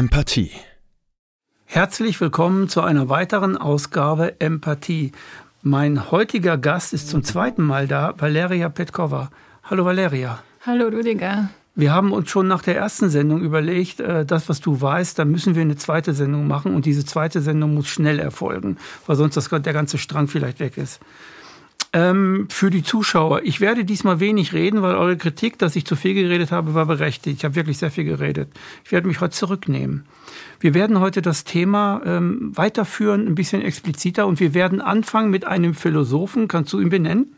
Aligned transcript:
Empathie. 0.00 0.50
Herzlich 1.66 2.18
willkommen 2.22 2.70
zu 2.70 2.80
einer 2.80 3.10
weiteren 3.10 3.58
Ausgabe 3.58 4.40
Empathie. 4.40 5.12
Mein 5.60 6.10
heutiger 6.10 6.56
Gast 6.56 6.94
ist 6.94 7.10
zum 7.10 7.22
zweiten 7.22 7.62
Mal 7.62 7.86
da, 7.86 8.14
Valeria 8.16 8.70
Petkova. 8.70 9.30
Hallo 9.62 9.84
Valeria. 9.84 10.42
Hallo 10.64 10.86
Rüdiger. 10.88 11.50
Wir 11.74 11.92
haben 11.92 12.12
uns 12.12 12.30
schon 12.30 12.48
nach 12.48 12.62
der 12.62 12.76
ersten 12.76 13.10
Sendung 13.10 13.42
überlegt, 13.42 14.00
äh, 14.00 14.24
das, 14.24 14.48
was 14.48 14.62
du 14.62 14.80
weißt, 14.80 15.18
da 15.18 15.26
müssen 15.26 15.54
wir 15.54 15.60
eine 15.60 15.76
zweite 15.76 16.14
Sendung 16.14 16.48
machen 16.48 16.74
und 16.74 16.86
diese 16.86 17.04
zweite 17.04 17.42
Sendung 17.42 17.74
muss 17.74 17.88
schnell 17.88 18.20
erfolgen, 18.20 18.78
weil 19.06 19.16
sonst 19.16 19.36
das, 19.36 19.50
der 19.50 19.74
ganze 19.74 19.98
Strang 19.98 20.28
vielleicht 20.28 20.60
weg 20.60 20.78
ist. 20.78 21.00
Ähm, 21.92 22.46
für 22.50 22.70
die 22.70 22.84
Zuschauer, 22.84 23.42
ich 23.42 23.60
werde 23.60 23.84
diesmal 23.84 24.20
wenig 24.20 24.52
reden, 24.52 24.80
weil 24.80 24.94
eure 24.94 25.16
Kritik, 25.16 25.58
dass 25.58 25.74
ich 25.74 25.84
zu 25.84 25.96
viel 25.96 26.14
geredet 26.14 26.52
habe, 26.52 26.74
war 26.74 26.86
berechtigt. 26.86 27.38
Ich 27.38 27.44
habe 27.44 27.56
wirklich 27.56 27.78
sehr 27.78 27.90
viel 27.90 28.04
geredet. 28.04 28.48
Ich 28.84 28.92
werde 28.92 29.08
mich 29.08 29.20
heute 29.20 29.34
zurücknehmen. 29.34 30.06
Wir 30.60 30.74
werden 30.74 31.00
heute 31.00 31.20
das 31.20 31.42
Thema 31.42 32.00
ähm, 32.04 32.52
weiterführen, 32.54 33.26
ein 33.26 33.34
bisschen 33.34 33.60
expliziter 33.62 34.28
und 34.28 34.38
wir 34.38 34.54
werden 34.54 34.80
anfangen 34.80 35.30
mit 35.30 35.46
einem 35.46 35.74
Philosophen. 35.74 36.46
Kannst 36.46 36.72
du 36.72 36.80
ihn 36.80 36.90
benennen? 36.90 37.34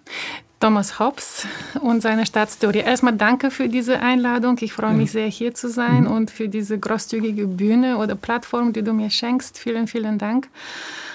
Thomas 0.60 1.01
Hobbes 1.01 1.46
und 1.80 2.02
seine 2.02 2.27
Staatstheorie. 2.27 2.80
Erstmal 2.80 3.16
danke 3.16 3.51
für 3.51 3.69
diese 3.69 4.01
Einladung. 4.01 4.59
Ich 4.60 4.74
freue 4.74 4.95
mich 4.95 5.10
sehr, 5.10 5.27
hier 5.27 5.55
zu 5.55 5.69
sein 5.69 6.05
mhm. 6.05 6.10
und 6.12 6.30
für 6.30 6.48
diese 6.48 6.79
großzügige 6.79 7.48
Bühne 7.48 7.96
oder 7.96 8.15
Plattform, 8.15 8.73
die 8.73 8.82
du 8.82 8.93
mir 8.93 9.10
schenkst. 9.10 9.59
Vielen, 9.59 9.88
vielen 9.88 10.19
Dank. 10.19 10.48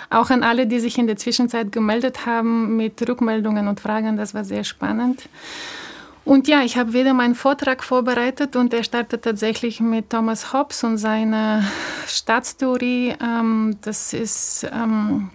Auch 0.10 0.30
an 0.30 0.44
alle, 0.44 0.68
die 0.68 0.80
sich 0.80 0.98
in 0.98 1.08
der 1.08 1.18
Zwischenzeit 1.18 1.72
gemeldet 1.72 2.26
haben 2.26 2.78
mit 2.78 3.08
Rückmeldungen 3.08 3.68
und 3.68 3.80
Fragen. 3.80 4.18
Das 4.18 4.34
war 4.34 4.46
sehr 4.46 4.64
spannend. 4.64 5.28
Und 6.24 6.50
ja, 6.50 6.62
ich 6.62 6.78
habe 6.78 6.92
wieder 6.92 7.14
meinen 7.14 7.36
Vortrag 7.36 7.84
vorbereitet 7.84 8.58
und 8.58 8.74
er 8.74 8.84
startet 8.84 9.24
tatsächlich 9.24 9.80
mit 9.80 10.10
Thomas 10.10 10.52
Hobbes 10.52 10.84
und 10.84 10.98
seiner 10.98 11.64
Staatstheorie. 12.06 13.16
Ähm, 13.22 13.78
das 13.82 14.14
ist 14.14 14.68
ähm, 14.74 15.30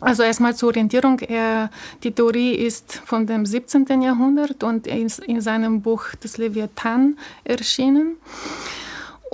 also 0.00 0.22
erstmal 0.22 0.54
zur 0.54 0.68
Orientierung. 0.68 1.18
Er, 1.20 1.70
die 2.02 2.12
Theorie 2.12 2.54
ist 2.54 3.00
von 3.06 3.26
dem 3.26 3.46
17. 3.46 4.02
Jahrhundert 4.02 4.62
und 4.62 4.86
ist 4.86 5.20
in 5.20 5.40
seinem 5.40 5.80
Buch 5.80 6.04
Das 6.20 6.36
Leviathan 6.36 7.16
erschienen. 7.44 8.16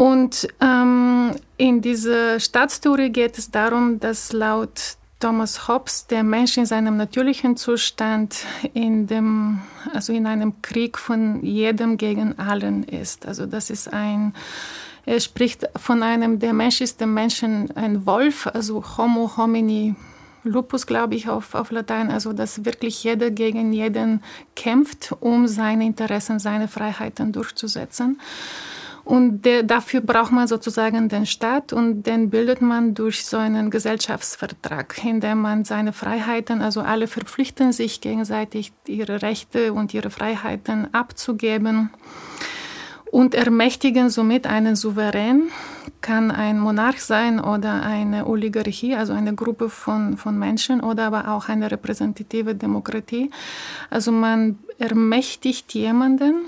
Und 0.01 0.49
ähm, 0.63 1.37
in 1.59 1.83
dieser 1.83 2.41
Staatstheorie 2.41 3.11
geht 3.11 3.37
es 3.37 3.51
darum, 3.51 4.01
dass 4.01 4.33
laut 4.33 4.97
Thomas 5.19 5.69
Hobbes 5.69 6.07
der 6.07 6.23
Mensch 6.23 6.57
in 6.57 6.65
seinem 6.65 6.97
natürlichen 6.97 7.59
Zustand 7.59 8.47
in 8.73 9.07
dem, 9.07 9.61
also 9.93 10.15
in 10.15 10.27
einem 10.27 10.63
Krieg 10.63 10.97
von 10.97 11.45
jedem 11.45 11.99
gegen 11.99 12.39
allen 12.39 12.85
ist. 12.85 13.27
Also 13.27 13.45
das 13.45 13.69
ist 13.69 13.93
ein, 13.93 14.33
er 15.05 15.21
spricht 15.21 15.69
von 15.77 16.03
einem, 16.03 16.39
der 16.39 16.55
Mensch 16.55 16.81
ist 16.81 17.03
dem 17.03 17.13
Menschen 17.13 17.71
ein 17.77 18.07
Wolf, 18.07 18.47
also 18.47 18.83
Homo 18.97 19.37
homini 19.37 19.97
lupus, 20.45 20.87
glaube 20.87 21.15
ich, 21.15 21.29
auf, 21.29 21.55
auf 21.55 21.71
Latein, 21.71 22.11
also 22.11 22.33
dass 22.33 22.65
wirklich 22.65 23.05
jeder 23.05 23.31
gegen 23.31 23.75
jeden 23.75 24.23
kämpft, 24.57 25.13
um 25.21 25.47
seine 25.47 25.85
Interessen, 25.85 26.39
seine 26.39 26.69
Freiheiten 26.69 27.33
durchzusetzen. 27.33 28.19
Und 29.11 29.45
der, 29.45 29.65
dafür 29.65 30.03
braucht 30.03 30.31
man 30.31 30.47
sozusagen 30.47 31.09
den 31.09 31.27
Staat 31.27 31.73
und 31.73 32.05
den 32.05 32.31
bildet 32.31 32.63
man 32.63 32.95
durch 32.95 33.27
so 33.27 33.39
einen 33.39 33.69
Gesellschaftsvertrag, 33.69 35.05
in 35.05 35.19
dem 35.19 35.41
man 35.41 35.65
seine 35.65 35.93
Freiheiten, 35.93 36.63
also 36.63 36.81
alle 36.81 37.09
verpflichten 37.09 37.73
sich 37.73 38.01
gegenseitig 38.01 38.73
ihre 38.87 39.21
Rechte 39.21 39.73
und 39.73 39.93
ihre 39.95 40.11
Freiheiten 40.11 40.95
abzugeben 40.95 41.91
und 43.11 43.35
ermächtigen 43.35 44.11
somit 44.11 44.47
einen 44.47 44.77
Souverän, 44.77 45.49
kann 46.03 46.31
ein 46.31 46.61
Monarch 46.61 47.01
sein 47.01 47.41
oder 47.41 47.83
eine 47.83 48.29
Oligarchie, 48.29 48.95
also 48.95 49.13
eine 49.13 49.35
Gruppe 49.35 49.71
von, 49.71 50.19
von 50.19 50.39
Menschen 50.39 50.81
oder 50.81 51.07
aber 51.07 51.33
auch 51.33 51.49
eine 51.49 51.69
repräsentative 51.69 52.55
Demokratie. 52.55 53.29
Also 53.91 54.13
man 54.13 54.61
ermächtigt 54.79 55.75
jemanden 55.75 56.45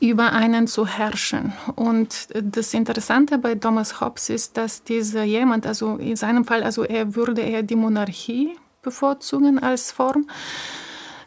über 0.00 0.32
einen 0.32 0.66
zu 0.66 0.86
herrschen. 0.86 1.52
Und 1.74 2.28
das 2.32 2.74
Interessante 2.74 3.38
bei 3.38 3.54
Thomas 3.54 4.00
Hobbes 4.00 4.28
ist, 4.28 4.56
dass 4.56 4.82
dieser 4.82 5.24
jemand, 5.24 5.66
also 5.66 5.96
in 5.96 6.16
seinem 6.16 6.44
Fall, 6.44 6.62
also 6.62 6.84
er 6.84 7.14
würde 7.14 7.42
eher 7.42 7.62
die 7.62 7.76
Monarchie 7.76 8.56
bevorzugen 8.82 9.58
als 9.58 9.92
Form, 9.92 10.28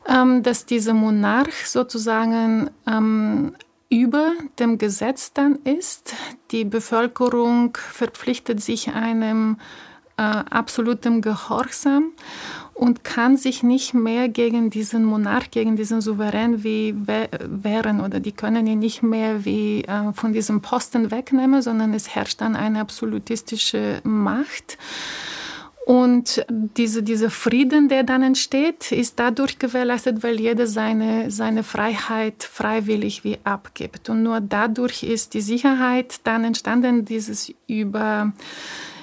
ähm, 0.08 0.44
dass 0.44 0.66
dieser 0.66 0.94
Monarch 0.94 1.68
sozusagen 1.68 2.70
ähm, 2.88 3.54
über 3.90 4.34
dem 4.60 4.78
Gesetz 4.78 5.34
dann 5.34 5.56
ist. 5.64 6.14
Die 6.52 6.64
Bevölkerung 6.64 7.76
verpflichtet 7.76 8.62
sich 8.62 8.94
einem 8.94 9.58
äh, 10.20 10.44
absoluten 10.50 11.22
Gehorsam 11.22 12.12
und 12.74 13.06
kann 13.06 13.38
sich 13.38 13.64
nicht 13.64 13.94
mehr 13.94 14.28
gegen 14.28 14.70
diesen 14.70 15.06
Monarch, 15.06 15.50
gegen 15.50 15.78
diesen 15.78 16.02
Souverän 16.02 16.62
wie 16.62 16.94
wehren 17.06 18.02
oder 18.02 18.20
die 18.20 18.34
können 18.34 18.68
ihn 18.68 18.80
nicht 18.80 19.02
mehr 19.02 19.46
wie 19.46 19.86
äh, 19.86 20.12
von 20.14 20.34
diesem 20.34 20.62
Posten 20.62 21.10
wegnehmen, 21.10 21.62
sondern 21.62 21.94
es 21.94 22.14
herrscht 22.16 22.42
dann 22.42 22.58
eine 22.58 22.82
absolutistische 22.82 24.02
Macht. 24.04 24.78
Und 25.86 26.46
diese, 26.50 27.02
dieser 27.02 27.32
Frieden, 27.32 27.90
der 27.90 28.04
dann 28.04 28.22
entsteht, 28.22 28.92
ist 28.92 29.20
dadurch 29.20 29.58
gewährleistet, 29.58 30.22
weil 30.22 30.40
jeder 30.40 30.68
seine, 30.68 31.32
seine 31.32 31.64
Freiheit 31.64 32.44
freiwillig 32.44 33.24
wie 33.24 33.40
abgibt. 33.44 34.10
Und 34.10 34.22
nur 34.22 34.40
dadurch 34.42 35.02
ist 35.02 35.34
die 35.34 35.42
Sicherheit 35.42 36.20
dann 36.26 36.44
entstanden, 36.44 37.06
dieses 37.06 37.52
über 37.68 38.34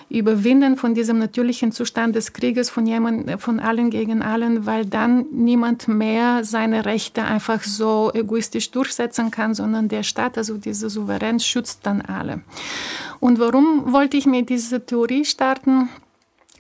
Überwinden 0.08 0.76
von 0.76 0.94
diesem 0.94 1.18
natürlichen 1.18 1.72
Zustand 1.72 2.14
des 2.14 2.32
Krieges 2.32 2.70
von 2.70 2.86
jemand, 2.86 3.40
von 3.40 3.58
allen 3.58 3.90
gegen 3.90 4.22
allen, 4.22 4.64
weil 4.64 4.86
dann 4.86 5.26
niemand 5.32 5.88
mehr 5.88 6.44
seine 6.44 6.84
Rechte 6.84 7.24
einfach 7.24 7.62
so 7.62 8.12
egoistisch 8.14 8.70
durchsetzen 8.70 9.30
kann, 9.30 9.54
sondern 9.54 9.88
der 9.88 10.04
Staat, 10.04 10.38
also 10.38 10.58
dieser 10.58 10.90
Souverän, 10.90 11.40
schützt 11.40 11.80
dann 11.84 12.02
alle. 12.02 12.42
Und 13.18 13.40
warum 13.40 13.92
wollte 13.92 14.16
ich 14.16 14.26
mit 14.26 14.48
dieser 14.48 14.84
Theorie 14.84 15.24
starten? 15.24 15.88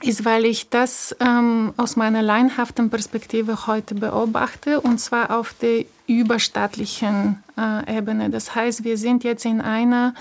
ist, 0.02 0.24
weil 0.24 0.44
ich 0.44 0.68
das 0.68 1.16
ähm, 1.20 1.72
aus 1.76 1.96
meiner 1.96 2.22
leinhaften 2.22 2.90
Perspektive 2.90 3.66
heute 3.66 3.94
beobachte, 3.94 4.80
und 4.80 4.98
zwar 4.98 5.36
auf 5.36 5.54
der 5.54 5.84
überstaatlichen 6.06 7.42
äh, 7.58 7.98
Ebene. 7.98 8.30
Das 8.30 8.54
heißt, 8.54 8.84
wir 8.84 8.98
sind 8.98 9.24
jetzt 9.24 9.44
in 9.44 9.60
einer 9.60 10.14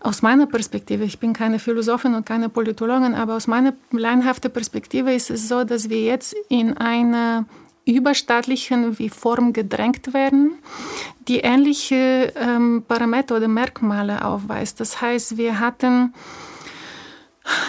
aus 0.00 0.22
meiner 0.22 0.46
Perspektive, 0.46 1.04
ich 1.04 1.18
bin 1.18 1.32
keine 1.32 1.58
Philosophin 1.58 2.14
und 2.14 2.24
keine 2.24 2.48
Politologin, 2.48 3.14
aber 3.14 3.36
aus 3.36 3.46
meiner 3.46 3.74
leinhaften 3.90 4.50
Perspektive 4.50 5.12
ist 5.12 5.30
es 5.30 5.48
so, 5.48 5.64
dass 5.64 5.90
wir 5.90 6.02
jetzt 6.02 6.34
in 6.48 6.76
einer 6.76 7.44
überstaatlichen 7.84 8.94
Form 9.10 9.52
gedrängt 9.52 10.14
werden, 10.14 10.52
die 11.28 11.40
ähnliche 11.40 12.32
ähm, 12.36 12.84
Parameter 12.86 13.36
oder 13.36 13.48
Merkmale 13.48 14.24
aufweist. 14.24 14.80
Das 14.80 15.00
heißt, 15.00 15.36
wir 15.36 15.58
hatten 15.60 16.14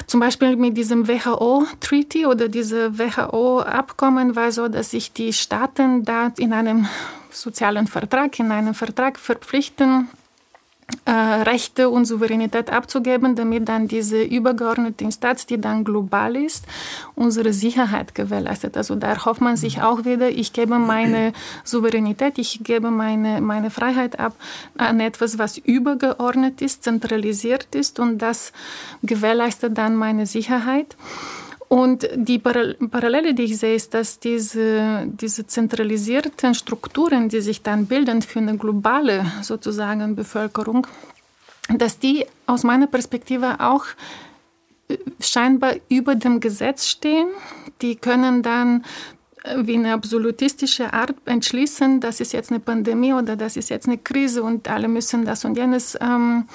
zum 0.07 0.19
Beispiel 0.19 0.55
mit 0.55 0.77
diesem 0.77 1.07
WHO-Treaty 1.07 2.25
oder 2.25 2.47
diesem 2.47 2.97
WHO-Abkommen 2.97 4.35
war 4.35 4.51
so, 4.51 4.67
dass 4.67 4.91
sich 4.91 5.11
die 5.13 5.33
Staaten 5.33 6.03
da 6.03 6.31
in 6.37 6.53
einem 6.53 6.87
sozialen 7.29 7.87
Vertrag, 7.87 8.37
in 8.39 8.51
einem 8.51 8.73
Vertrag 8.73 9.17
verpflichten, 9.17 10.09
Rechte 11.05 11.89
und 11.89 12.05
Souveränität 12.05 12.69
abzugeben, 12.69 13.35
damit 13.35 13.67
dann 13.67 13.87
diese 13.87 14.21
übergeordnete 14.21 15.03
Instanz, 15.03 15.45
die 15.45 15.59
dann 15.59 15.83
global 15.83 16.35
ist, 16.35 16.65
unsere 17.15 17.53
Sicherheit 17.53 18.15
gewährleistet. 18.15 18.77
Also 18.77 18.95
da 18.95 19.07
erhofft 19.07 19.41
man 19.41 19.57
sich 19.57 19.81
auch 19.81 20.05
wieder, 20.05 20.29
ich 20.29 20.53
gebe 20.53 20.79
meine 20.79 21.33
Souveränität, 21.63 22.37
ich 22.37 22.61
gebe 22.63 22.91
meine, 22.91 23.41
meine 23.41 23.69
Freiheit 23.69 24.19
ab 24.19 24.35
an 24.77 24.99
etwas, 24.99 25.37
was 25.37 25.57
übergeordnet 25.57 26.61
ist, 26.61 26.83
zentralisiert 26.83 27.73
ist 27.75 27.99
und 27.99 28.19
das 28.19 28.53
gewährleistet 29.03 29.77
dann 29.77 29.95
meine 29.95 30.25
Sicherheit. 30.25 30.95
Und 31.71 32.05
die 32.15 32.37
Parallele, 32.37 33.33
die 33.33 33.43
ich 33.43 33.57
sehe, 33.57 33.75
ist, 33.75 33.93
dass 33.93 34.19
diese, 34.19 35.07
diese 35.07 35.47
zentralisierten 35.47 36.53
Strukturen, 36.53 37.29
die 37.29 37.39
sich 37.39 37.61
dann 37.61 37.85
bilden 37.85 38.21
für 38.21 38.39
eine 38.39 38.57
globale 38.57 39.25
sozusagen 39.41 40.13
Bevölkerung, 40.17 40.85
dass 41.69 41.97
die 41.97 42.25
aus 42.45 42.63
meiner 42.63 42.87
Perspektive 42.87 43.61
auch 43.61 43.85
äh, 44.89 44.97
scheinbar 45.21 45.75
über 45.87 46.15
dem 46.15 46.41
Gesetz 46.41 46.87
stehen. 46.87 47.29
Die 47.81 47.95
können 47.95 48.43
dann 48.43 48.83
wie 49.57 49.75
eine 49.75 49.93
absolutistische 49.93 50.93
Art 50.93 51.15
entschließen, 51.25 51.99
das 51.99 52.19
ist 52.19 52.31
jetzt 52.31 52.51
eine 52.51 52.59
Pandemie 52.59 53.13
oder 53.13 53.35
das 53.35 53.57
ist 53.57 53.69
jetzt 53.69 53.87
eine 53.87 53.97
Krise 53.97 54.43
und 54.43 54.69
alle 54.69 54.87
müssen 54.87 55.25
das 55.25 55.45
und 55.45 55.57
jenes 55.57 55.97
ähm, 55.99 56.45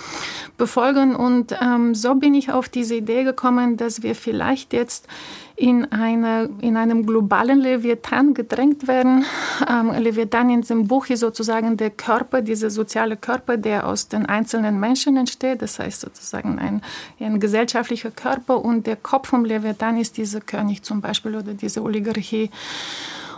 befolgen. 0.57 1.17
Und 1.17 1.57
ähm, 1.61 1.95
so 1.95 2.15
bin 2.15 2.35
ich 2.35 2.53
auf 2.53 2.69
diese 2.69 2.95
Idee 2.95 3.25
gekommen, 3.25 3.77
dass 3.77 4.03
wir 4.03 4.15
vielleicht 4.15 4.73
jetzt 4.73 5.09
in, 5.57 5.91
eine, 5.91 6.51
in 6.61 6.77
einem 6.77 7.07
globalen 7.07 7.61
Leviathan 7.61 8.35
gedrängt 8.35 8.87
werden. 8.87 9.25
Ähm, 9.69 9.91
Leviathan 9.91 10.51
in 10.51 10.61
diesem 10.61 10.87
Buch 10.87 11.07
ist 11.07 11.21
sozusagen 11.21 11.79
der 11.79 11.91
Körper, 11.91 12.43
dieser 12.43 12.69
soziale 12.69 13.17
Körper, 13.17 13.57
der 13.57 13.87
aus 13.87 14.09
den 14.09 14.27
einzelnen 14.27 14.79
Menschen 14.79 15.17
entsteht. 15.17 15.63
Das 15.63 15.79
heißt 15.79 16.03
sozusagen 16.03 16.59
ein, 16.59 16.83
ein 17.19 17.41
gesellschaftlicher 17.41 18.11
Körper 18.11 18.63
und 18.63 18.87
der 18.87 18.97
Kopf 18.97 19.29
vom 19.29 19.47
Leviathan 19.47 19.97
ist 19.97 20.19
dieser 20.19 20.41
König 20.43 20.83
zum 20.83 21.01
Beispiel 21.01 21.35
oder 21.35 21.55
diese 21.55 21.83
Oligarchie. 21.83 22.51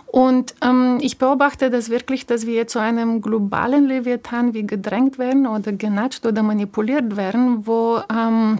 Und 0.06 0.54
ähm, 0.62 0.98
ich 1.00 1.18
beobachte 1.18 1.70
das 1.70 1.88
wirklich, 1.88 2.26
dass 2.26 2.46
wir 2.46 2.66
zu 2.66 2.80
einem 2.80 3.20
globalen 3.20 3.86
Leviathan 3.86 4.54
wie 4.54 4.66
gedrängt 4.66 5.18
werden 5.18 5.46
oder 5.46 5.70
genatscht 5.70 6.26
oder 6.26 6.42
manipuliert 6.42 7.16
werden, 7.16 7.66
wo, 7.66 8.00
ähm, 8.10 8.58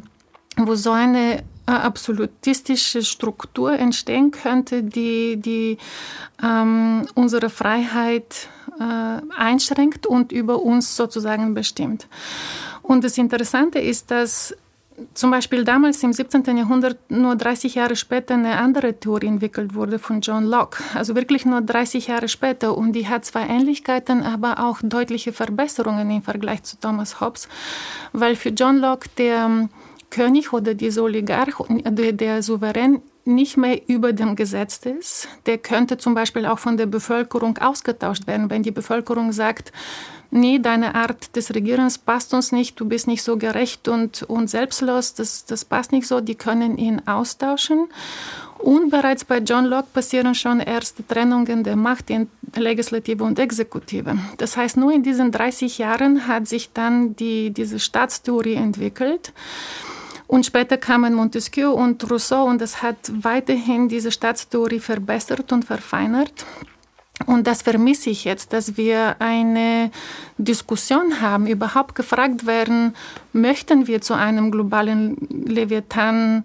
wo 0.57 0.75
so 0.77 0.93
eine 0.93 1.43
absolutistische 1.71 3.03
Struktur 3.03 3.73
entstehen 3.73 4.31
könnte, 4.31 4.83
die, 4.83 5.37
die 5.37 5.79
ähm, 6.43 7.07
unsere 7.15 7.51
Freiheit 7.51 8.49
äh, 8.79 9.21
einschränkt 9.37 10.07
und 10.07 10.33
über 10.33 10.63
uns 10.63 10.97
sozusagen 10.97 11.55
bestimmt. 11.55 12.07
Und 12.83 13.05
das 13.05 13.19
Interessante 13.19 13.79
ist, 13.79 14.11
dass 14.11 14.55
zum 15.15 15.31
Beispiel 15.31 15.65
damals 15.65 16.03
im 16.03 16.13
17. 16.13 16.57
Jahrhundert 16.57 16.99
nur 17.11 17.37
30 17.37 17.77
Jahre 17.77 17.97
später 17.97 18.35
eine 18.35 18.57
andere 18.57 18.99
Theorie 18.99 19.27
entwickelt 19.27 19.75
wurde 19.75 19.99
von 19.99 20.21
John 20.21 20.45
Locke. 20.45 20.83
Also 20.95 21.15
wirklich 21.15 21.45
nur 21.45 21.61
30 21.61 22.09
Jahre 22.09 22.29
später. 22.29 22.77
Und 22.77 22.93
die 22.93 23.09
hat 23.09 23.25
zwar 23.25 23.49
Ähnlichkeiten, 23.49 24.23
aber 24.23 24.65
auch 24.65 24.81
deutliche 24.83 25.33
Verbesserungen 25.33 26.11
im 26.11 26.23
Vergleich 26.23 26.63
zu 26.65 26.79
Thomas 26.81 27.21
Hobbes. 27.21 27.49
Weil 28.13 28.35
für 28.37 28.51
John 28.51 28.79
Locke 28.79 29.09
der 29.19 29.69
König 30.11 30.53
oder 30.53 30.75
dieser 30.75 31.03
Oligarch, 31.03 31.65
der, 31.69 32.13
der 32.13 32.43
Souverän 32.43 33.03
nicht 33.25 33.57
mehr 33.57 33.81
über 33.89 34.13
dem 34.13 34.37
Gesetz 34.37 34.81
ist. 34.87 35.29
Der 35.47 35.59
könnte 35.59 35.99
zum 35.99 36.15
Beispiel 36.15 36.47
auch 36.47 36.59
von 36.59 36.77
der 36.77 36.87
Bevölkerung 36.87 37.59
ausgetauscht 37.59 38.27
werden, 38.27 38.51
wenn 38.51 38.63
die 38.63 38.71
Bevölkerung 38.71 39.33
sagt, 39.33 39.71
nee, 40.31 40.59
deine 40.59 40.95
Art 40.95 41.37
des 41.37 41.55
Regierens 41.55 41.99
passt 41.99 42.35
uns 42.35 42.53
nicht, 42.53 42.81
du 42.81 42.87
bist 42.87 43.07
nicht 43.07 43.23
so 43.23 43.37
gerecht 43.37 43.89
und, 43.89 44.23
und 44.25 44.49
selbstlos, 44.49 45.15
das, 45.15 45.45
das 45.45 45.65
passt 45.65 45.93
nicht 45.93 46.07
so, 46.07 46.21
die 46.21 46.35
können 46.35 46.79
ihn 46.79 47.03
austauschen. 47.07 47.89
Und 48.59 48.91
bereits 48.91 49.25
bei 49.25 49.39
John 49.39 49.67
Locke 49.67 49.89
passieren 49.93 50.35
schon 50.35 50.59
erste 50.59 51.07
Trennungen 51.07 51.63
der 51.63 51.77
Macht 51.77 52.11
in 52.11 52.29
Legislative 52.57 53.23
und 53.23 53.39
Exekutive. 53.39 54.19
Das 54.39 54.57
heißt, 54.57 54.77
nur 54.77 54.93
in 54.93 55.05
diesen 55.05 55.31
30 55.31 55.79
Jahren 55.79 56.27
hat 56.27 56.49
sich 56.49 56.73
dann 56.73 57.15
die, 57.15 57.51
diese 57.51 57.79
Staatstheorie 57.79 58.55
entwickelt. 58.55 59.33
Und 60.29 60.45
später 60.45 60.77
kamen 60.77 61.15
Montesquieu 61.15 61.71
und 61.71 62.09
Rousseau 62.11 62.45
und 62.45 62.61
das 62.61 62.83
hat 62.83 63.11
weiterhin 63.23 63.89
diese 63.89 64.13
Staatstheorie 64.13 64.79
verbessert 64.79 65.53
und 65.53 65.65
verfeinert. 65.65 66.45
Und 67.27 67.47
das 67.47 67.63
vermisse 67.63 68.11
ich 68.11 68.25
jetzt, 68.25 68.53
dass 68.53 68.77
wir 68.77 69.17
eine 69.21 69.91
Diskussion 70.37 71.21
haben, 71.21 71.47
überhaupt 71.47 71.95
gefragt 71.95 72.47
werden, 72.47 72.95
möchten 73.33 73.87
wir 73.87 74.03
zu 74.03 74.15
einem 74.15 74.51
globalen 74.51 75.17
Leviathan 75.47 76.45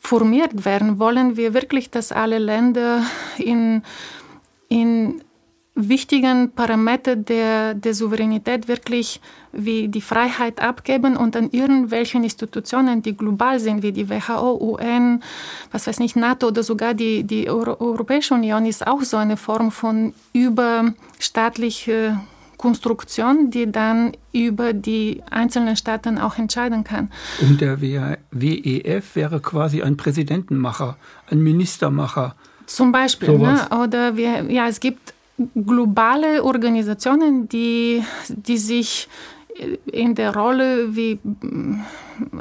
formiert 0.00 0.64
werden? 0.64 0.98
Wollen 0.98 1.36
wir 1.36 1.52
wirklich, 1.54 1.90
dass 1.90 2.12
alle 2.12 2.38
Länder 2.38 3.04
in, 3.36 3.82
in 4.68 5.22
wichtigen 5.88 6.52
Parameter 6.52 7.16
der, 7.16 7.74
der 7.74 7.94
Souveränität 7.94 8.68
wirklich 8.68 9.20
wie 9.52 9.88
die 9.88 10.00
Freiheit 10.00 10.60
abgeben 10.60 11.16
und 11.16 11.36
an 11.36 11.50
irgendwelchen 11.50 12.22
Institutionen, 12.24 13.02
die 13.02 13.16
global 13.16 13.58
sind, 13.58 13.82
wie 13.82 13.92
die 13.92 14.08
WHO, 14.08 14.58
UN, 14.60 15.22
was 15.72 15.86
weiß 15.86 15.98
nicht, 15.98 16.16
NATO 16.16 16.48
oder 16.48 16.62
sogar 16.62 16.94
die, 16.94 17.24
die 17.24 17.48
Euro 17.48 17.80
Europäische 17.80 18.34
Union 18.34 18.66
ist 18.66 18.86
auch 18.86 19.02
so 19.02 19.16
eine 19.16 19.36
Form 19.36 19.70
von 19.70 20.14
überstaatlicher 20.32 22.20
Konstruktion, 22.60 23.50
die 23.50 23.72
dann 23.72 24.12
über 24.32 24.74
die 24.74 25.22
einzelnen 25.30 25.76
Staaten 25.76 26.18
auch 26.18 26.36
entscheiden 26.36 26.84
kann. 26.84 27.10
Und 27.40 27.62
der 27.62 27.80
WEF 27.80 29.16
wäre 29.16 29.40
quasi 29.40 29.80
ein 29.80 29.96
Präsidentenmacher, 29.96 30.98
ein 31.30 31.40
Ministermacher. 31.40 32.34
Zum 32.66 32.92
Beispiel, 32.92 33.38
ne? 33.38 33.66
oder 33.82 34.16
wir, 34.16 34.42
ja, 34.52 34.68
es 34.68 34.78
gibt 34.78 35.14
globale 35.54 36.44
Organisationen, 36.44 37.48
die, 37.48 38.02
die 38.28 38.58
sich 38.58 39.08
in 39.86 40.14
der 40.14 40.34
Rolle 40.34 40.96
wie 40.96 41.18
mm, 41.22 41.80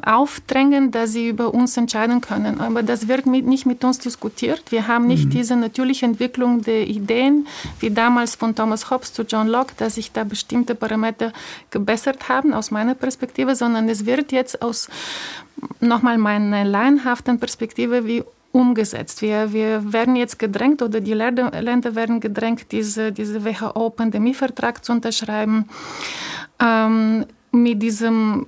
aufdrängen, 0.05 0.91
dass 0.91 1.13
sie 1.13 1.29
über 1.29 1.53
uns 1.53 1.75
entscheiden 1.77 2.21
können. 2.21 2.61
Aber 2.61 2.83
das 2.83 3.07
wird 3.07 3.25
mit, 3.25 3.45
nicht 3.45 3.65
mit 3.65 3.83
uns 3.83 3.99
diskutiert. 3.99 4.71
Wir 4.71 4.87
haben 4.87 5.07
nicht 5.07 5.25
mhm. 5.25 5.29
diese 5.31 5.55
natürliche 5.55 6.05
Entwicklung 6.05 6.61
der 6.61 6.87
Ideen, 6.87 7.47
wie 7.79 7.89
damals 7.89 8.35
von 8.35 8.55
Thomas 8.55 8.89
Hobbes 8.89 9.13
zu 9.13 9.23
John 9.23 9.47
Locke, 9.47 9.73
dass 9.77 9.95
sich 9.95 10.11
da 10.11 10.23
bestimmte 10.23 10.75
Parameter 10.75 11.33
gebessert 11.71 12.29
haben 12.29 12.53
aus 12.53 12.71
meiner 12.71 12.95
Perspektive, 12.95 13.55
sondern 13.55 13.89
es 13.89 14.05
wird 14.05 14.31
jetzt 14.31 14.61
aus 14.61 14.89
nochmal 15.79 16.17
meiner 16.17 16.63
laienhaften 16.63 17.39
Perspektive 17.39 18.05
wie 18.05 18.23
umgesetzt. 18.51 19.21
Wir, 19.21 19.53
wir 19.53 19.93
werden 19.93 20.15
jetzt 20.15 20.39
gedrängt 20.39 20.81
oder 20.81 21.01
die 21.01 21.13
Länder 21.13 21.95
werden 21.95 22.19
gedrängt, 22.19 22.71
diese, 22.71 23.11
diese 23.11 23.45
WHO-Pandemievertrag 23.45 24.83
zu 24.83 24.91
unterschreiben, 24.91 25.69
ähm, 26.59 27.25
mit 27.51 27.81
diesem 27.81 28.47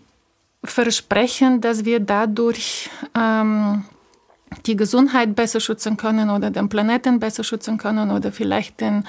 Versprechen, 0.64 1.62
dass 1.62 1.86
wir 1.86 2.00
dadurch 2.00 2.90
ähm, 3.16 3.84
die 4.66 4.76
Gesundheit 4.76 5.36
besser 5.36 5.60
schützen 5.60 5.98
können 5.98 6.30
oder 6.30 6.52
den 6.52 6.68
Planeten 6.68 7.20
besser 7.20 7.44
schützen 7.44 7.78
können 7.78 8.12
oder 8.12 8.32
vielleicht 8.32 8.82
den 8.82 9.06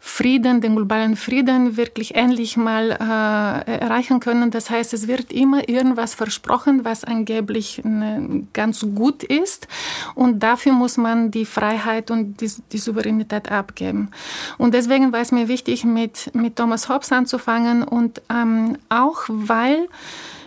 Frieden, 0.00 0.60
den 0.60 0.76
globalen 0.76 1.16
Frieden 1.16 1.76
wirklich 1.76 2.14
endlich 2.14 2.56
mal 2.56 2.90
äh, 2.90 3.78
erreichen 3.78 4.18
können. 4.18 4.50
Das 4.50 4.68
heißt, 4.68 4.92
es 4.92 5.06
wird 5.06 5.32
immer 5.32 5.68
irgendwas 5.68 6.14
versprochen, 6.14 6.84
was 6.84 7.04
angeblich 7.04 7.82
ne, 7.84 8.46
ganz 8.52 8.80
gut 8.94 9.22
ist 9.22 9.68
und 10.14 10.40
dafür 10.40 10.72
muss 10.72 10.96
man 10.96 11.30
die 11.30 11.46
Freiheit 11.46 12.10
und 12.10 12.40
die, 12.40 12.50
die 12.72 12.78
Souveränität 12.78 13.50
abgeben. 13.50 14.10
Und 14.58 14.74
deswegen 14.74 15.12
war 15.12 15.20
es 15.20 15.32
mir 15.32 15.48
wichtig, 15.48 15.84
mit, 15.84 16.34
mit 16.34 16.56
Thomas 16.56 16.88
Hobbes 16.88 17.12
anzufangen 17.12 17.84
und 17.84 18.22
ähm, 18.28 18.76
auch 18.88 19.22
weil 19.28 19.88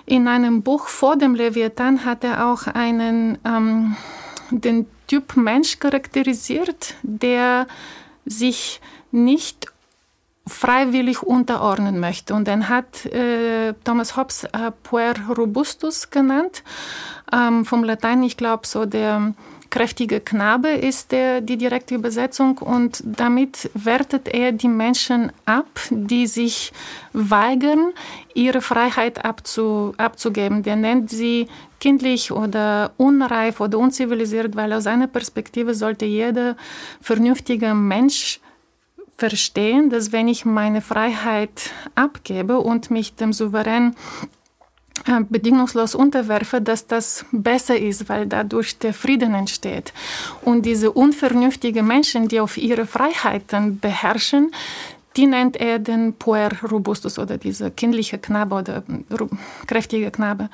in 0.05 0.27
einem 0.27 0.63
Buch 0.63 0.87
vor 0.87 1.15
dem 1.15 1.33
Leviathan 1.33 2.03
hat 2.03 2.25
er 2.25 2.47
auch 2.47 2.67
einen 2.67 3.37
ähm, 3.45 3.95
den 4.51 4.85
Typ 5.07 5.35
Mensch 5.35 5.79
charakterisiert, 5.79 6.95
der 7.03 7.67
sich 8.25 8.81
nicht 9.11 9.67
freiwillig 10.47 11.23
unterordnen 11.23 11.99
möchte. 11.99 12.33
Und 12.33 12.47
dann 12.47 12.67
hat 12.67 13.05
äh, 13.05 13.73
Thomas 13.83 14.17
Hobbes 14.17 14.43
äh, 14.45 14.71
Puer 14.83 15.13
Robustus 15.37 16.09
genannt, 16.09 16.63
ähm, 17.31 17.65
vom 17.65 17.83
Latein, 17.83 18.23
ich 18.23 18.35
glaube, 18.35 18.67
so 18.67 18.85
der 18.85 19.33
kräftige 19.69 20.19
Knabe 20.19 20.67
ist 20.67 21.11
der, 21.11 21.41
die 21.41 21.57
direkte 21.57 21.95
Übersetzung 21.95 22.59
und 22.59 23.01
damit 23.03 23.71
wertet 23.73 24.27
er 24.27 24.51
die 24.51 24.67
Menschen 24.67 25.31
ab, 25.45 25.65
die 25.89 26.27
sich 26.27 26.71
weigern, 27.11 27.91
ihre 28.35 28.61
Freiheit 28.61 29.25
abzu, 29.25 29.95
abzugeben. 29.97 30.61
Der 30.61 30.75
nennt 30.75 31.09
sie 31.09 31.47
kindlich 31.83 32.31
oder 32.31 32.93
unreif 32.95 33.59
oder 33.59 33.77
unzivilisiert, 33.77 34.55
weil 34.55 34.71
aus 34.71 34.85
seiner 34.85 35.07
Perspektive 35.07 35.75
sollte 35.75 36.05
jeder 36.05 36.55
vernünftige 37.01 37.73
Mensch 37.73 38.39
verstehen, 39.17 39.89
dass 39.89 40.13
wenn 40.13 40.29
ich 40.29 40.45
meine 40.45 40.79
Freiheit 40.79 41.71
abgebe 41.93 42.59
und 42.59 42.89
mich 42.89 43.15
dem 43.15 43.33
Souverän 43.33 43.95
äh, 45.07 45.25
bedingungslos 45.29 45.93
unterwerfe, 45.93 46.61
dass 46.61 46.87
das 46.87 47.25
besser 47.33 47.77
ist, 47.77 48.07
weil 48.07 48.27
dadurch 48.27 48.79
der 48.79 48.93
Frieden 48.93 49.33
entsteht. 49.33 49.91
Und 50.41 50.65
diese 50.65 50.89
unvernünftigen 50.89 51.85
Menschen, 51.85 52.29
die 52.29 52.39
auf 52.39 52.55
ihre 52.55 52.85
Freiheiten 52.85 53.81
beherrschen, 53.81 54.51
die 55.17 55.27
nennt 55.27 55.57
er 55.57 55.79
den 55.79 56.13
Puer 56.13 56.49
Robustus 56.71 57.19
oder 57.19 57.37
dieser 57.37 57.71
kindliche 57.71 58.19
Knabe 58.19 58.55
oder 58.55 58.83
kräftige 59.67 60.11
Knabe. 60.11 60.49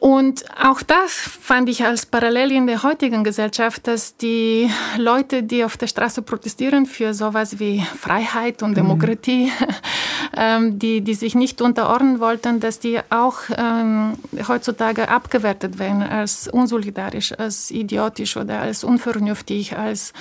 Und 0.00 0.44
auch 0.56 0.80
das 0.82 1.12
fand 1.12 1.68
ich 1.68 1.84
als 1.84 2.06
Parallel 2.06 2.52
in 2.52 2.68
der 2.68 2.84
heutigen 2.84 3.24
Gesellschaft, 3.24 3.88
dass 3.88 4.16
die 4.16 4.70
Leute, 4.96 5.42
die 5.42 5.64
auf 5.64 5.76
der 5.76 5.88
Straße 5.88 6.22
protestieren 6.22 6.86
für 6.86 7.14
sowas 7.14 7.58
wie 7.58 7.80
Freiheit 7.80 8.62
und 8.62 8.70
mhm. 8.70 8.74
Demokratie, 8.76 9.50
ähm, 10.36 10.78
die, 10.78 11.00
die 11.00 11.14
sich 11.14 11.34
nicht 11.34 11.60
unterordnen 11.60 12.20
wollten, 12.20 12.60
dass 12.60 12.78
die 12.78 13.00
auch 13.10 13.38
ähm, 13.56 14.12
heutzutage 14.46 15.08
abgewertet 15.08 15.80
werden 15.80 16.04
als 16.04 16.46
unsolidarisch, 16.46 17.36
als 17.36 17.72
idiotisch 17.72 18.36
oder 18.36 18.60
als 18.60 18.84
unvernünftig, 18.84 19.76
als 19.76 20.12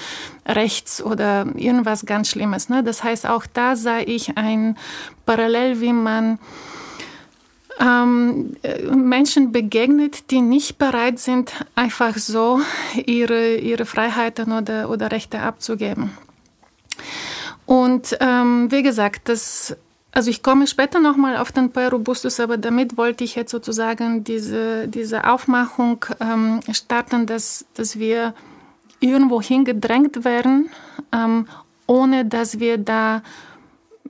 rechts 0.47 1.03
oder 1.03 1.45
irgendwas 1.55 2.03
ganz 2.07 2.29
Schlimmes. 2.29 2.69
Ne? 2.69 2.83
Das 2.83 3.03
heißt, 3.03 3.27
auch 3.27 3.45
da 3.53 3.75
sah 3.75 3.99
ich 3.99 4.39
ein 4.39 4.75
Parallel, 5.27 5.81
wie 5.81 5.93
man 5.93 6.39
ähm, 7.79 8.55
Menschen 8.91 9.51
begegnet, 9.51 10.31
die 10.31 10.41
nicht 10.41 10.77
bereit 10.77 11.19
sind, 11.19 11.53
einfach 11.75 12.17
so 12.17 12.59
ihre, 13.05 13.55
ihre 13.55 13.85
Freiheiten 13.85 14.51
oder, 14.51 14.89
oder 14.89 15.11
Rechte 15.11 15.39
abzugeben. 15.39 16.11
Und 17.65 18.17
ähm, 18.21 18.71
wie 18.71 18.81
gesagt, 18.81 19.29
das, 19.29 19.75
also 20.11 20.29
ich 20.29 20.41
komme 20.41 20.67
später 20.67 20.99
nochmal 20.99 21.37
auf 21.37 21.51
den 21.51 21.71
P. 21.71 21.87
robustus, 21.87 22.39
aber 22.39 22.57
damit 22.57 22.97
wollte 22.97 23.23
ich 23.23 23.35
jetzt 23.35 23.51
sozusagen 23.51 24.23
diese, 24.23 24.87
diese 24.87 25.25
Aufmachung 25.25 26.05
ähm, 26.19 26.61
starten, 26.71 27.25
dass, 27.25 27.65
dass 27.75 27.99
wir 27.99 28.33
irgendwo 28.99 29.41
hingedrängt 29.41 30.23
werden, 30.23 30.69
ähm, 31.13 31.47
ohne 31.85 32.25
dass 32.25 32.59
wir 32.59 32.77
da 32.77 33.21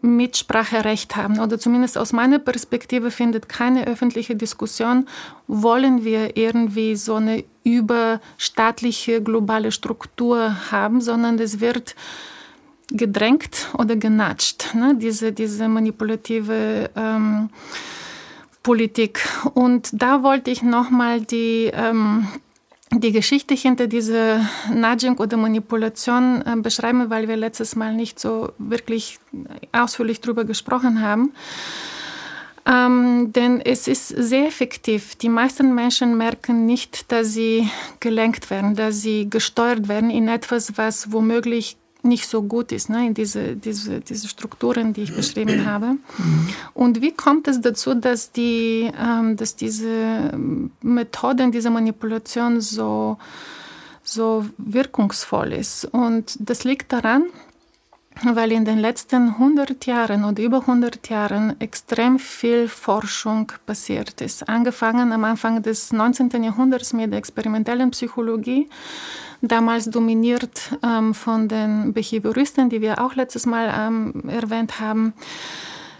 Mitspracherecht 0.01 1.16
haben. 1.16 1.39
Oder 1.39 1.60
zumindest 1.60 1.98
aus 1.98 2.13
meiner 2.13 2.39
Perspektive 2.39 3.12
findet 3.12 3.50
keine 3.50 3.88
öffentliche 3.88 4.36
Diskussion, 4.36 5.08
wollen 5.48 6.04
wir 6.04 6.38
irgendwie 6.38 6.96
so 6.96 7.16
eine 7.16 7.44
überstaatliche 7.63 9.22
globale 9.22 9.72
Struktur 9.72 10.72
haben, 10.72 11.01
sondern 11.01 11.39
es 11.39 11.60
wird 11.60 11.96
gedrängt 12.89 13.68
oder 13.77 13.96
genatscht, 13.96 14.74
ne? 14.74 14.96
diese, 14.96 15.34
diese 15.34 15.68
manipulative 15.68 16.89
ähm, 16.96 17.50
Politik. 18.63 19.27
Und 19.54 19.89
da 19.94 20.24
wollte 20.24 20.51
ich 20.51 20.63
nochmal 20.63 21.22
die, 21.22 21.72
ähm, 21.74 22.27
die 22.91 23.12
Geschichte 23.12 23.53
hinter 23.53 23.88
dieser 23.88 24.46
Nudging 24.74 25.17
oder 25.17 25.38
Manipulation 25.38 26.41
äh, 26.46 26.56
beschreiben, 26.56 27.10
weil 27.10 27.27
wir 27.27 27.36
letztes 27.36 27.75
Mal 27.75 27.94
nicht 27.94 28.20
so 28.20 28.51
wirklich 28.58 29.20
ausführlich 29.72 30.22
darüber 30.22 30.46
gesprochen 30.46 31.01
haben. 31.01 31.34
Ähm, 32.65 33.32
denn 33.32 33.62
es 33.62 33.88
ist 33.88 34.10
sehr 34.10 34.48
effektiv. 34.48 35.15
Die 35.15 35.29
meisten 35.29 35.74
Menschen 35.74 36.17
merken 36.17 36.65
nicht, 36.65 37.12
dass 37.12 37.34
sie 37.34 37.70
gelenkt 38.00 38.50
werden, 38.50 38.75
dass 38.75 39.01
sie 39.01 39.29
gesteuert 39.29 39.88
werden 39.88 40.10
in 40.10 40.27
etwas, 40.27 40.77
was 40.77 41.12
womöglich 41.12 41.77
nicht 42.04 42.27
so 42.27 42.44
gut 42.44 42.72
ist, 42.72 42.89
ne, 42.89 43.08
in 43.08 43.13
diese, 43.13 43.56
diese, 43.56 44.00
diese 44.00 44.27
Strukturen, 44.27 44.94
die 44.94 45.04
ich 45.04 45.16
beschrieben 45.16 45.66
habe. 45.72 45.96
Und 46.74 47.01
wie 47.01 47.12
kommt 47.12 47.48
es 47.48 47.62
dazu, 47.62 47.96
dass, 47.96 48.32
die, 48.32 48.92
ähm, 48.98 49.36
dass 49.36 49.56
diese 49.56 50.32
Methoden, 50.82 51.51
diese 51.51 51.70
Manipulation 51.70 52.62
so, 52.62 53.18
so 54.04 54.46
wirkungsvoll 54.58 55.54
ist? 55.54 55.86
Und 55.86 56.38
das 56.39 56.63
liegt 56.63 56.94
daran, 56.94 57.25
weil 58.24 58.52
in 58.52 58.66
den 58.66 58.80
letzten 58.80 59.30
100 59.30 59.86
Jahren 59.86 60.24
oder 60.24 60.42
über 60.42 60.62
100 60.62 61.10
Jahren 61.10 61.60
extrem 61.60 62.20
viel 62.20 62.68
Forschung 62.68 63.52
passiert 63.66 64.22
ist. 64.22 64.48
Angefangen 64.48 65.12
am 65.12 65.24
Anfang 65.24 65.62
des 65.62 65.92
19. 65.92 66.44
Jahrhunderts 66.44 66.94
mit 66.94 67.12
der 67.12 67.20
experimentellen 67.20 67.92
Psychologie 67.92 68.70
damals 69.42 69.86
dominiert 69.90 70.78
ähm, 70.84 71.14
von 71.14 71.48
den 71.48 71.94
Behavioristen, 71.94 72.70
die 72.70 72.82
wir 72.82 73.02
auch 73.04 73.16
letztes 73.16 73.46
Mal 73.46 73.74
ähm, 73.76 74.24
erwähnt 74.28 74.80
haben. 74.80 75.14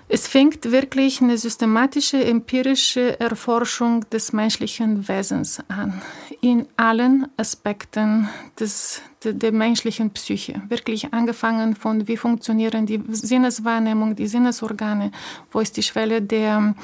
Es 0.10 0.26
fängt 0.26 0.72
wirklich 0.72 1.22
eine 1.22 1.38
systematische, 1.38 2.24
empirische 2.24 3.20
Erforschung 3.20 4.10
des 4.10 4.32
menschlichen 4.32 5.06
Wesens 5.10 5.60
an, 5.68 6.02
in 6.42 6.68
allen 6.78 7.28
Aspekten 7.38 8.28
des, 8.60 9.02
der, 9.24 9.34
der 9.34 9.52
menschlichen 9.52 10.12
Psyche. 10.12 10.62
Wirklich 10.70 11.14
angefangen 11.14 11.76
von, 11.76 12.08
wie 12.08 12.18
funktionieren 12.18 12.86
die 12.86 13.02
Sinneswahrnehmung, 13.10 14.16
die 14.16 14.28
Sinnesorgane, 14.28 15.12
wo 15.52 15.60
ist 15.60 15.78
die 15.78 15.84
Schwelle 15.84 16.22
der 16.22 16.76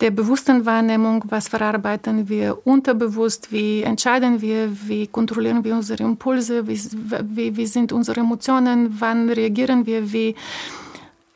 der 0.00 0.10
bewussten 0.12 0.64
Wahrnehmung, 0.64 1.24
was 1.28 1.48
verarbeiten 1.48 2.28
wir 2.28 2.66
unterbewusst, 2.66 3.50
wie 3.50 3.82
entscheiden 3.82 4.40
wir, 4.40 4.70
wie 4.86 5.08
kontrollieren 5.08 5.64
wir 5.64 5.74
unsere 5.74 6.04
Impulse, 6.04 6.68
wie, 6.68 6.80
wie, 7.34 7.56
wie 7.56 7.66
sind 7.66 7.92
unsere 7.92 8.20
Emotionen, 8.20 8.94
wann 9.00 9.28
reagieren 9.28 9.86
wir, 9.86 10.12
wie. 10.12 10.34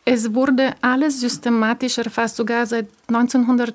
Es 0.05 0.35
wurde 0.35 0.75
alles 0.81 1.21
systematisch 1.21 1.99
erfasst, 1.99 2.37
sogar 2.37 2.67
seit 2.67 2.89
1900, 3.07 3.75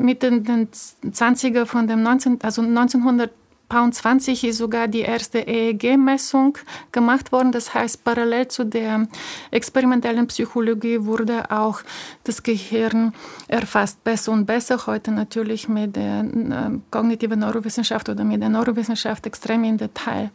Mitte 0.00 0.40
den 0.40 0.68
20er 0.68 1.66
von 1.66 1.86
dem 1.86 2.02
19, 2.02 2.38
also 2.42 2.62
1900 2.62 3.30
Pound 3.68 3.96
20 3.96 4.44
ist 4.44 4.58
sogar 4.58 4.86
die 4.86 5.00
erste 5.00 5.40
EEG-Messung 5.40 6.56
gemacht 6.92 7.32
worden. 7.32 7.50
Das 7.50 7.74
heißt, 7.74 8.04
parallel 8.04 8.46
zu 8.46 8.64
der 8.64 9.08
experimentellen 9.50 10.28
Psychologie 10.28 11.04
wurde 11.04 11.50
auch 11.50 11.80
das 12.22 12.42
Gehirn 12.44 13.12
erfasst 13.48 14.04
besser 14.04 14.32
und 14.32 14.46
besser. 14.46 14.86
Heute 14.86 15.10
natürlich 15.10 15.68
mit 15.68 15.96
der 15.96 16.20
äh, 16.20 16.78
kognitiven 16.90 17.40
Neurowissenschaft 17.40 18.08
oder 18.08 18.22
mit 18.22 18.40
der 18.40 18.50
Neurowissenschaft 18.50 19.26
extrem 19.26 19.64
im 19.64 19.78
Detail. 19.78 20.30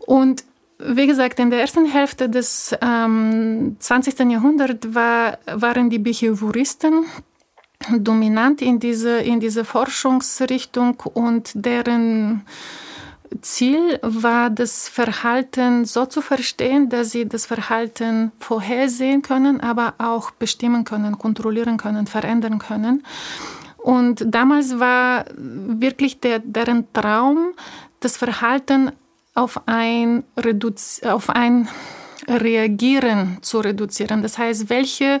Und 0.00 0.44
wie 0.78 1.06
gesagt, 1.06 1.40
in 1.40 1.50
der 1.50 1.60
ersten 1.60 1.86
Hälfte 1.86 2.28
des 2.28 2.76
ähm, 2.80 3.76
20. 3.78 4.18
Jahrhunderts 4.30 4.94
war, 4.94 5.38
waren 5.46 5.90
die 5.90 5.98
Behavioristen 5.98 7.04
dominant 7.98 8.62
in 8.62 8.78
diese, 8.78 9.18
in 9.18 9.40
diese 9.40 9.64
Forschungsrichtung 9.64 11.00
und 11.14 11.50
deren 11.54 12.44
Ziel 13.42 13.98
war, 14.02 14.50
das 14.50 14.88
Verhalten 14.88 15.84
so 15.84 16.06
zu 16.06 16.22
verstehen, 16.22 16.88
dass 16.88 17.10
sie 17.10 17.28
das 17.28 17.46
Verhalten 17.46 18.32
vorhersehen 18.38 19.22
können, 19.22 19.60
aber 19.60 19.94
auch 19.98 20.30
bestimmen 20.30 20.84
können, 20.84 21.18
kontrollieren 21.18 21.76
können, 21.76 22.06
verändern 22.06 22.58
können. 22.58 23.04
Und 23.76 24.24
damals 24.26 24.78
war 24.78 25.26
wirklich 25.36 26.20
der, 26.20 26.40
deren 26.40 26.92
Traum, 26.92 27.52
das 28.00 28.16
Verhalten 28.16 28.92
auf 29.38 29.62
ein, 29.66 30.24
Reduz 30.36 31.00
auf 31.04 31.30
ein 31.30 31.68
Reagieren 32.26 33.38
zu 33.40 33.60
reduzieren. 33.60 34.20
Das 34.20 34.36
heißt, 34.36 34.68
welche 34.68 35.20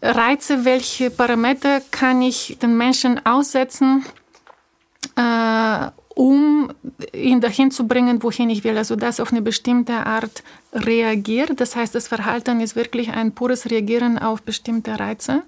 Reize, 0.00 0.64
welche 0.64 1.10
Parameter 1.10 1.80
kann 1.92 2.20
ich 2.20 2.58
den 2.60 2.76
Menschen 2.76 3.24
aussetzen, 3.24 4.04
äh, 5.14 5.86
um 6.14 6.72
ihn 7.12 7.40
dahin 7.40 7.70
zu 7.70 7.86
bringen, 7.86 8.22
wohin 8.22 8.50
ich 8.50 8.64
will. 8.64 8.76
Also 8.76 8.96
das 8.96 9.20
auf 9.20 9.30
eine 9.30 9.40
bestimmte 9.40 10.04
Art 10.04 10.42
reagiert. 10.72 11.60
Das 11.60 11.76
heißt, 11.76 11.94
das 11.94 12.08
Verhalten 12.08 12.60
ist 12.60 12.74
wirklich 12.74 13.10
ein 13.10 13.32
pures 13.32 13.70
Reagieren 13.70 14.18
auf 14.18 14.42
bestimmte 14.42 14.98
Reize. 14.98 15.42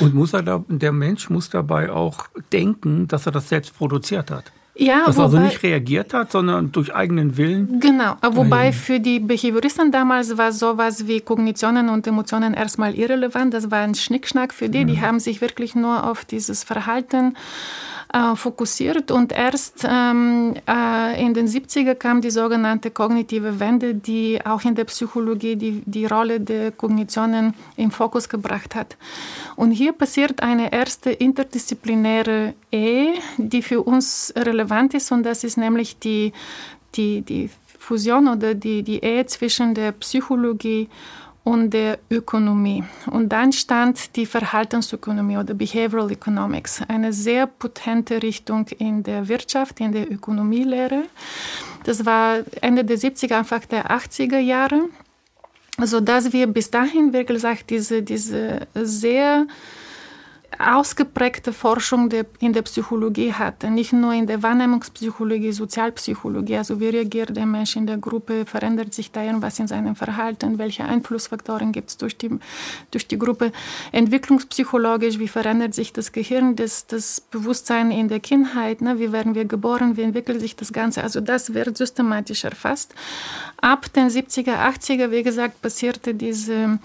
Und 0.00 0.14
muss 0.14 0.32
er 0.32 0.42
da, 0.42 0.64
der 0.68 0.92
Mensch 0.92 1.30
muss 1.30 1.48
dabei 1.48 1.92
auch 1.92 2.26
denken, 2.52 3.06
dass 3.06 3.26
er 3.26 3.32
das 3.32 3.48
selbst 3.48 3.76
produziert 3.76 4.30
hat. 4.30 4.50
Ja, 4.76 5.04
Dass 5.06 5.18
er 5.18 5.24
also 5.24 5.38
nicht 5.38 5.62
reagiert 5.62 6.12
hat, 6.12 6.32
sondern 6.32 6.72
durch 6.72 6.92
eigenen 6.92 7.36
Willen. 7.36 7.78
Genau, 7.78 8.16
wobei 8.22 8.72
für 8.72 8.98
die 8.98 9.20
Behavioristen 9.20 9.92
damals 9.92 10.36
war 10.36 10.50
sowas 10.50 11.06
wie 11.06 11.20
Kognitionen 11.20 11.88
und 11.88 12.06
Emotionen 12.06 12.54
erstmal 12.54 12.94
irrelevant. 12.94 13.54
Das 13.54 13.70
war 13.70 13.80
ein 13.80 13.94
Schnickschnack 13.94 14.52
für 14.52 14.68
die. 14.68 14.84
Die 14.84 15.00
haben 15.00 15.20
sich 15.20 15.40
wirklich 15.40 15.76
nur 15.76 16.10
auf 16.10 16.24
dieses 16.24 16.64
Verhalten 16.64 17.36
äh, 18.14 18.36
fokussiert 18.36 19.10
und 19.10 19.32
erst 19.32 19.84
ähm, 19.84 20.54
äh, 20.68 21.20
in 21.20 21.34
den 21.34 21.48
70er 21.48 21.96
kam 21.96 22.20
die 22.20 22.30
sogenannte 22.30 22.92
kognitive 22.92 23.58
Wende, 23.58 23.94
die 23.96 24.38
auch 24.44 24.62
in 24.64 24.76
der 24.76 24.84
Psychologie 24.84 25.56
die, 25.56 25.82
die 25.84 26.06
Rolle 26.06 26.38
der 26.40 26.70
Kognitionen 26.70 27.54
im 27.76 27.90
Fokus 27.90 28.28
gebracht 28.28 28.76
hat. 28.76 28.96
Und 29.56 29.72
hier 29.72 29.92
passiert 29.92 30.44
eine 30.44 30.72
erste 30.72 31.10
interdisziplinäre 31.10 32.54
Ehe, 32.70 33.14
die 33.36 33.62
für 33.62 33.82
uns 33.82 34.32
relevant 34.36 34.94
ist 34.94 35.10
und 35.10 35.24
das 35.24 35.42
ist 35.42 35.56
nämlich 35.56 35.98
die, 35.98 36.32
die, 36.94 37.22
die 37.22 37.50
Fusion 37.80 38.28
oder 38.28 38.54
die, 38.54 38.84
die 38.84 39.00
Ehe 39.02 39.26
zwischen 39.26 39.74
der 39.74 39.90
Psychologie 39.90 40.88
und 40.88 40.88
der 41.44 41.98
Ökonomie. 42.10 42.84
Und 43.10 43.28
dann 43.28 43.52
stand 43.52 44.16
die 44.16 44.24
Verhaltensökonomie 44.24 45.36
oder 45.36 45.52
Behavioral 45.54 46.10
Economics, 46.10 46.80
eine 46.88 47.12
sehr 47.12 47.46
potente 47.46 48.22
Richtung 48.22 48.66
in 48.78 49.02
der 49.02 49.28
Wirtschaft, 49.28 49.80
in 49.80 49.92
der 49.92 50.10
Ökonomielehre. 50.10 51.02
Das 51.84 52.06
war 52.06 52.38
Ende 52.62 52.84
der 52.84 52.96
70er, 52.96 53.34
Anfang 53.34 53.62
der 53.70 53.90
80er 53.90 54.38
Jahre, 54.38 54.88
sodass 55.82 56.32
wir 56.32 56.46
bis 56.46 56.70
dahin, 56.70 57.12
wie 57.12 57.24
gesagt, 57.24 57.68
diese, 57.68 58.02
diese 58.02 58.66
sehr 58.74 59.46
ausgeprägte 60.58 61.52
Forschung 61.52 62.10
in 62.40 62.52
der 62.52 62.62
Psychologie 62.62 63.32
hatte, 63.32 63.70
nicht 63.70 63.92
nur 63.92 64.12
in 64.12 64.26
der 64.26 64.42
Wahrnehmungspsychologie, 64.42 65.52
Sozialpsychologie, 65.52 66.56
also 66.56 66.80
wie 66.80 66.88
reagiert 66.88 67.36
der 67.36 67.46
Mensch 67.46 67.76
in 67.76 67.86
der 67.86 67.98
Gruppe, 67.98 68.46
verändert 68.46 68.94
sich 68.94 69.10
da 69.10 69.22
irgendwas 69.22 69.58
in 69.58 69.66
seinem 69.66 69.96
Verhalten, 69.96 70.58
welche 70.58 70.84
Einflussfaktoren 70.84 71.72
gibt 71.72 71.90
es 71.90 71.96
durch 71.96 72.16
die, 72.16 72.30
durch 72.90 73.06
die 73.06 73.18
Gruppe, 73.18 73.52
entwicklungspsychologisch, 73.92 75.18
wie 75.18 75.28
verändert 75.28 75.74
sich 75.74 75.92
das 75.92 76.12
Gehirn, 76.12 76.56
das, 76.56 76.86
das 76.86 77.20
Bewusstsein 77.20 77.90
in 77.90 78.08
der 78.08 78.20
Kindheit, 78.20 78.80
ne? 78.80 78.98
wie 78.98 79.12
werden 79.12 79.34
wir 79.34 79.44
geboren, 79.44 79.96
wie 79.96 80.02
entwickelt 80.02 80.40
sich 80.40 80.56
das 80.56 80.72
Ganze, 80.72 81.02
also 81.02 81.20
das 81.20 81.54
wird 81.54 81.76
systematisch 81.76 82.44
erfasst. 82.44 82.94
Ab 83.60 83.92
den 83.92 84.08
70er, 84.08 84.56
80er, 84.56 85.10
wie 85.10 85.22
gesagt, 85.22 85.62
passierte 85.62 86.14
diese 86.14 86.78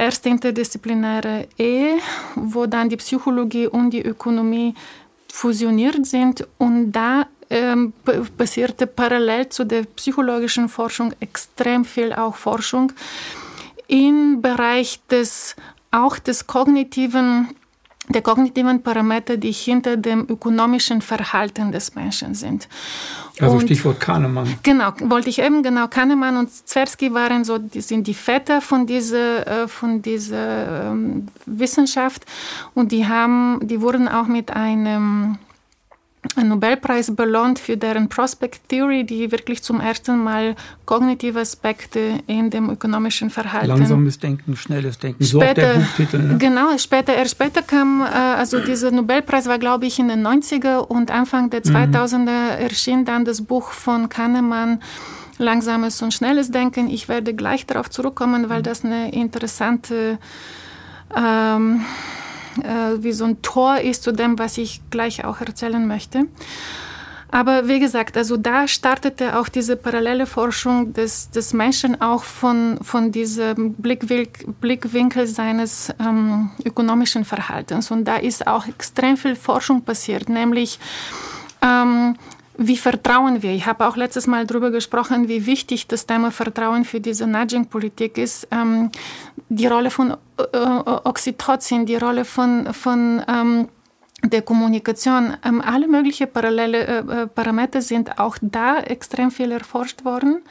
erste 0.00 0.28
interdisziplinäre 0.30 1.46
Ehe, 1.58 1.98
wo 2.34 2.66
dann 2.66 2.88
die 2.88 2.96
Psychologie 2.96 3.66
und 3.66 3.90
die 3.90 4.02
Ökonomie 4.02 4.74
fusioniert 5.32 6.06
sind 6.06 6.46
und 6.58 6.92
da 6.92 7.26
ähm, 7.50 7.92
passierte 8.36 8.86
parallel 8.86 9.48
zu 9.48 9.64
der 9.64 9.82
psychologischen 9.96 10.68
Forschung 10.68 11.12
extrem 11.20 11.84
viel 11.84 12.12
auch 12.12 12.36
Forschung 12.36 12.92
im 13.88 14.40
Bereich 14.40 15.00
des 15.10 15.56
auch 15.90 16.18
des 16.18 16.46
kognitiven 16.46 17.48
der 18.12 18.22
kognitiven 18.22 18.82
Parameter, 18.82 19.36
die 19.36 19.52
hinter 19.52 19.96
dem 19.96 20.26
ökonomischen 20.28 21.00
Verhalten 21.00 21.72
des 21.72 21.94
Menschen 21.94 22.34
sind. 22.34 22.68
Also 23.40 23.56
und 23.56 23.62
Stichwort 23.62 24.00
Kahnemann. 24.00 24.46
Genau, 24.62 24.92
wollte 25.00 25.30
ich 25.30 25.38
eben, 25.38 25.62
genau, 25.62 25.88
Kahnemann 25.88 26.36
und 26.36 26.50
Tversky 26.66 27.14
waren 27.14 27.44
so, 27.44 27.58
die 27.58 27.80
sind 27.80 28.06
die 28.06 28.14
Väter 28.14 28.60
von 28.60 28.86
dieser, 28.86 29.46
äh, 29.46 29.68
von 29.68 30.02
dieser 30.02 30.90
ähm, 30.90 31.28
Wissenschaft 31.46 32.26
und 32.74 32.92
die 32.92 33.06
haben, 33.06 33.60
die 33.62 33.80
wurden 33.80 34.08
auch 34.08 34.26
mit 34.26 34.50
einem 34.50 35.38
Nobelpreis 36.36 37.14
belohnt 37.16 37.58
für 37.58 37.76
deren 37.76 38.08
Prospect 38.08 38.68
Theory, 38.68 39.04
die 39.04 39.32
wirklich 39.32 39.62
zum 39.62 39.80
ersten 39.80 40.22
Mal 40.22 40.54
kognitive 40.84 41.40
Aspekte 41.40 42.20
in 42.26 42.50
dem 42.50 42.68
ökonomischen 42.68 43.30
Verhalten. 43.30 43.68
Langsames 43.68 44.18
Denken, 44.18 44.54
schnelles 44.54 44.98
Denken, 44.98 45.24
später, 45.24 45.74
so 45.74 45.80
Buchtitel. 45.80 46.18
Ne? 46.18 46.38
Genau, 46.38 46.76
später, 46.76 47.14
erst 47.14 47.32
später 47.32 47.62
kam, 47.62 48.02
äh, 48.02 48.04
also 48.14 48.60
dieser 48.60 48.90
Nobelpreis 48.90 49.46
war, 49.46 49.58
glaube 49.58 49.86
ich, 49.86 49.98
in 49.98 50.08
den 50.08 50.26
90er 50.26 50.78
und 50.78 51.10
Anfang 51.10 51.48
der 51.48 51.62
2000er 51.62 52.18
mhm. 52.18 52.28
erschien 52.28 53.04
dann 53.04 53.24
das 53.24 53.42
Buch 53.42 53.70
von 53.70 54.08
Kahnemann, 54.08 54.80
Langsames 55.38 56.02
und 56.02 56.12
schnelles 56.12 56.50
Denken. 56.50 56.90
Ich 56.90 57.08
werde 57.08 57.32
gleich 57.32 57.64
darauf 57.64 57.88
zurückkommen, 57.88 58.50
weil 58.50 58.58
mhm. 58.58 58.64
das 58.64 58.84
eine 58.84 59.10
interessante 59.12 60.18
ähm, 61.16 61.84
äh, 62.62 63.02
wie 63.02 63.12
so 63.12 63.24
ein 63.24 63.42
Tor 63.42 63.78
ist 63.78 64.02
zu 64.02 64.12
dem, 64.12 64.38
was 64.38 64.58
ich 64.58 64.80
gleich 64.90 65.24
auch 65.24 65.40
erzählen 65.40 65.86
möchte. 65.86 66.26
Aber 67.32 67.68
wie 67.68 67.78
gesagt, 67.78 68.16
also 68.16 68.36
da 68.36 68.66
startete 68.66 69.38
auch 69.38 69.48
diese 69.48 69.76
parallele 69.76 70.26
Forschung 70.26 70.92
des, 70.92 71.30
des 71.30 71.52
Menschen 71.52 72.00
auch 72.00 72.24
von, 72.24 72.78
von 72.82 73.12
diesem 73.12 73.74
Blickwinkel, 73.74 74.52
Blickwinkel 74.60 75.26
seines 75.28 75.92
ähm, 76.00 76.50
ökonomischen 76.64 77.24
Verhaltens. 77.24 77.92
Und 77.92 78.04
da 78.06 78.16
ist 78.16 78.48
auch 78.48 78.66
extrem 78.66 79.16
viel 79.16 79.36
Forschung 79.36 79.82
passiert, 79.82 80.28
nämlich 80.28 80.80
ähm, 81.62 82.16
wie 82.62 82.76
vertrauen 82.76 83.42
wir? 83.42 83.52
Ich 83.52 83.64
habe 83.64 83.86
auch 83.86 83.96
letztes 83.96 84.26
Mal 84.26 84.46
darüber 84.46 84.70
gesprochen, 84.70 85.28
wie 85.28 85.46
wichtig 85.46 85.86
das 85.86 86.04
Thema 86.04 86.30
Vertrauen 86.30 86.84
für 86.84 87.00
diese 87.00 87.26
Nudging-Politik 87.26 88.18
ist. 88.18 88.48
Ähm, 88.50 88.90
die 89.48 89.66
Rolle 89.66 89.90
von 89.90 90.10
äh, 90.36 90.58
Oxytocin, 90.58 91.86
die 91.86 91.96
Rolle 91.96 92.26
von, 92.26 92.74
von 92.74 93.24
ähm, 93.26 93.68
der 94.22 94.42
Kommunikation, 94.42 95.38
ähm, 95.42 95.62
alle 95.62 95.88
möglichen 95.88 96.30
parallele 96.30 96.86
äh, 96.86 97.22
äh 97.22 97.26
Parameter 97.28 97.80
sind 97.80 98.18
auch 98.18 98.36
da 98.42 98.80
extrem 98.80 99.30
viel 99.30 99.52
erforscht 99.52 100.04
worden. 100.04 100.42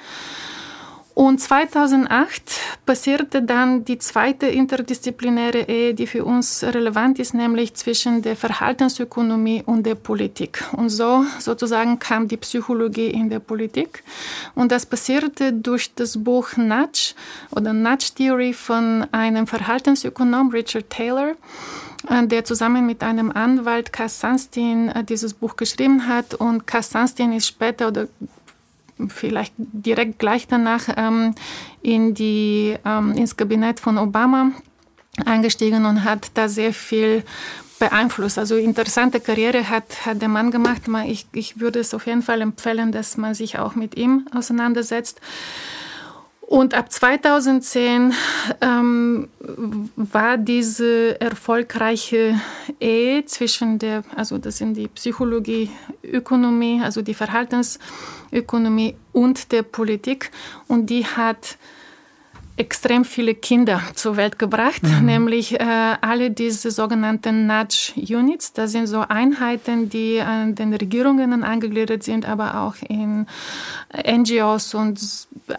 Und 1.19 1.41
2008 1.41 2.61
passierte 2.85 3.41
dann 3.41 3.83
die 3.83 3.99
zweite 3.99 4.47
interdisziplinäre 4.47 5.63
Ehe, 5.67 5.93
die 5.93 6.07
für 6.07 6.23
uns 6.23 6.63
relevant 6.63 7.19
ist, 7.19 7.33
nämlich 7.33 7.73
zwischen 7.73 8.21
der 8.21 8.37
Verhaltensökonomie 8.37 9.61
und 9.65 9.85
der 9.85 9.95
Politik. 9.95 10.63
Und 10.71 10.87
so 10.87 11.25
sozusagen 11.39 11.99
kam 11.99 12.29
die 12.29 12.37
Psychologie 12.37 13.07
in 13.07 13.29
der 13.29 13.39
Politik. 13.39 14.01
Und 14.55 14.71
das 14.71 14.85
passierte 14.85 15.51
durch 15.51 15.93
das 15.93 16.23
Buch 16.23 16.55
Nudge 16.55 17.15
oder 17.51 17.73
Nudge 17.73 18.11
Theory 18.15 18.53
von 18.53 19.05
einem 19.11 19.45
Verhaltensökonom, 19.45 20.51
Richard 20.51 20.89
Taylor 20.89 21.35
äh, 22.07 22.25
der 22.27 22.45
zusammen 22.45 22.85
mit 22.85 23.03
einem 23.03 23.29
Anwalt, 23.29 23.91
Cass 23.91 24.21
Sunstein, 24.21 24.87
äh, 24.87 25.03
dieses 25.03 25.33
Buch 25.33 25.57
geschrieben 25.57 26.07
hat. 26.07 26.33
Und 26.33 26.65
Cass 26.65 26.91
Sunstein 26.91 27.33
ist 27.33 27.47
später 27.47 27.89
oder 27.89 28.07
vielleicht 29.07 29.53
direkt 29.57 30.19
gleich 30.19 30.47
danach 30.47 30.89
ähm, 30.97 31.35
in 31.81 32.13
die, 32.13 32.75
ähm, 32.85 33.13
ins 33.13 33.37
Kabinett 33.37 33.79
von 33.79 33.97
Obama 33.97 34.51
eingestiegen 35.25 35.85
und 35.85 36.03
hat 36.03 36.31
da 36.33 36.49
sehr 36.49 36.73
viel 36.73 37.23
beeinflusst. 37.79 38.37
Also 38.37 38.57
interessante 38.57 39.19
Karriere 39.19 39.69
hat, 39.69 40.05
hat 40.05 40.21
der 40.21 40.29
Mann 40.29 40.51
gemacht. 40.51 40.83
Ich, 41.05 41.27
ich 41.33 41.59
würde 41.59 41.79
es 41.79 41.93
auf 41.93 42.05
jeden 42.05 42.21
Fall 42.21 42.41
empfehlen, 42.41 42.91
dass 42.91 43.17
man 43.17 43.33
sich 43.33 43.57
auch 43.57 43.75
mit 43.75 43.95
ihm 43.97 44.27
auseinandersetzt. 44.35 45.21
Und 46.41 46.73
ab 46.73 46.91
2010 46.91 48.11
ähm, 48.61 49.29
war 49.95 50.37
diese 50.37 51.21
erfolgreiche 51.21 52.41
Ehe 52.79 53.23
zwischen 53.25 53.77
der, 53.77 54.03
also 54.15 54.39
das 54.39 54.57
sind 54.57 54.73
die 54.73 54.87
Psychologie, 54.87 55.69
Ökonomie, 56.03 56.81
also 56.83 57.03
die 57.03 57.13
Verhaltensökonomie 58.29 58.95
und 59.13 59.51
der 59.51 59.63
Politik. 59.63 60.31
Und 60.67 60.89
die 60.89 61.05
hat 61.05 61.57
extrem 62.57 63.05
viele 63.05 63.35
Kinder 63.35 63.81
zur 63.95 64.17
Welt 64.17 64.37
gebracht, 64.37 64.83
mhm. 64.83 65.05
nämlich 65.05 65.57
äh, 65.57 65.63
alle 65.63 66.29
diese 66.29 66.71
sogenannten 66.71 67.47
Nudge 67.47 67.93
Units. 67.95 68.51
Das 68.51 68.73
sind 68.73 68.87
so 68.87 68.99
Einheiten, 68.99 69.89
die 69.89 70.19
an 70.19 70.55
den 70.55 70.73
Regierungen 70.73 71.43
angegliedert 71.45 72.03
sind, 72.03 72.27
aber 72.27 72.59
auch 72.61 72.75
in 72.85 73.27
NGOs 73.95 74.73
und 74.73 74.99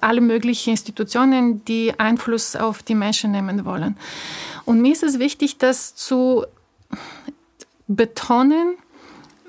alle 0.03 0.21
möglichen 0.21 0.71
Institutionen, 0.71 1.65
die 1.65 1.99
Einfluss 1.99 2.55
auf 2.55 2.83
die 2.83 2.95
Menschen 2.95 3.33
nehmen 3.33 3.65
wollen. 3.65 3.97
Und 4.67 4.83
mir 4.83 4.93
ist 4.93 5.03
es 5.03 5.19
wichtig, 5.19 5.57
das 5.57 5.95
zu 5.95 6.45
betonen, 7.89 8.77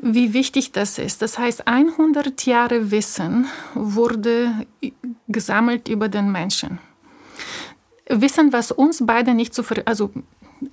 wie 0.01 0.33
wichtig 0.33 0.71
das 0.71 0.97
ist. 0.97 1.21
Das 1.21 1.37
heißt, 1.37 1.67
100 1.67 2.45
Jahre 2.45 2.91
Wissen 2.91 3.45
wurde 3.73 4.65
gesammelt 5.27 5.87
über 5.87 6.09
den 6.09 6.31
Menschen. 6.31 6.79
Wissen, 8.09 8.51
was 8.51 8.71
uns 8.71 9.03
beide 9.05 9.33
nicht 9.33 9.53
zu, 9.53 9.63
also 9.85 10.11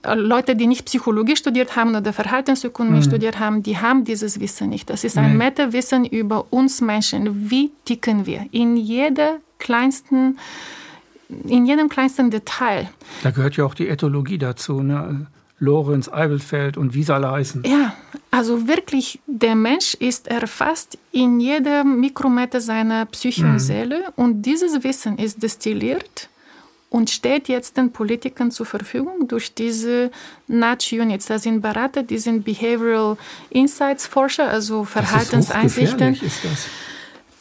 Leute, 0.05 0.57
die 0.57 0.67
nicht 0.67 0.87
Psychologie 0.87 1.37
studiert 1.37 1.77
haben 1.77 1.95
oder 1.95 2.13
Verhaltensökonomie 2.13 2.99
mhm. 2.99 3.05
studiert 3.05 3.39
haben, 3.39 3.63
die 3.63 3.79
haben 3.79 4.05
dieses 4.05 4.41
Wissen 4.41 4.71
nicht. 4.71 4.91
Das 4.91 5.05
ist 5.05 5.17
ein 5.17 5.33
nee. 5.33 5.45
Metawissen 5.45 6.05
über 6.05 6.47
uns 6.51 6.81
Menschen. 6.81 7.51
Wie 7.51 7.71
ticken 7.85 8.27
wir? 8.27 8.47
In 8.51 8.77
jeder 8.77 9.39
kleinsten, 9.59 10.39
in 11.29 11.67
jedem 11.67 11.89
kleinsten 11.89 12.31
Detail. 12.31 12.89
Da 13.23 13.31
gehört 13.31 13.57
ja 13.57 13.65
auch 13.65 13.75
die 13.75 13.89
Ethologie 13.89 14.39
dazu, 14.39 14.83
ne? 14.83 15.27
Lorenz, 15.61 16.09
Eibelfeld 16.09 16.77
und 16.77 16.95
wie 16.95 17.03
sie 17.03 17.13
alle 17.13 17.31
heißen. 17.31 17.65
Ja, 17.65 17.93
also 18.31 18.67
wirklich, 18.67 19.21
der 19.27 19.55
Mensch 19.55 19.95
ist 19.95 20.29
erfasst 20.29 20.99
in 21.13 21.41
jedem 21.41 22.01
Mikrometer 22.01 22.61
seiner 22.61 23.07
Psyche 23.07 23.45
und 23.45 23.53
mhm. 23.53 23.59
Seele 23.59 24.13
und 24.17 24.43
dieses 24.43 24.83
Wissen 24.85 25.19
ist 25.19 25.43
destilliert 25.43 26.29
und 26.91 27.11
steht 27.11 27.49
jetzt 27.49 27.77
den 27.77 27.93
Politikern 27.93 28.51
zur 28.51 28.67
Verfügung 28.67 29.29
durch 29.29 29.55
diese 29.55 30.11
Nudge 30.47 31.01
Units. 31.01 31.27
Da 31.27 31.39
sind 31.39 31.61
Berater, 31.61 32.03
die 32.03 32.19
sind 32.19 32.45
Behavioral 32.45 33.17
Insights 33.51 34.07
Forscher, 34.07 34.49
also 34.49 34.85
Verhaltenseinsichten. 34.85 36.15
Das 36.15 36.23
ist, 36.23 36.69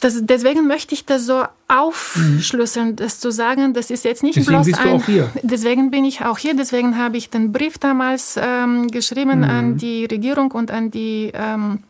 das. 0.00 0.18
Deswegen 0.22 0.66
möchte 0.66 0.94
ich 0.94 1.04
das 1.04 1.26
so 1.26 1.44
aufschlüsseln, 1.68 2.96
das 2.96 3.20
zu 3.20 3.30
sagen, 3.30 3.74
das 3.74 3.90
ist 3.90 4.04
jetzt 4.04 4.22
nicht 4.22 4.36
deswegen 4.36 4.62
bloß 4.62 4.78
ein. 4.78 5.30
Deswegen 5.42 5.90
bin 5.90 6.04
ich 6.04 6.24
auch 6.24 6.38
hier. 6.38 6.54
Deswegen 6.54 6.96
habe 6.96 7.16
ich 7.16 7.30
den 7.30 7.52
Brief 7.52 7.78
damals 7.78 8.38
ähm, 8.40 8.88
geschrieben 8.88 9.38
mhm. 9.38 9.44
an 9.44 9.76
die 9.76 10.04
Regierung 10.04 10.52
und 10.52 10.70
an 10.70 10.90
die 10.90 11.30
ähm, 11.34 11.82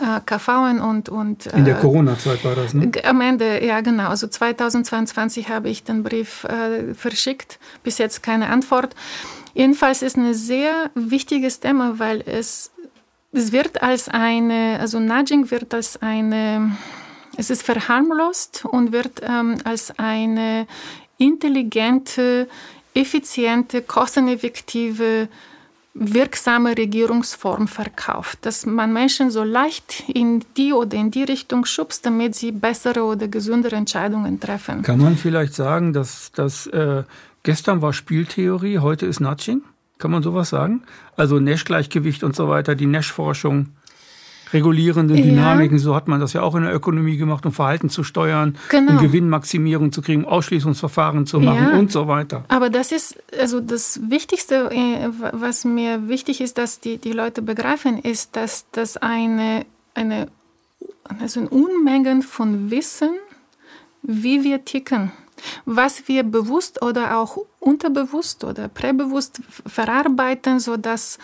äh, 0.00 0.20
KV 0.24 0.48
und, 0.82 1.08
und 1.08 1.46
in 1.46 1.64
der 1.64 1.78
äh, 1.78 1.80
Corona-Zeit 1.80 2.44
war 2.44 2.54
das, 2.54 2.72
ne? 2.72 2.90
Am 3.04 3.20
Ende, 3.20 3.64
ja 3.64 3.80
genau. 3.80 4.08
Also 4.08 4.26
2022 4.26 5.48
habe 5.48 5.68
ich 5.68 5.84
den 5.84 6.02
Brief 6.02 6.44
äh, 6.44 6.94
verschickt. 6.94 7.58
Bis 7.82 7.98
jetzt 7.98 8.22
keine 8.22 8.48
Antwort. 8.48 8.94
Jedenfalls 9.54 10.02
ist 10.02 10.16
ein 10.16 10.32
sehr 10.34 10.90
wichtiges 10.94 11.60
Thema, 11.60 11.98
weil 11.98 12.22
es, 12.24 12.70
es 13.32 13.52
wird 13.52 13.82
als 13.82 14.08
eine, 14.08 14.78
also 14.80 14.98
Nudging 14.98 15.50
wird 15.50 15.74
als 15.74 16.00
eine, 16.00 16.76
es 17.36 17.50
ist 17.50 17.62
verharmlost 17.62 18.64
und 18.64 18.92
wird 18.92 19.20
ähm, 19.22 19.56
als 19.64 19.98
eine 19.98 20.66
intelligente, 21.18 22.48
effiziente, 22.94 23.82
kosteneffektive 23.82 25.28
wirksame 25.94 26.76
Regierungsform 26.76 27.68
verkauft, 27.68 28.38
dass 28.42 28.64
man 28.64 28.92
Menschen 28.92 29.30
so 29.30 29.44
leicht 29.44 30.04
in 30.08 30.42
die 30.56 30.72
oder 30.72 30.96
in 30.96 31.10
die 31.10 31.22
Richtung 31.22 31.66
schubst, 31.66 32.06
damit 32.06 32.34
sie 32.34 32.50
bessere 32.50 33.02
oder 33.02 33.28
gesündere 33.28 33.76
Entscheidungen 33.76 34.40
treffen. 34.40 34.82
Kann 34.82 35.00
man 35.00 35.16
vielleicht 35.16 35.54
sagen, 35.54 35.92
dass 35.92 36.32
das 36.32 36.66
äh, 36.68 37.04
gestern 37.42 37.82
war 37.82 37.92
Spieltheorie, 37.92 38.78
heute 38.78 39.04
ist 39.04 39.20
Nudging? 39.20 39.62
Kann 39.98 40.10
man 40.10 40.22
sowas 40.22 40.48
sagen? 40.48 40.82
Also 41.16 41.38
Nash-Gleichgewicht 41.38 42.24
und 42.24 42.34
so 42.34 42.48
weiter, 42.48 42.74
die 42.74 42.86
Nash-Forschung 42.86 43.68
regulierenden 44.52 45.16
Dynamiken. 45.16 45.78
Ja. 45.78 45.82
So 45.82 45.94
hat 45.94 46.08
man 46.08 46.20
das 46.20 46.32
ja 46.32 46.42
auch 46.42 46.54
in 46.54 46.62
der 46.62 46.74
Ökonomie 46.74 47.16
gemacht, 47.16 47.44
um 47.46 47.52
Verhalten 47.52 47.88
zu 47.88 48.04
steuern, 48.04 48.56
genau. 48.68 48.92
um 48.92 48.98
Gewinnmaximierung 48.98 49.92
zu 49.92 50.02
kriegen, 50.02 50.24
Ausschließungsverfahren 50.24 51.26
zu 51.26 51.40
machen 51.40 51.68
ja, 51.72 51.78
und 51.78 51.90
so 51.90 52.08
weiter. 52.08 52.44
Aber 52.48 52.70
das 52.70 52.92
ist 52.92 53.16
also 53.38 53.60
das 53.60 54.00
Wichtigste, 54.08 54.70
äh, 54.70 55.08
was 55.32 55.64
mir 55.64 56.08
wichtig 56.08 56.40
ist, 56.40 56.58
dass 56.58 56.80
die, 56.80 56.98
die 56.98 57.12
Leute 57.12 57.42
begreifen, 57.42 57.98
ist, 57.98 58.36
dass 58.36 58.66
das 58.72 58.96
eine, 58.96 59.64
eine 59.94 60.28
also 61.20 61.40
Unmengen 61.40 62.22
von 62.22 62.70
Wissen, 62.70 63.10
wie 64.02 64.44
wir 64.44 64.64
ticken 64.64 65.12
was 65.64 66.06
wir 66.08 66.22
bewusst 66.22 66.82
oder 66.82 67.18
auch 67.18 67.36
unterbewusst 67.60 68.44
oder 68.44 68.68
präbewusst 68.68 69.40
verarbeiten, 69.66 70.60
sodass 70.60 71.18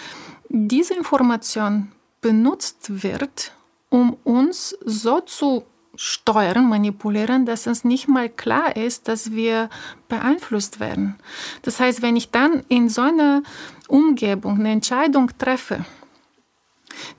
diese 0.48 0.94
Information 0.94 1.92
benutzt 2.20 3.02
wird, 3.02 3.52
um 3.90 4.16
uns 4.24 4.76
so 4.84 5.20
zu 5.20 5.64
steuern, 5.96 6.68
manipulieren, 6.68 7.44
dass 7.44 7.66
es 7.66 7.84
nicht 7.84 8.06
mal 8.08 8.28
klar 8.28 8.76
ist, 8.76 9.08
dass 9.08 9.32
wir 9.32 9.68
beeinflusst 10.08 10.78
werden. 10.78 11.16
Das 11.62 11.80
heißt, 11.80 12.02
wenn 12.02 12.16
ich 12.16 12.30
dann 12.30 12.62
in 12.68 12.88
so 12.88 13.02
einer 13.02 13.42
Umgebung 13.88 14.60
eine 14.60 14.70
Entscheidung 14.70 15.30
treffe, 15.38 15.84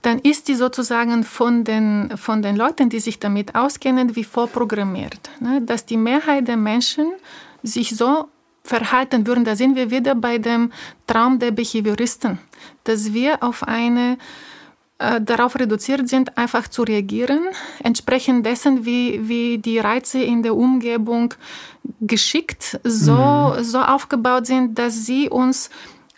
dann 0.02 0.20
ist 0.20 0.48
die 0.48 0.56
sozusagen 0.56 1.24
von 1.24 1.64
den, 1.64 2.18
von 2.18 2.42
den 2.42 2.56
Leuten, 2.56 2.90
die 2.90 3.00
sich 3.00 3.20
damit 3.20 3.56
auskennen, 3.56 4.16
wie 4.16 4.24
vorprogrammiert. 4.24 5.30
Ne? 5.40 5.62
Dass 5.62 5.86
die 5.86 5.98
Mehrheit 5.98 6.48
der 6.48 6.58
Menschen 6.58 7.12
sich 7.64 7.96
so 7.96 8.30
verhalten 8.64 9.26
würden. 9.28 9.46
Da 9.46 9.56
sind 9.56 9.76
wir 9.76 9.92
wieder 9.92 10.16
bei 10.16 10.38
dem 10.38 10.72
Traum 11.08 11.40
der 11.40 11.52
Behavioristen, 11.52 12.40
dass 12.84 13.14
wir 13.14 13.44
auf 13.44 13.64
eine 13.64 14.18
äh, 15.00 15.22
darauf 15.22 15.58
reduziert 15.58 16.08
sind, 16.10 16.38
einfach 16.38 16.68
zu 16.68 16.84
reagieren, 16.84 17.40
entsprechend 17.84 18.46
dessen, 18.46 18.86
wie, 18.86 19.28
wie 19.30 19.58
die 19.58 19.80
Reize 19.80 20.22
in 20.22 20.44
der 20.44 20.56
Umgebung 20.56 21.34
geschickt 22.02 22.80
so, 22.84 23.14
mhm. 23.14 23.64
so 23.64 23.80
aufgebaut 23.80 24.46
sind, 24.46 24.78
dass 24.78 25.06
sie 25.06 25.30
uns 25.30 25.70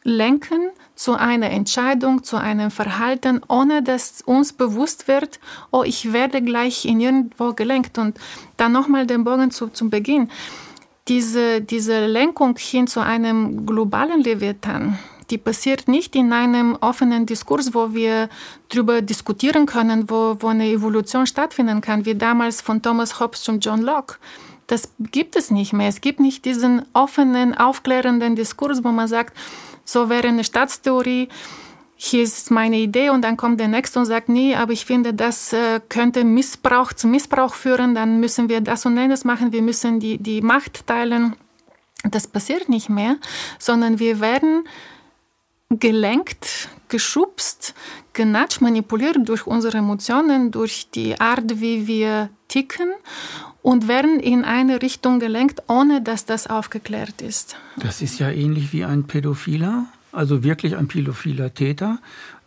lenken 0.04 0.72
zu 0.96 1.14
einer 1.14 1.50
Entscheidung, 1.52 2.24
zu 2.24 2.38
einem 2.38 2.72
Verhalten, 2.72 3.42
ohne 3.48 3.84
dass 3.84 4.22
uns 4.22 4.54
bewusst 4.54 5.08
wird, 5.08 5.40
oh, 5.72 5.84
ich 5.84 6.14
werde 6.14 6.42
gleich 6.42 6.86
in 6.86 7.00
irgendwo 7.00 7.54
gelenkt. 7.54 7.98
Und 7.98 8.20
dann 8.58 8.72
nochmal 8.72 9.06
den 9.08 9.24
Bogen 9.24 9.52
zu, 9.52 9.68
zum 9.68 9.90
Beginn. 9.90 10.30
Diese, 11.08 11.62
diese 11.62 12.06
Lenkung 12.06 12.58
hin 12.58 12.88
zu 12.88 13.00
einem 13.00 13.66
globalen 13.66 14.22
Leviathan, 14.22 15.00
die 15.32 15.38
passiert 15.38 15.88
nicht 15.88 16.16
in 16.16 16.34
einem 16.34 16.78
offenen 16.82 17.26
Diskurs, 17.26 17.74
wo 17.74 17.94
wir 17.94 18.30
darüber 18.70 19.02
diskutieren 19.02 19.66
können, 19.66 20.10
wo, 20.10 20.38
wo 20.40 20.48
eine 20.48 20.68
Evolution 20.68 21.26
stattfinden 21.26 21.82
kann, 21.82 22.06
wie 22.06 22.16
damals 22.16 22.62
von 22.62 22.82
Thomas 22.82 23.20
Hobbes 23.20 23.48
und 23.50 23.66
John 23.66 23.82
Locke. 23.82 24.18
Das 24.68 24.94
gibt 25.00 25.36
es 25.36 25.50
nicht 25.50 25.74
mehr. 25.74 25.88
Es 25.88 26.02
gibt 26.02 26.20
nicht 26.20 26.46
diesen 26.46 26.86
offenen, 26.94 27.58
aufklärenden 27.58 28.36
Diskurs, 28.36 28.84
wo 28.84 28.90
man 28.90 29.08
sagt, 29.08 29.36
so 29.84 30.10
wäre 30.10 30.28
eine 30.28 30.44
Staatstheorie, 30.44 31.30
hier 32.04 32.24
ist 32.24 32.50
meine 32.50 32.78
Idee 32.78 33.12
und 33.12 33.22
dann 33.22 33.38
kommt 33.38 33.60
der 33.60 33.68
Nächste 33.68 34.00
und 34.00 34.06
sagt, 34.06 34.28
nee, 34.28 34.56
aber 34.56 34.74
ich 34.74 34.86
finde, 34.86 35.14
das 35.14 35.54
äh, 35.54 35.80
könnte 35.88 36.24
Missbrauch 36.24 36.94
zu 36.94 37.08
Missbrauch 37.08 37.54
führen, 37.54 37.94
dann 37.94 38.20
müssen 38.20 38.50
wir 38.50 38.62
das 38.62 38.88
und 38.88 38.98
jenes 38.98 39.24
machen, 39.24 39.52
wir 39.52 39.62
müssen 39.62 40.00
die, 40.00 40.18
die 40.18 40.42
Macht 40.42 40.88
teilen. 40.88 41.36
Das 42.04 42.26
passiert 42.26 42.70
nicht 42.70 42.90
mehr, 42.90 43.18
sondern 43.60 44.00
wir 44.00 44.20
werden 44.20 44.64
gelenkt, 45.80 46.70
geschubst, 46.90 47.74
genatscht, 48.14 48.62
manipuliert 48.62 49.18
durch 49.28 49.48
unsere 49.48 49.78
Emotionen, 49.78 50.52
durch 50.52 50.90
die 50.94 51.20
Art, 51.20 51.62
wie 51.62 51.88
wir 51.88 52.30
ticken 52.48 52.90
und 53.62 53.88
werden 53.88 54.20
in 54.20 54.44
eine 54.44 54.82
Richtung 54.82 55.20
gelenkt, 55.20 55.64
ohne 55.68 56.02
dass 56.02 56.26
das 56.26 56.48
aufgeklärt 56.48 57.22
ist. 57.22 57.56
Das 57.78 58.02
ist 58.02 58.20
ja 58.20 58.30
ähnlich 58.30 58.74
wie 58.74 58.84
ein 58.84 59.06
Pädophiler, 59.06 59.86
also 60.12 60.44
wirklich 60.44 60.76
ein 60.76 60.88
pädophiler 60.88 61.54
Täter, 61.54 62.00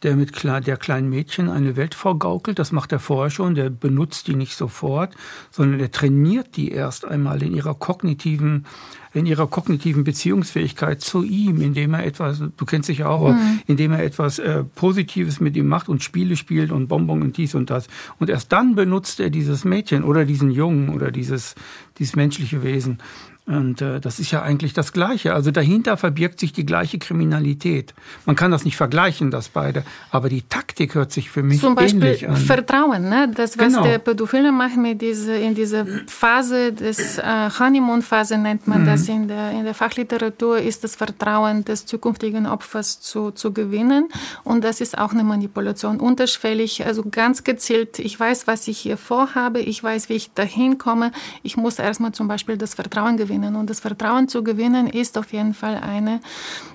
der 0.04 0.16
mit 0.16 0.44
der 0.44 0.76
kleinen 0.76 1.08
Mädchen 1.08 1.48
eine 1.48 1.76
Welt 1.76 1.94
vorgaukelt. 1.94 2.58
Das 2.58 2.72
macht 2.72 2.92
er 2.92 3.00
vorher 3.00 3.30
schon. 3.30 3.54
Der 3.54 3.70
benutzt 3.70 4.28
die 4.28 4.36
nicht 4.36 4.56
sofort, 4.56 5.14
sondern 5.50 5.80
er 5.80 5.90
trainiert 5.90 6.56
die 6.56 6.70
erst 6.70 7.04
einmal 7.04 7.42
in 7.42 7.54
ihrer 7.54 7.74
kognitiven 7.74 8.66
in 9.14 9.26
ihrer 9.26 9.46
kognitiven 9.46 10.02
Beziehungsfähigkeit 10.02 11.00
zu 11.00 11.22
ihm, 11.22 11.60
indem 11.60 11.94
er 11.94 12.04
etwas, 12.04 12.42
du 12.56 12.64
kennst 12.64 12.88
dich 12.88 12.98
ja 12.98 13.08
auch, 13.08 13.32
mhm. 13.32 13.60
indem 13.68 13.92
er 13.92 14.02
etwas 14.02 14.40
äh, 14.40 14.64
Positives 14.64 15.40
mit 15.40 15.56
ihm 15.56 15.68
macht 15.68 15.88
und 15.88 16.02
Spiele 16.02 16.36
spielt 16.36 16.72
und 16.72 16.88
Bonbon 16.88 17.22
und 17.22 17.36
dies 17.36 17.54
und 17.54 17.70
das. 17.70 17.86
Und 18.18 18.28
erst 18.28 18.50
dann 18.50 18.74
benutzt 18.74 19.20
er 19.20 19.30
dieses 19.30 19.64
Mädchen 19.64 20.02
oder 20.02 20.24
diesen 20.24 20.50
Jungen 20.50 20.88
oder 20.88 21.12
dieses, 21.12 21.54
dieses 21.98 22.16
menschliche 22.16 22.64
Wesen. 22.64 22.98
Und 23.46 23.82
äh, 23.82 24.00
das 24.00 24.20
ist 24.20 24.30
ja 24.30 24.40
eigentlich 24.40 24.72
das 24.72 24.94
Gleiche. 24.94 25.34
Also 25.34 25.50
dahinter 25.50 25.98
verbirgt 25.98 26.40
sich 26.40 26.54
die 26.54 26.64
gleiche 26.64 26.98
Kriminalität. 26.98 27.92
Man 28.24 28.36
kann 28.36 28.50
das 28.50 28.64
nicht 28.64 28.76
vergleichen, 28.76 29.30
das 29.30 29.50
beide, 29.50 29.84
aber 30.10 30.30
die 30.30 30.40
Taktik 30.40 30.94
hört 30.94 31.12
sich 31.12 31.28
für 31.30 31.42
mich 31.42 31.60
Zum 31.60 31.74
Beispiel 31.74 32.26
an. 32.26 32.36
Vertrauen, 32.36 33.10
ne? 33.10 33.30
das 33.34 33.58
was 33.58 33.66
genau. 33.66 33.82
der 33.82 33.98
Pädophile 33.98 34.50
macht 34.50 34.78
mit 34.78 35.02
diese, 35.02 35.36
in 35.36 35.54
dieser 35.54 35.84
Phase 36.06 36.72
des 36.72 37.18
äh, 37.18 37.50
Honeymoon-Phase 37.58 38.38
nennt 38.38 38.66
man 38.66 38.82
mhm. 38.82 38.86
das 38.86 39.08
in 39.08 39.28
der, 39.28 39.50
in 39.50 39.64
der 39.64 39.74
Fachliteratur, 39.74 40.56
ist 40.58 40.82
das 40.82 40.96
Vertrauen 40.96 41.66
des 41.66 41.84
zukünftigen 41.84 42.46
Opfers 42.46 43.02
zu, 43.02 43.30
zu 43.30 43.52
gewinnen. 43.52 44.08
Und 44.44 44.64
das 44.64 44.80
ist 44.80 44.96
auch 44.96 45.12
eine 45.12 45.22
Manipulation 45.22 46.00
unterschwellig, 46.00 46.86
also 46.86 47.04
ganz 47.10 47.44
gezielt. 47.44 47.98
Ich 47.98 48.18
weiß, 48.18 48.46
was 48.46 48.68
ich 48.68 48.78
hier 48.78 48.96
vorhabe, 48.96 49.60
ich 49.60 49.84
weiß, 49.84 50.08
wie 50.08 50.14
ich 50.14 50.32
dahin 50.32 50.78
komme. 50.78 51.12
Ich 51.42 51.58
muss 51.58 51.78
erstmal 51.78 52.12
zum 52.12 52.26
Beispiel 52.26 52.56
das 52.56 52.72
Vertrauen 52.72 53.18
gewinnen 53.18 53.33
gewinnen. 53.34 53.56
Und 53.56 53.70
das 53.70 53.80
Vertrauen 53.80 54.28
zu 54.28 54.42
gewinnen 54.42 54.88
ist 54.88 55.18
auf 55.18 55.32
jeden 55.32 55.54
Fall 55.54 55.76
eine 55.76 56.20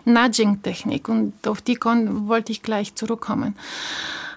Nudging-Technik. 0.05 1.09
Und 1.09 1.47
auf 1.47 1.61
die 1.61 1.77
wollte 1.81 2.51
ich 2.51 2.61
gleich 2.61 2.95
zurückkommen. 2.95 3.55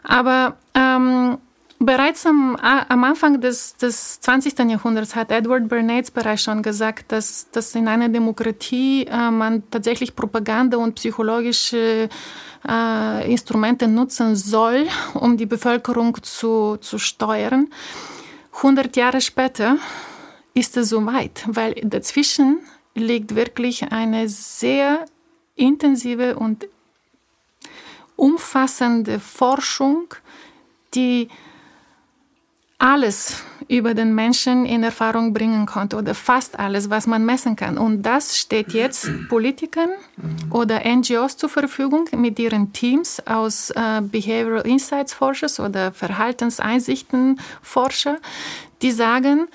Aber 0.04 0.56
ähm, 0.74 1.38
Bereits 1.84 2.26
am, 2.26 2.54
am 2.54 3.02
Anfang 3.02 3.40
des, 3.40 3.74
des 3.74 4.20
20. 4.20 4.56
Jahrhunderts 4.70 5.16
hat 5.16 5.32
Edward 5.32 5.68
Bernays 5.68 6.12
bereits 6.12 6.44
schon 6.44 6.62
gesagt, 6.62 7.10
dass, 7.10 7.50
dass 7.50 7.74
in 7.74 7.88
einer 7.88 8.08
Demokratie 8.08 9.04
äh, 9.06 9.30
man 9.32 9.64
tatsächlich 9.68 10.14
Propaganda 10.14 10.76
und 10.78 10.94
psychologische 10.94 12.08
äh, 12.68 13.28
Instrumente 13.32 13.88
nutzen 13.88 14.36
soll, 14.36 14.86
um 15.14 15.36
die 15.36 15.46
Bevölkerung 15.46 16.22
zu, 16.22 16.76
zu 16.76 16.98
steuern. 16.98 17.66
100 18.58 18.96
Jahre 18.96 19.20
später 19.20 19.76
ist 20.54 20.76
es 20.76 20.90
soweit, 20.90 21.44
weil 21.46 21.74
dazwischen 21.82 22.58
liegt 22.94 23.34
wirklich 23.34 23.90
eine 23.90 24.28
sehr 24.28 25.06
intensive 25.56 26.36
und 26.36 26.66
umfassende 28.16 29.18
Forschung, 29.18 30.14
die 30.94 31.28
alles 32.78 33.42
über 33.68 33.94
den 33.94 34.12
Menschen 34.12 34.66
in 34.66 34.82
Erfahrung 34.82 35.32
bringen 35.32 35.64
konnte 35.66 35.96
oder 35.96 36.16
fast 36.16 36.58
alles, 36.58 36.90
was 36.90 37.06
man 37.06 37.24
messen 37.24 37.54
kann. 37.54 37.78
Und 37.78 38.02
das 38.02 38.36
steht 38.36 38.72
jetzt 38.72 39.08
Politikern 39.28 39.90
oder 40.50 40.80
NGOs 40.84 41.36
zur 41.36 41.48
Verfügung 41.48 42.08
mit 42.16 42.40
ihren 42.40 42.72
Teams 42.72 43.24
aus 43.24 43.70
äh, 43.70 44.00
Behavioral 44.02 44.66
Insights 44.66 45.14
Forschers 45.14 45.60
oder 45.60 45.92
Verhaltenseinsichtenforscher, 45.92 48.18
die 48.82 48.90
sagen, 48.90 49.46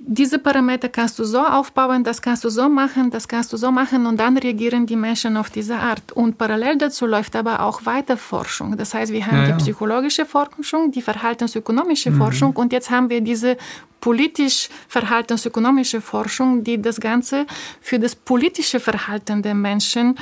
diese 0.00 0.38
Parameter 0.38 0.88
kannst 0.88 1.18
du 1.18 1.24
so 1.24 1.40
aufbauen, 1.40 2.04
das 2.04 2.22
kannst 2.22 2.44
du 2.44 2.50
so 2.50 2.68
machen, 2.68 3.10
das 3.10 3.26
kannst 3.26 3.52
du 3.52 3.56
so 3.56 3.72
machen 3.72 4.06
und 4.06 4.18
dann 4.18 4.38
reagieren 4.38 4.86
die 4.86 4.94
Menschen 4.94 5.36
auf 5.36 5.50
diese 5.50 5.74
Art. 5.76 6.12
Und 6.12 6.38
parallel 6.38 6.78
dazu 6.78 7.04
läuft 7.04 7.34
aber 7.34 7.58
auch 7.60 7.84
Weiterforschung. 7.84 8.76
Das 8.76 8.94
heißt, 8.94 9.12
wir 9.12 9.26
haben 9.26 9.38
ja, 9.38 9.48
ja. 9.48 9.56
die 9.56 9.64
psychologische 9.64 10.24
Forschung, 10.24 10.92
die 10.92 11.02
verhaltensökonomische 11.02 12.12
mhm. 12.12 12.18
Forschung 12.18 12.54
und 12.54 12.72
jetzt 12.72 12.90
haben 12.90 13.10
wir 13.10 13.20
diese 13.20 13.56
politisch-verhaltensökonomische 14.00 16.00
Forschung, 16.00 16.62
die 16.62 16.80
das 16.80 17.00
Ganze 17.00 17.44
für 17.80 17.98
das 17.98 18.14
politische 18.14 18.78
Verhalten 18.78 19.42
der 19.42 19.54
Menschen 19.54 20.16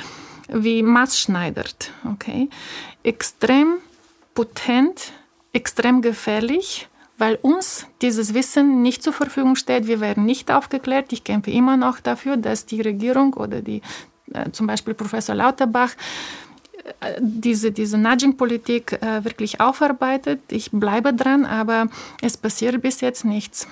wie 0.49 0.81
maßschneidert. 0.81 1.91
Okay? 2.13 2.49
Extrem 3.03 3.75
potent, 4.33 5.11
extrem 5.53 6.01
gefährlich 6.01 6.89
weil 7.17 7.35
uns 7.41 7.87
dieses 8.01 8.33
Wissen 8.33 8.81
nicht 8.81 9.03
zur 9.03 9.13
Verfügung 9.13 9.55
steht. 9.55 9.87
Wir 9.87 9.99
werden 9.99 10.25
nicht 10.25 10.51
aufgeklärt. 10.51 11.11
Ich 11.11 11.23
kämpfe 11.23 11.51
immer 11.51 11.77
noch 11.77 11.99
dafür, 11.99 12.37
dass 12.37 12.65
die 12.65 12.81
Regierung 12.81 13.33
oder 13.33 13.61
die, 13.61 13.81
äh, 14.33 14.51
zum 14.51 14.67
Beispiel 14.67 14.93
Professor 14.93 15.35
Lauterbach 15.35 15.95
äh, 16.99 17.15
diese, 17.19 17.71
diese 17.71 17.97
Nudging-Politik 17.97 18.93
äh, 19.01 19.23
wirklich 19.23 19.59
aufarbeitet. 19.59 20.41
Ich 20.51 20.71
bleibe 20.71 21.13
dran, 21.13 21.45
aber 21.45 21.87
es 22.21 22.37
passiert 22.37 22.81
bis 22.81 23.01
jetzt 23.01 23.25
nichts. 23.25 23.67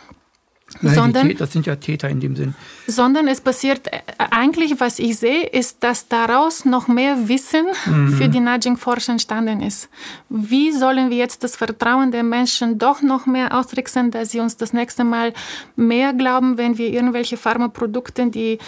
Sondern, 0.82 1.36
das 1.38 1.52
sind 1.52 1.66
ja 1.66 1.76
Täter 1.76 2.10
in 2.10 2.20
dem 2.20 2.36
Sinn. 2.36 2.56
Sondern 2.88 3.28
es 3.28 3.42
passiert 3.42 3.88
äh, 3.88 4.02
eigentlich, 4.18 4.80
was 4.80 5.00
ich 5.00 5.18
sehe, 5.18 5.44
ist, 5.48 5.84
dass 5.84 6.08
daraus 6.08 6.66
noch 6.66 6.88
mehr 6.88 7.28
Wissen 7.28 7.66
mhm. 7.86 8.14
für 8.14 8.28
die 8.28 8.40
Nudging-Forscher 8.40 9.14
entstanden 9.14 9.62
ist. 9.62 9.90
Wie 10.30 10.72
sollen 10.72 11.10
wir 11.10 11.18
jetzt 11.18 11.44
das 11.44 11.56
Vertrauen 11.56 12.12
der 12.12 12.24
Menschen 12.24 12.78
doch 12.78 13.02
noch 13.02 13.26
mehr 13.26 13.58
ausrichten, 13.58 14.12
dass 14.12 14.32
sie 14.32 14.40
uns 14.40 14.58
das 14.58 14.74
nächste 14.74 15.04
Mal 15.04 15.34
mehr 15.76 16.14
glauben, 16.14 16.58
wenn 16.58 16.78
wir 16.78 16.90
irgendwelche 16.90 17.38
Pharmaprodukte, 17.38 18.28
die 18.28 18.60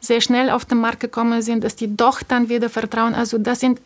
sehr 0.00 0.20
schnell 0.20 0.50
auf 0.50 0.64
den 0.64 0.78
Markt 0.78 1.00
gekommen 1.00 1.42
sind, 1.42 1.64
dass 1.64 1.76
die 1.76 1.96
doch 1.96 2.22
dann 2.22 2.48
wieder 2.48 2.70
vertrauen. 2.70 3.14
Also 3.14 3.38
das 3.38 3.60
sind 3.60 3.80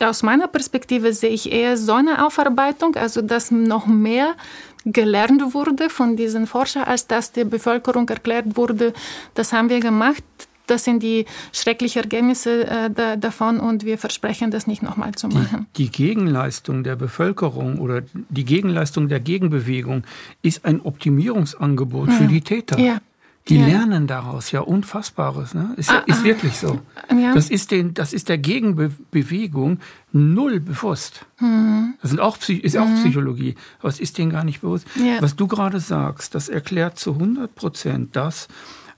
aus 0.00 0.22
meiner 0.22 0.48
Perspektive 0.48 1.12
sehe 1.12 1.30
ich 1.30 1.50
eher 1.50 1.76
so 1.76 1.92
eine 1.92 2.24
Aufarbeitung, 2.24 2.96
also 2.96 3.22
dass 3.22 3.50
noch 3.50 3.86
mehr 3.86 4.34
gelernt 4.84 5.54
wurde 5.54 5.90
von 5.90 6.16
diesen 6.16 6.46
Forschern, 6.46 6.84
als 6.84 7.06
dass 7.06 7.32
der 7.32 7.44
Bevölkerung 7.44 8.08
erklärt 8.08 8.56
wurde, 8.56 8.92
das 9.34 9.52
haben 9.52 9.68
wir 9.68 9.80
gemacht, 9.80 10.24
das 10.66 10.84
sind 10.84 11.02
die 11.02 11.26
schrecklichen 11.52 12.02
Ergebnisse 12.02 12.66
äh, 12.66 12.90
da, 12.90 13.16
davon 13.16 13.60
und 13.60 13.84
wir 13.84 13.98
versprechen 13.98 14.50
das 14.50 14.66
nicht 14.66 14.82
nochmal 14.82 15.12
zu 15.12 15.28
machen. 15.28 15.66
Die, 15.76 15.84
die, 15.84 15.90
Gegenleistung 15.90 16.84
der 16.84 16.96
Bevölkerung 16.96 17.78
oder 17.78 18.02
die 18.30 18.44
Gegenleistung 18.44 19.08
der 19.08 19.20
Gegenbewegung 19.20 20.04
ist 20.42 20.64
ein 20.64 20.80
Optimierungsangebot 20.80 22.08
ja. 22.08 22.14
für 22.14 22.26
die 22.26 22.40
Täter. 22.40 22.78
Ja. 22.78 23.00
Die 23.48 23.58
ja. 23.58 23.66
lernen 23.66 24.06
daraus 24.06 24.52
ja 24.52 24.60
Unfassbares. 24.60 25.52
Ne? 25.52 25.74
Ist, 25.76 25.90
ah, 25.90 26.02
ist 26.06 26.20
ah. 26.20 26.24
wirklich 26.24 26.56
so. 26.56 26.80
Ja. 27.10 27.34
Das, 27.34 27.50
ist 27.50 27.70
den, 27.70 27.92
das 27.92 28.14
ist 28.14 28.30
der 28.30 28.38
Gegenbewegung 28.38 29.80
null 30.12 30.60
bewusst. 30.60 31.26
Mhm. 31.40 31.94
Das 32.00 32.10
sind 32.10 32.20
auch, 32.20 32.38
ist 32.48 32.76
auch 32.78 32.86
mhm. 32.86 33.02
Psychologie, 33.02 33.54
aber 33.80 33.90
es 33.90 34.00
ist 34.00 34.16
denen 34.16 34.30
gar 34.30 34.44
nicht 34.44 34.62
bewusst. 34.62 34.86
Ja. 34.96 35.20
Was 35.20 35.36
du 35.36 35.46
gerade 35.46 35.78
sagst, 35.80 36.34
das 36.34 36.48
erklärt 36.48 36.98
zu 36.98 37.12
100 37.12 37.54
Prozent 37.54 38.16
das, 38.16 38.48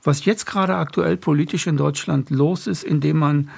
was 0.05 0.25
jetzt 0.25 0.47
gerade 0.47 0.77
aktuell 0.77 1.17
politisch 1.17 1.67
in 1.67 1.77
Deutschland 1.77 2.31
los 2.31 2.69
ist, 2.69 2.85
indem 2.85 3.19
man 3.19 3.51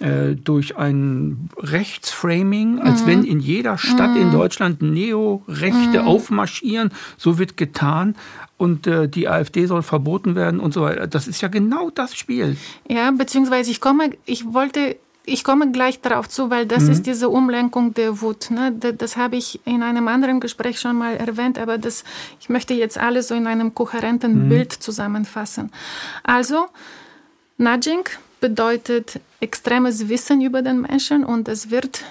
äh, 0.00 0.34
durch 0.34 0.76
ein 0.76 1.48
Rechtsframing, 1.56 2.80
als 2.80 3.02
mhm. 3.02 3.06
wenn 3.06 3.24
in 3.24 3.40
jeder 3.40 3.78
Stadt 3.78 4.10
mhm. 4.10 4.22
in 4.22 4.32
Deutschland 4.32 4.82
Neo-Rechte 4.82 6.02
mhm. 6.02 6.08
aufmarschieren, 6.08 6.90
so 7.16 7.38
wird 7.38 7.56
getan 7.56 8.16
und 8.56 8.86
äh, 8.86 9.08
die 9.08 9.28
AfD 9.28 9.66
soll 9.66 9.82
verboten 9.82 10.34
werden 10.34 10.60
und 10.60 10.74
so 10.74 10.82
weiter. 10.82 11.06
Das 11.06 11.28
ist 11.28 11.40
ja 11.42 11.48
genau 11.48 11.90
das 11.90 12.16
Spiel. 12.16 12.56
Ja, 12.88 13.10
beziehungsweise 13.10 13.70
ich 13.70 13.80
komme, 13.80 14.10
ich 14.24 14.52
wollte 14.52 14.96
ich 15.26 15.42
komme 15.42 15.72
gleich 15.72 16.00
darauf 16.00 16.28
zu, 16.28 16.50
weil 16.50 16.66
das 16.66 16.84
mhm. 16.84 16.90
ist 16.90 17.06
diese 17.06 17.28
Umlenkung 17.28 17.94
der 17.94 18.20
Wut. 18.20 18.50
Ne? 18.50 18.72
Das, 18.78 18.96
das 18.96 19.16
habe 19.16 19.36
ich 19.36 19.60
in 19.64 19.82
einem 19.82 20.06
anderen 20.08 20.40
Gespräch 20.40 20.80
schon 20.80 20.96
mal 20.96 21.16
erwähnt, 21.16 21.58
aber 21.58 21.78
das, 21.78 22.04
ich 22.40 22.48
möchte 22.48 22.74
jetzt 22.74 22.98
alles 22.98 23.28
so 23.28 23.34
in 23.34 23.46
einem 23.46 23.74
kohärenten 23.74 24.44
mhm. 24.44 24.48
Bild 24.48 24.72
zusammenfassen. 24.72 25.72
Also, 26.24 26.66
Nudging 27.56 28.04
bedeutet 28.40 29.20
extremes 29.44 30.08
Wissen 30.08 30.40
über 30.40 30.62
den 30.62 30.80
Menschen 30.80 31.22
und 31.24 31.48
es 31.48 31.70
wird 31.70 32.02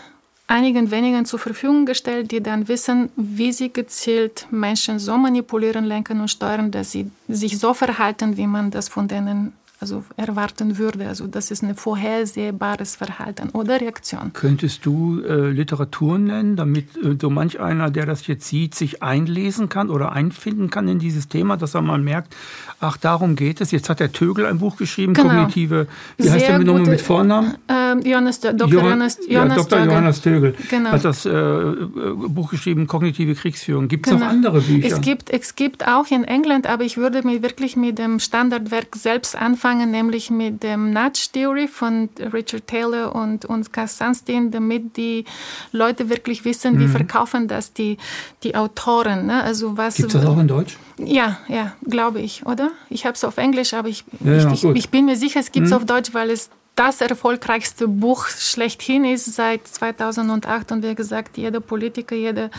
einigen 0.47 0.91
wenigen 0.91 1.25
zur 1.25 1.39
Verfügung 1.39 1.85
gestellt, 1.85 2.31
die 2.31 2.41
dann 2.41 2.67
wissen, 2.67 3.09
wie 3.15 3.51
sie 3.51 3.73
gezielt 3.73 4.47
Menschen 4.51 4.99
so 4.99 5.17
manipulieren, 5.17 5.85
lenken 5.85 6.21
und 6.21 6.29
steuern, 6.29 6.69
dass 6.69 6.91
sie 6.91 7.09
sich 7.27 7.57
so 7.57 7.73
verhalten, 7.73 8.37
wie 8.37 8.47
man 8.47 8.69
das 8.69 8.87
von 8.87 9.07
denen 9.07 9.53
also 9.83 10.05
erwarten 10.15 10.77
würde. 10.77 11.09
Also 11.09 11.27
das 11.27 11.51
ist 11.51 11.61
ein 11.61 11.75
vorhersehbares 11.75 12.95
Verhalten 12.95 13.49
oder 13.49 13.81
Reaktion. 13.81 14.31
Könntest 14.31 14.85
du 14.85 15.21
äh, 15.21 15.49
Literatur 15.49 16.17
nennen, 16.17 16.55
damit 16.55 16.95
äh, 16.95 17.17
so 17.21 17.29
manch 17.29 17.59
einer, 17.59 17.91
der 17.91 18.05
das 18.05 18.25
jetzt 18.27 18.47
sieht, 18.47 18.75
sich 18.75 19.03
einlesen 19.03 19.67
kann 19.67 19.89
oder 19.89 20.13
einfinden 20.13 20.69
kann 20.69 20.87
in 20.87 20.99
dieses 20.99 21.27
Thema, 21.27 21.57
dass 21.57 21.75
er 21.75 21.81
mal 21.81 21.99
merkt, 21.99 22.33
ach, 22.79 22.95
darum 22.95 23.35
geht 23.35 23.59
es. 23.59 23.71
Jetzt 23.71 23.89
hat 23.89 23.99
der 23.99 24.13
Tögel 24.13 24.45
ein 24.45 24.59
Buch 24.59 24.77
geschrieben, 24.77 25.13
genau. 25.13 25.29
kognitive, 25.29 25.87
wie 26.15 26.23
Sehr 26.23 26.31
heißt 26.31 26.47
der 26.47 26.59
nochmal 26.59 26.83
mit 26.83 27.01
Vornamen? 27.01 27.55
Ähm, 27.67 28.01
Johannes, 28.05 28.39
Dr. 28.39 28.69
Jo 28.69 28.79
Johannes, 28.79 29.19
Johannes, 29.27 29.57
ja, 29.57 29.63
Dr. 29.63 29.79
Tögel. 29.79 29.91
Johannes 29.91 30.21
Tögel 30.21 30.55
genau. 30.69 30.91
hat 30.91 31.03
das 31.03 31.25
äh, 31.25 31.31
Buch 31.31 32.51
geschrieben, 32.51 32.87
Kognitive 32.87 33.35
Kriegsführung. 33.35 33.89
Gibt 33.89 34.07
es 34.07 34.13
genau. 34.13 34.25
auch 34.25 34.29
andere 34.29 34.61
Bücher? 34.61 34.87
Es 34.87 35.01
gibt, 35.01 35.29
es 35.29 35.55
gibt 35.55 35.85
auch 35.85 36.09
in 36.09 36.23
England, 36.23 36.67
aber 36.67 36.85
ich 36.85 36.95
würde 36.95 37.21
mir 37.27 37.43
wirklich 37.43 37.75
mit 37.75 37.99
dem 37.99 38.19
Standardwerk 38.19 38.95
selbst 38.95 39.35
anfangen 39.35 39.72
angefangen, 39.73 39.91
nämlich 39.91 40.29
mit 40.29 40.63
dem 40.63 40.91
Nudge 40.91 41.27
Theory 41.31 41.67
von 41.67 42.09
Richard 42.33 42.67
Taylor 42.67 43.13
und, 43.15 43.45
und 43.45 43.71
Cass 43.73 43.97
Sunstein, 43.97 44.51
damit 44.51 44.97
die 44.97 45.25
Leute 45.71 46.09
wirklich 46.09 46.45
wissen, 46.45 46.79
wie 46.79 46.85
mhm. 46.85 46.91
verkaufen 46.91 47.47
das 47.47 47.73
die, 47.73 47.97
die 48.43 48.55
Autoren. 48.55 49.25
Ne? 49.25 49.43
Also 49.43 49.77
was, 49.77 49.95
Gibt 49.95 50.13
es 50.13 50.21
das 50.21 50.25
auch 50.25 50.37
in 50.37 50.47
Deutsch? 50.47 50.77
Ja, 50.97 51.39
ja, 51.47 51.73
glaube 51.87 52.21
ich, 52.21 52.45
oder? 52.45 52.71
Ich 52.89 53.05
habe 53.05 53.15
es 53.15 53.23
auf 53.23 53.37
Englisch, 53.37 53.73
aber 53.73 53.89
ich, 53.89 54.03
ja, 54.23 54.33
ja, 54.33 54.51
ich, 54.51 54.63
ich, 54.63 54.89
bin 54.89 55.05
mir 55.05 55.15
sicher, 55.15 55.39
es 55.39 55.51
gibt 55.51 55.65
es 55.65 55.71
mhm. 55.71 55.77
auf 55.77 55.85
Deutsch, 55.85 56.13
weil 56.13 56.29
es 56.29 56.49
das 56.75 57.01
erfolgreichste 57.01 57.87
Buch 57.87 58.27
schlechthin 58.27 59.05
ist 59.05 59.25
seit 59.25 59.67
2008 59.67 60.71
und 60.71 60.83
wie 60.83 60.95
gesagt, 60.95 61.37
jeder 61.37 61.59
Politiker, 61.59 62.15
jede 62.15 62.49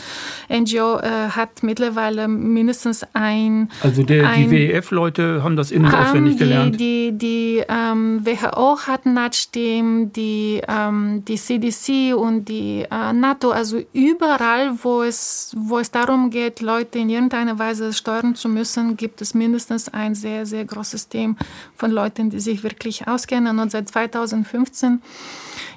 NGO 0.48 0.98
äh, 0.98 1.30
hat 1.30 1.62
mittlerweile 1.62 2.28
mindestens 2.28 3.04
ein. 3.12 3.70
Also 3.82 4.04
der, 4.04 4.28
ein, 4.28 4.48
die 4.48 4.50
WEF-Leute 4.50 5.42
haben 5.42 5.56
das 5.56 5.72
innen 5.72 5.92
auswendig 5.92 6.38
gelernt. 6.38 6.78
Die, 6.78 7.10
die 7.12 7.64
ähm, 7.68 8.24
WHO 8.24 8.78
hat 8.86 9.04
NATSTEAM, 9.04 10.12
die, 10.12 10.62
ähm, 10.68 11.24
die 11.24 11.36
CDC 11.36 12.14
und 12.16 12.48
die 12.48 12.86
äh, 12.88 13.12
NATO, 13.12 13.50
also 13.50 13.82
überall, 13.92 14.78
wo 14.82 15.02
es, 15.02 15.56
wo 15.58 15.78
es 15.78 15.90
darum 15.90 16.30
geht, 16.30 16.60
Leute 16.60 17.00
in 17.00 17.10
irgendeiner 17.10 17.58
Weise 17.58 17.92
steuern 17.92 18.36
zu 18.36 18.48
müssen, 18.48 18.96
gibt 18.96 19.20
es 19.22 19.34
mindestens 19.34 19.88
ein 19.88 20.14
sehr, 20.14 20.46
sehr 20.46 20.64
großes 20.64 21.08
Team 21.08 21.36
von 21.74 21.90
Leuten, 21.90 22.30
die 22.30 22.38
sich 22.38 22.62
wirklich 22.62 23.08
auskennen 23.08 23.58
und 23.58 23.72
seit 23.72 23.90
2015 24.10 25.02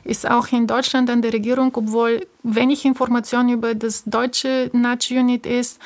ist 0.04 0.30
auch 0.30 0.48
in 0.52 0.68
Deutschland 0.68 1.10
an 1.10 1.22
der 1.22 1.34
Regierung, 1.34 1.72
obwohl 1.76 2.26
wenig 2.44 2.86
Information 2.86 3.50
über 3.50 3.76
das 3.76 4.04
deutsche 4.06 4.70
Natch-Unit 4.74 5.46
ist, 5.46 5.80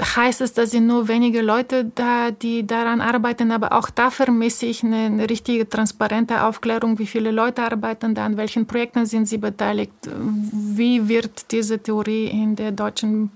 heißt 0.00 0.40
es, 0.40 0.52
dass 0.52 0.70
sind 0.70 0.86
nur 0.86 1.08
wenige 1.08 1.42
Leute 1.42 1.84
da, 1.84 2.30
die 2.30 2.66
daran 2.66 3.00
arbeiten, 3.00 3.52
aber 3.52 3.72
auch 3.72 3.90
da 3.90 4.10
vermisse 4.10 4.66
ich 4.66 4.82
eine, 4.82 5.06
eine, 5.06 5.28
richtige 5.28 5.68
transparente 5.68 6.44
Aufklärung, 6.44 6.98
wie 6.98 7.06
viele 7.06 7.30
Leute 7.30 7.62
arbeiten 7.62 8.14
da, 8.14 8.24
an 8.24 8.36
welchen 8.36 8.66
Projekten 8.66 9.06
sind 9.06 9.26
sie 9.26 9.38
beteiligt, 9.38 9.92
wie 10.10 11.08
wird 11.08 11.52
diese 11.52 11.78
Theorie 11.78 12.26
in 12.26 12.56
der 12.56 12.72
deutschen 12.72 13.30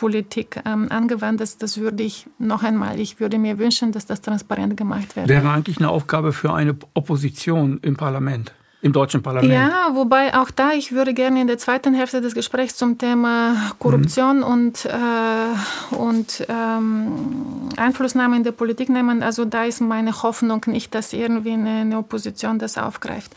Politik 0.00 0.62
ähm, 0.64 0.86
angewandt 0.90 1.42
ist, 1.42 1.62
das 1.62 1.76
würde 1.76 2.02
ich 2.02 2.26
noch 2.38 2.62
einmal, 2.62 2.98
ich 2.98 3.20
würde 3.20 3.38
mir 3.38 3.58
wünschen, 3.58 3.92
dass 3.92 4.06
das 4.06 4.22
transparent 4.22 4.74
gemacht 4.74 5.14
wird. 5.14 5.28
Wäre 5.28 5.50
eigentlich 5.50 5.76
eine 5.76 5.90
Aufgabe 5.90 6.32
für 6.32 6.54
eine 6.54 6.74
Opposition 6.94 7.78
im 7.82 7.96
Parlament. 7.96 8.54
Im 8.82 8.94
deutschen 8.94 9.22
Parlament. 9.22 9.52
Ja, 9.52 9.90
wobei 9.92 10.34
auch 10.34 10.50
da, 10.50 10.72
ich 10.72 10.92
würde 10.92 11.12
gerne 11.12 11.42
in 11.42 11.46
der 11.46 11.58
zweiten 11.58 11.92
Hälfte 11.92 12.22
des 12.22 12.32
Gesprächs 12.32 12.76
zum 12.76 12.96
Thema 12.96 13.72
Korruption 13.78 14.38
mhm. 14.38 14.42
und, 14.42 14.86
äh, 14.86 15.94
und 15.94 16.46
ähm, 16.48 17.68
Einflussnahme 17.76 18.36
in 18.36 18.42
der 18.42 18.52
Politik 18.52 18.88
nehmen. 18.88 19.22
Also 19.22 19.44
da 19.44 19.64
ist 19.64 19.82
meine 19.82 20.22
Hoffnung 20.22 20.64
nicht, 20.66 20.94
dass 20.94 21.12
irgendwie 21.12 21.52
eine, 21.52 21.80
eine 21.82 21.98
Opposition 21.98 22.58
das 22.58 22.78
aufgreift. 22.78 23.32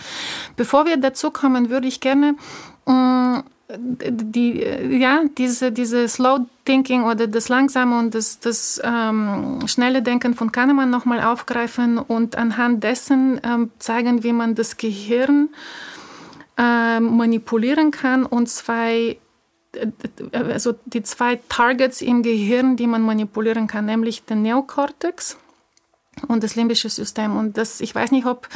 Bevor 0.56 0.86
wir 0.86 0.96
dazu 0.96 1.30
kommen, 1.30 1.70
würde 1.70 1.88
ich 1.88 2.00
gerne 2.00 2.36
äh, 2.88 3.42
die, 3.78 4.62
ja, 5.00 5.24
diese, 5.38 5.72
diese 5.72 6.08
Slow 6.08 6.46
Thinking 6.66 7.04
oder 7.04 7.28
das 7.28 7.50
langsame 7.50 7.98
und 7.98 8.14
das, 8.16 8.40
das 8.40 8.82
ähm, 8.84 9.60
schnelle 9.68 10.02
Denken 10.02 10.34
von 10.34 10.52
Kahnemann 10.52 10.90
nochmal 10.90 11.22
aufgreifen 11.22 11.98
und 11.98 12.36
anhand 12.36 12.84
dessen 12.84 13.42
ähm, 13.44 13.72
zeigen, 13.80 14.24
wie 14.24 14.34
man 14.34 14.56
das 14.56 14.78
Gehirn 14.78 15.50
äh, 16.58 17.00
manipulieren 17.00 17.92
kann 17.92 18.26
und 18.26 18.48
zwei 18.50 19.18
also 20.32 20.76
die 20.86 21.02
zwei 21.02 21.40
Targets 21.50 22.02
im 22.02 22.22
Gehirn, 22.22 22.76
die 22.76 22.86
man 22.86 23.02
manipulieren 23.02 23.66
kann, 23.66 23.86
nämlich 23.86 24.24
den 24.24 24.44
Neokortex 24.44 25.38
und 26.28 26.44
das 26.44 26.56
limbische 26.56 26.90
System. 26.90 27.36
Und 27.36 27.58
das, 27.58 27.82
ich 27.82 27.94
weiß 27.96 28.12
nicht, 28.12 28.28
ob 28.28 28.48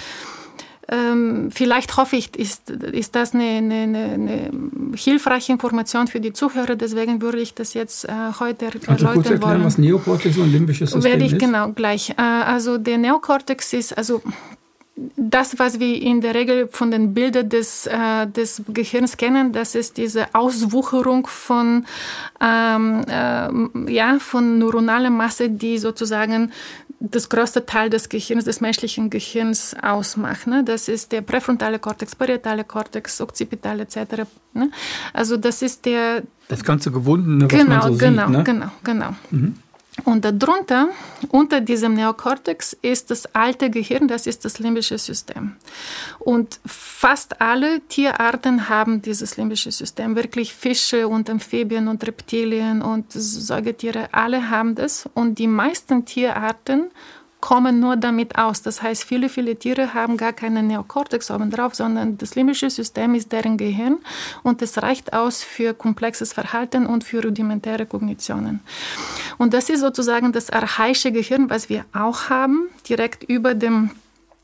ähm, 0.89 1.49
vielleicht 1.51 1.97
hoffe 1.97 2.15
ich, 2.15 2.33
ist, 2.37 2.69
ist 2.69 3.15
das 3.15 3.33
eine, 3.33 3.43
eine, 3.43 3.77
eine, 3.77 4.51
hilfreiche 4.95 5.51
Information 5.51 6.07
für 6.07 6.21
die 6.21 6.31
Zuhörer. 6.31 6.75
Deswegen 6.75 7.21
würde 7.21 7.39
ich 7.39 7.53
das 7.53 7.73
jetzt 7.73 8.05
äh, 8.05 8.11
heute 8.39 8.67
erläutern 8.67 8.97
du 8.97 9.05
kurz 9.05 9.29
erklären, 9.29 9.41
wollen. 9.41 9.63
was 9.65 9.77
Neokortex 9.77 10.37
und 10.37 10.51
limbisches 10.51 10.91
System 10.91 11.11
Werde 11.11 11.25
ich 11.25 11.33
ist? 11.33 11.39
genau 11.39 11.71
gleich. 11.73 12.11
Äh, 12.11 12.21
also 12.21 12.77
der 12.77 12.97
Neokortex 12.97 13.73
ist 13.73 13.97
also 13.97 14.21
das, 15.15 15.59
was 15.59 15.79
wir 15.79 16.01
in 16.01 16.21
der 16.21 16.33
Regel 16.33 16.67
von 16.71 16.89
den 16.89 17.13
Bildern 17.13 17.49
des, 17.49 17.85
äh, 17.85 18.25
des 18.27 18.63
Gehirns 18.67 19.17
kennen, 19.17 19.51
das 19.51 19.75
ist 19.75 19.97
diese 19.97 20.33
Auswucherung 20.33 21.27
von, 21.27 21.85
ähm, 22.41 23.05
äh, 23.07 23.91
ja, 23.91 24.17
von 24.19 24.57
neuronaler 24.57 25.11
Masse, 25.11 25.49
die 25.49 25.77
sozusagen 25.77 26.51
das 26.99 27.29
größte 27.29 27.65
Teil 27.65 27.89
des 27.89 28.09
Gehirns, 28.09 28.45
des 28.45 28.59
menschlichen 28.61 29.09
Gehirns 29.09 29.75
ausmacht. 29.81 30.47
Ne? 30.47 30.63
Das 30.63 30.87
ist 30.87 31.11
der 31.11 31.21
präfrontale 31.21 31.79
Kortex, 31.79 32.15
parietale 32.15 32.63
Kortex, 32.63 33.21
Occipitale 33.21 33.83
etc. 33.83 34.25
Ne? 34.53 34.71
Also 35.13 35.37
das 35.37 35.61
ist 35.61 35.85
der... 35.85 36.23
Das 36.47 36.63
ganze 36.63 36.91
Gewundene, 36.91 37.45
was 37.45 37.49
genau, 37.49 37.65
man 37.65 37.93
so 37.93 37.97
genau, 37.97 38.27
sieht. 38.27 38.37
Ne? 38.37 38.43
Genau, 38.43 38.71
genau, 38.83 39.09
genau. 39.09 39.15
Mhm. 39.31 39.55
Und 40.05 40.23
darunter, 40.23 40.89
unter 41.29 41.59
diesem 41.59 41.95
Neokortex, 41.95 42.77
ist 42.81 43.09
das 43.11 43.25
alte 43.33 43.69
Gehirn, 43.69 44.07
das 44.07 44.27
ist 44.27 44.45
das 44.45 44.59
limbische 44.59 44.97
System. 44.97 45.55
Und 46.19 46.59
fast 46.65 47.41
alle 47.41 47.81
Tierarten 47.81 48.69
haben 48.69 49.01
dieses 49.01 49.37
limbische 49.37 49.71
System. 49.71 50.15
Wirklich 50.15 50.53
Fische 50.53 51.07
und 51.07 51.29
Amphibien 51.29 51.87
und 51.87 52.05
Reptilien 52.05 52.81
und 52.81 53.11
Säugetiere, 53.11 54.09
alle 54.11 54.49
haben 54.49 54.75
das. 54.75 55.09
Und 55.13 55.39
die 55.39 55.47
meisten 55.47 56.05
Tierarten 56.05 56.91
kommen 57.47 57.79
nur 57.79 57.95
damit 57.95 58.37
aus. 58.37 58.61
Das 58.61 58.81
heißt, 58.81 59.05
viele, 59.05 59.29
viele 59.29 59.55
Tiere 59.55 59.93
haben 59.93 60.17
gar 60.17 60.33
keinen 60.33 60.67
Neokortex 60.67 61.31
obendrauf, 61.31 61.75
sondern 61.75 62.17
das 62.17 62.35
limbische 62.35 62.69
System 62.69 63.15
ist 63.15 63.31
deren 63.31 63.55
Gehirn 63.55 63.99
und 64.43 64.61
es 64.61 64.83
reicht 64.83 65.13
aus 65.13 65.43
für 65.43 65.73
komplexes 65.73 66.33
Verhalten 66.33 66.85
und 66.85 67.05
für 67.05 67.23
rudimentäre 67.23 67.85
Kognitionen. 67.85 68.59
Und 69.37 69.53
das 69.53 69.69
ist 69.69 69.79
sozusagen 69.79 70.33
das 70.33 70.49
archaische 70.49 71.13
Gehirn, 71.13 71.49
was 71.49 71.69
wir 71.69 71.85
auch 71.93 72.29
haben, 72.29 72.67
direkt 72.89 73.23
über 73.23 73.53
dem 73.53 73.91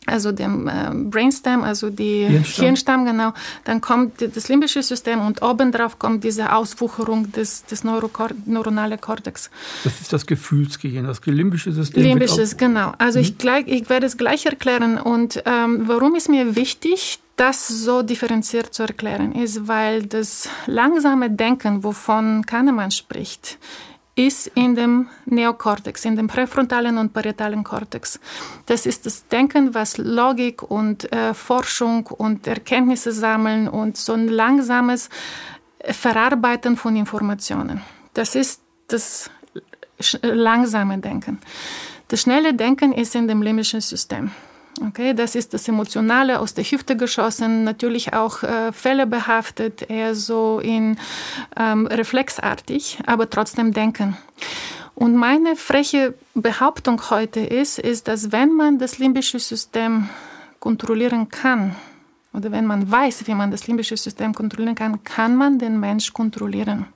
also 0.06 0.32
dem 0.32 0.68
äh, 0.68 0.92
Brainstem, 0.94 1.64
also 1.64 1.90
die 1.90 2.26
Hirnstamm. 2.26 2.66
Hirnstamm, 2.66 3.06
genau. 3.06 3.34
Dann 3.64 3.82
kommt 3.82 4.22
das 4.36 4.50
limbische 4.50 4.84
System 4.84 5.22
und 5.22 5.42
obendrauf 5.42 6.00
kommt 6.00 6.24
diese 6.24 6.54
Auswucherung 6.54 7.32
des, 7.32 7.66
des 7.66 7.84
neuronale 7.84 8.98
Kortex. 8.98 9.50
Das 9.84 10.02
ist 10.02 10.12
das 10.12 10.26
Gefühlsgehirn, 10.26 11.06
das 11.06 11.26
limbische 11.26 11.72
System. 11.72 12.04
Limbisches, 12.04 12.58
genau. 12.58 12.94
Also 12.98 13.20
mhm. 13.20 13.26
ich, 13.26 13.38
gleich, 13.38 13.68
ich 13.68 13.90
werde 13.90 14.06
es 14.06 14.18
gleich 14.18 14.46
erklären. 14.46 14.98
Und 14.98 15.42
ähm, 15.46 15.84
warum 15.86 16.16
ist 16.16 16.30
mir 16.30 16.56
wichtig, 16.56 17.20
das 17.36 17.68
so 17.68 18.04
differenziert 18.04 18.74
zu 18.74 18.84
erklären, 18.84 19.34
ist, 19.34 19.68
weil 19.68 20.04
das 20.04 20.48
langsame 20.68 21.32
Denken, 21.32 21.84
wovon 21.84 22.46
Kahnemann 22.46 22.92
spricht, 22.92 23.58
ist 24.16 24.48
in 24.56 24.76
dem 24.76 25.10
Neokortex, 25.26 26.06
in 26.06 26.16
dem 26.16 26.28
präfrontalen 26.28 26.98
und 26.98 27.14
parietalen 27.14 27.64
Kortex. 27.64 28.20
Das 28.68 28.86
ist 28.86 29.06
das 29.06 29.28
Denken, 29.28 29.74
was 29.74 29.98
Logik 29.98 30.62
und 30.62 31.12
äh, 31.12 31.34
Forschung 31.34 32.06
und 32.08 32.46
Erkenntnisse 32.46 33.12
sammeln 33.12 33.68
und 33.68 33.98
so 33.98 34.14
ein 34.14 34.28
langsames 34.28 35.10
Verarbeiten 35.84 36.78
von 36.78 36.96
Informationen. 36.96 37.82
Das 38.14 38.36
ist 38.36 38.62
das 38.88 39.32
langsame 40.22 41.00
Denken. 41.00 41.40
Das 42.08 42.22
schnelle 42.22 42.54
Denken 42.54 42.94
ist 42.94 43.16
in 43.16 43.28
dem 43.28 43.42
limbischen 43.42 43.82
System. 43.82 44.32
Okay, 44.82 45.14
das 45.14 45.36
ist 45.36 45.54
das 45.54 45.68
Emotionale 45.68 46.40
aus 46.40 46.56
der 46.56 46.64
Hüfte 46.64 46.98
geschossen, 46.98 47.64
natürlich 47.64 48.14
auch 48.14 48.42
äh, 48.42 48.72
Fälle 48.72 49.06
behaftet, 49.06 49.90
eher 49.90 50.16
so 50.16 50.60
in 50.60 50.98
ähm, 51.56 51.86
reflexartig, 51.88 53.00
aber 53.06 53.30
trotzdem 53.30 53.72
denken. 53.72 54.18
Und 54.96 55.16
meine 55.16 55.56
freche 55.56 56.16
Behauptung 56.34 57.02
heute 57.10 57.40
ist, 57.40 57.80
ist, 57.80 58.08
dass 58.08 58.32
wenn 58.32 58.52
man 58.52 58.80
das 58.80 58.98
limbische 58.98 59.40
System 59.40 60.10
kontrollieren 60.60 61.30
kann, 61.30 61.76
oder 62.34 62.52
wenn 62.52 62.66
man 62.66 62.90
weiß, 62.90 63.28
wie 63.28 63.36
man 63.36 63.52
das 63.52 63.68
limbische 63.68 63.96
System 63.96 64.34
kontrollieren 64.34 64.76
kann, 64.76 65.04
kann 65.04 65.36
man 65.36 65.60
den 65.60 65.80
Mensch 65.80 66.14
kontrollieren. 66.14 66.88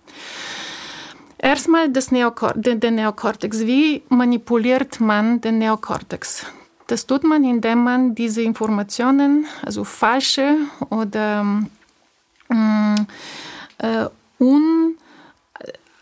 Erstmal 1.38 1.90
das 1.90 2.12
Neokor 2.12 2.54
den, 2.56 2.96
Neokortex. 2.96 3.60
Wie 3.60 4.02
manipuliert 4.10 5.00
man 5.00 5.40
den 5.40 5.60
Neokortex? 5.60 6.48
Das 6.88 7.06
tut 7.06 7.24
man, 7.24 7.44
indem 7.44 7.84
man 7.84 8.16
diese 8.16 8.42
Informationen, 8.42 9.46
also 9.62 9.84
falsche 9.84 10.56
oder 10.90 11.44
mm, 12.50 12.96
äh, 13.80 14.06
un 14.40 14.96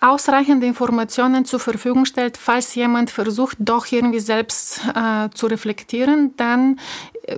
ausreichende 0.05 0.67
Informationen 0.67 1.45
zur 1.45 1.59
Verfügung 1.59 2.05
stellt, 2.05 2.37
falls 2.37 2.75
jemand 2.75 3.09
versucht, 3.09 3.57
doch 3.59 3.91
irgendwie 3.91 4.19
selbst 4.19 4.81
äh, 4.93 5.29
zu 5.33 5.47
reflektieren, 5.47 6.35
dann 6.37 6.79
äh, 7.23 7.37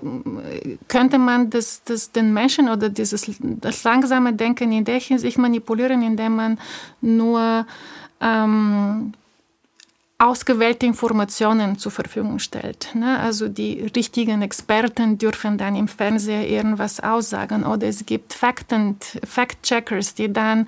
könnte 0.89 1.17
man 1.17 1.49
das, 1.49 1.83
das, 1.86 2.12
den 2.12 2.33
Menschen 2.33 2.67
oder 2.67 2.89
dieses, 2.89 3.31
das 3.39 3.83
langsame 3.83 4.33
Denken 4.33 4.73
in 4.73 4.83
der 4.83 4.99
Hinsicht 4.99 5.38
manipulieren, 5.38 6.01
indem 6.01 6.36
man 6.36 6.60
nur 6.99 7.65
ähm, 8.19 9.13
ausgewählte 10.19 10.88
Informationen 10.88 11.77
zur 11.77 11.91
Verfügung 11.91 12.39
stellt. 12.39 12.89
Ne? 12.95 13.19
Also 13.19 13.47
die 13.47 13.91
richtigen 13.95 14.41
Experten 14.41 15.17
dürfen 15.19 15.58
dann 15.60 15.75
im 15.75 15.88
Fernseher 15.88 16.47
irgendwas 16.47 16.99
aussagen 16.99 17.63
oder 17.63 17.88
es 17.88 18.06
gibt 18.06 18.34
Fact-Checkers, 18.34 20.15
die 20.15 20.34
dann 20.34 20.67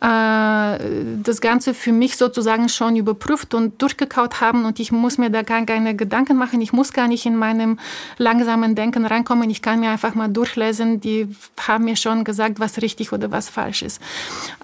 das 0.00 1.40
Ganze 1.42 1.74
für 1.74 1.92
mich 1.92 2.16
sozusagen 2.16 2.70
schon 2.70 2.96
überprüft 2.96 3.52
und 3.52 3.82
durchgekaut 3.82 4.40
haben 4.40 4.64
und 4.64 4.80
ich 4.80 4.92
muss 4.92 5.18
mir 5.18 5.28
da 5.28 5.42
gar 5.42 5.66
keine 5.66 5.94
Gedanken 5.94 6.38
machen. 6.38 6.62
Ich 6.62 6.72
muss 6.72 6.94
gar 6.94 7.06
nicht 7.06 7.26
in 7.26 7.36
meinem 7.36 7.78
langsamen 8.16 8.74
Denken 8.74 9.04
reinkommen. 9.04 9.50
Ich 9.50 9.60
kann 9.60 9.80
mir 9.80 9.90
einfach 9.90 10.14
mal 10.14 10.28
durchlesen. 10.28 11.02
Die 11.02 11.28
haben 11.60 11.84
mir 11.84 11.96
schon 11.96 12.24
gesagt, 12.24 12.60
was 12.60 12.80
richtig 12.80 13.12
oder 13.12 13.30
was 13.30 13.50
falsch 13.50 13.82
ist. 13.82 14.00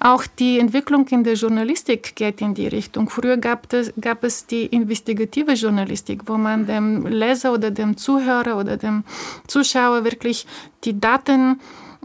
Auch 0.00 0.24
die 0.38 0.58
Entwicklung 0.58 1.06
in 1.08 1.22
der 1.22 1.34
Journalistik 1.34 2.16
geht 2.16 2.40
in 2.40 2.54
die 2.54 2.68
Richtung. 2.68 3.10
Früher 3.10 3.36
gab 3.36 3.70
es, 3.74 3.92
gab 4.00 4.24
es 4.24 4.46
die 4.46 4.64
investigative 4.64 5.52
Journalistik, 5.52 6.22
wo 6.24 6.38
man 6.38 6.66
dem 6.66 7.06
Leser 7.06 7.52
oder 7.52 7.70
dem 7.70 7.98
Zuhörer 7.98 8.56
oder 8.56 8.78
dem 8.78 9.04
Zuschauer 9.48 10.04
wirklich 10.04 10.46
die 10.84 10.98
Daten 10.98 11.60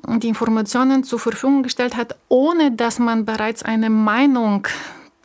die 0.08 0.28
Informationen 0.28 1.04
zur 1.04 1.20
Verfügung 1.20 1.64
gestellt 1.64 1.96
hat, 1.96 2.16
ohne 2.28 2.72
dass 2.72 3.00
man 3.00 3.26
bereits 3.26 3.64
eine 3.64 3.90
Meinung 3.90 4.68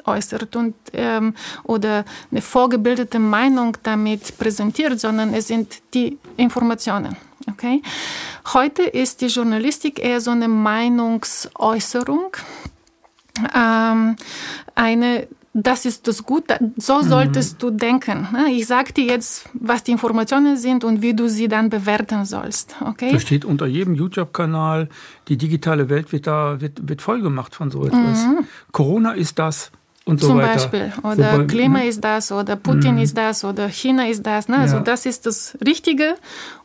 äußert 0.05 0.55
und, 0.57 0.75
ähm, 0.93 1.35
oder 1.65 2.05
eine 2.31 2.43
vorgebildete 2.43 3.19
Meinung 3.19 3.77
damit 3.83 4.39
präsentiert, 4.39 5.01
sondern 5.01 5.35
es 5.35 5.49
sind 5.49 5.83
die 5.95 6.19
Informationen. 6.37 7.17
Okay? 7.51 7.83
Heute 8.53 8.83
ist 8.83 9.21
die 9.21 9.27
Journalistik 9.27 9.99
eher 9.99 10.21
so 10.21 10.31
eine 10.31 10.49
Meinungsäußerung, 10.49 12.37
ähm, 13.55 14.17
eine 14.75 15.29
das 15.57 15.87
ist 15.87 16.07
das 16.07 16.23
Gute. 16.25 16.73
So 16.77 16.99
mhm. 16.99 17.09
solltest 17.09 17.55
mhm. 17.55 17.59
du 17.59 17.71
denken. 17.71 18.29
Ne? 18.33 18.53
Ich 18.53 18.67
sage 18.67 18.93
dir 18.93 19.07
jetzt, 19.07 19.49
was 19.55 19.83
die 19.83 19.93
Informationen 19.93 20.57
sind 20.59 20.85
und 20.85 21.01
wie 21.01 21.15
du 21.15 21.29
sie 21.29 21.49
dann 21.49 21.71
bewerten 21.71 22.27
sollst. 22.27 22.77
Okay? 22.81 23.11
Das 23.13 23.23
steht 23.23 23.45
unter 23.45 23.67
jedem 23.67 23.95
YouTube-Kanal. 23.95 24.89
Die 25.29 25.39
digitale 25.39 25.89
Welt 25.89 26.13
wird 26.13 26.27
da 26.27 26.61
wird, 26.61 26.87
wird 26.87 27.01
voll 27.01 27.23
gemacht 27.23 27.55
von 27.55 27.71
so 27.71 27.87
etwas. 27.87 28.27
Mhm. 28.27 28.45
Corona 28.71 29.13
ist 29.13 29.39
das 29.39 29.73
und 30.09 30.21
so 30.21 30.29
Zum 30.29 30.39
weiter. 30.39 30.53
Beispiel. 30.53 30.93
Oder 31.03 31.33
Wobei, 31.33 31.45
Klima 31.47 31.79
ne? 31.81 31.89
ist 31.89 32.03
das, 32.03 32.31
oder 32.31 32.55
Putin 32.55 32.95
mhm. 32.95 33.03
ist 33.03 33.17
das, 33.19 33.43
oder 33.43 33.69
China 33.69 34.07
ist 34.07 34.25
das. 34.25 34.47
Ne? 34.47 34.57
Also 34.57 34.77
ja. 34.77 34.83
das 34.83 35.05
ist 35.05 35.27
das 35.27 35.59
Richtige 35.67 36.15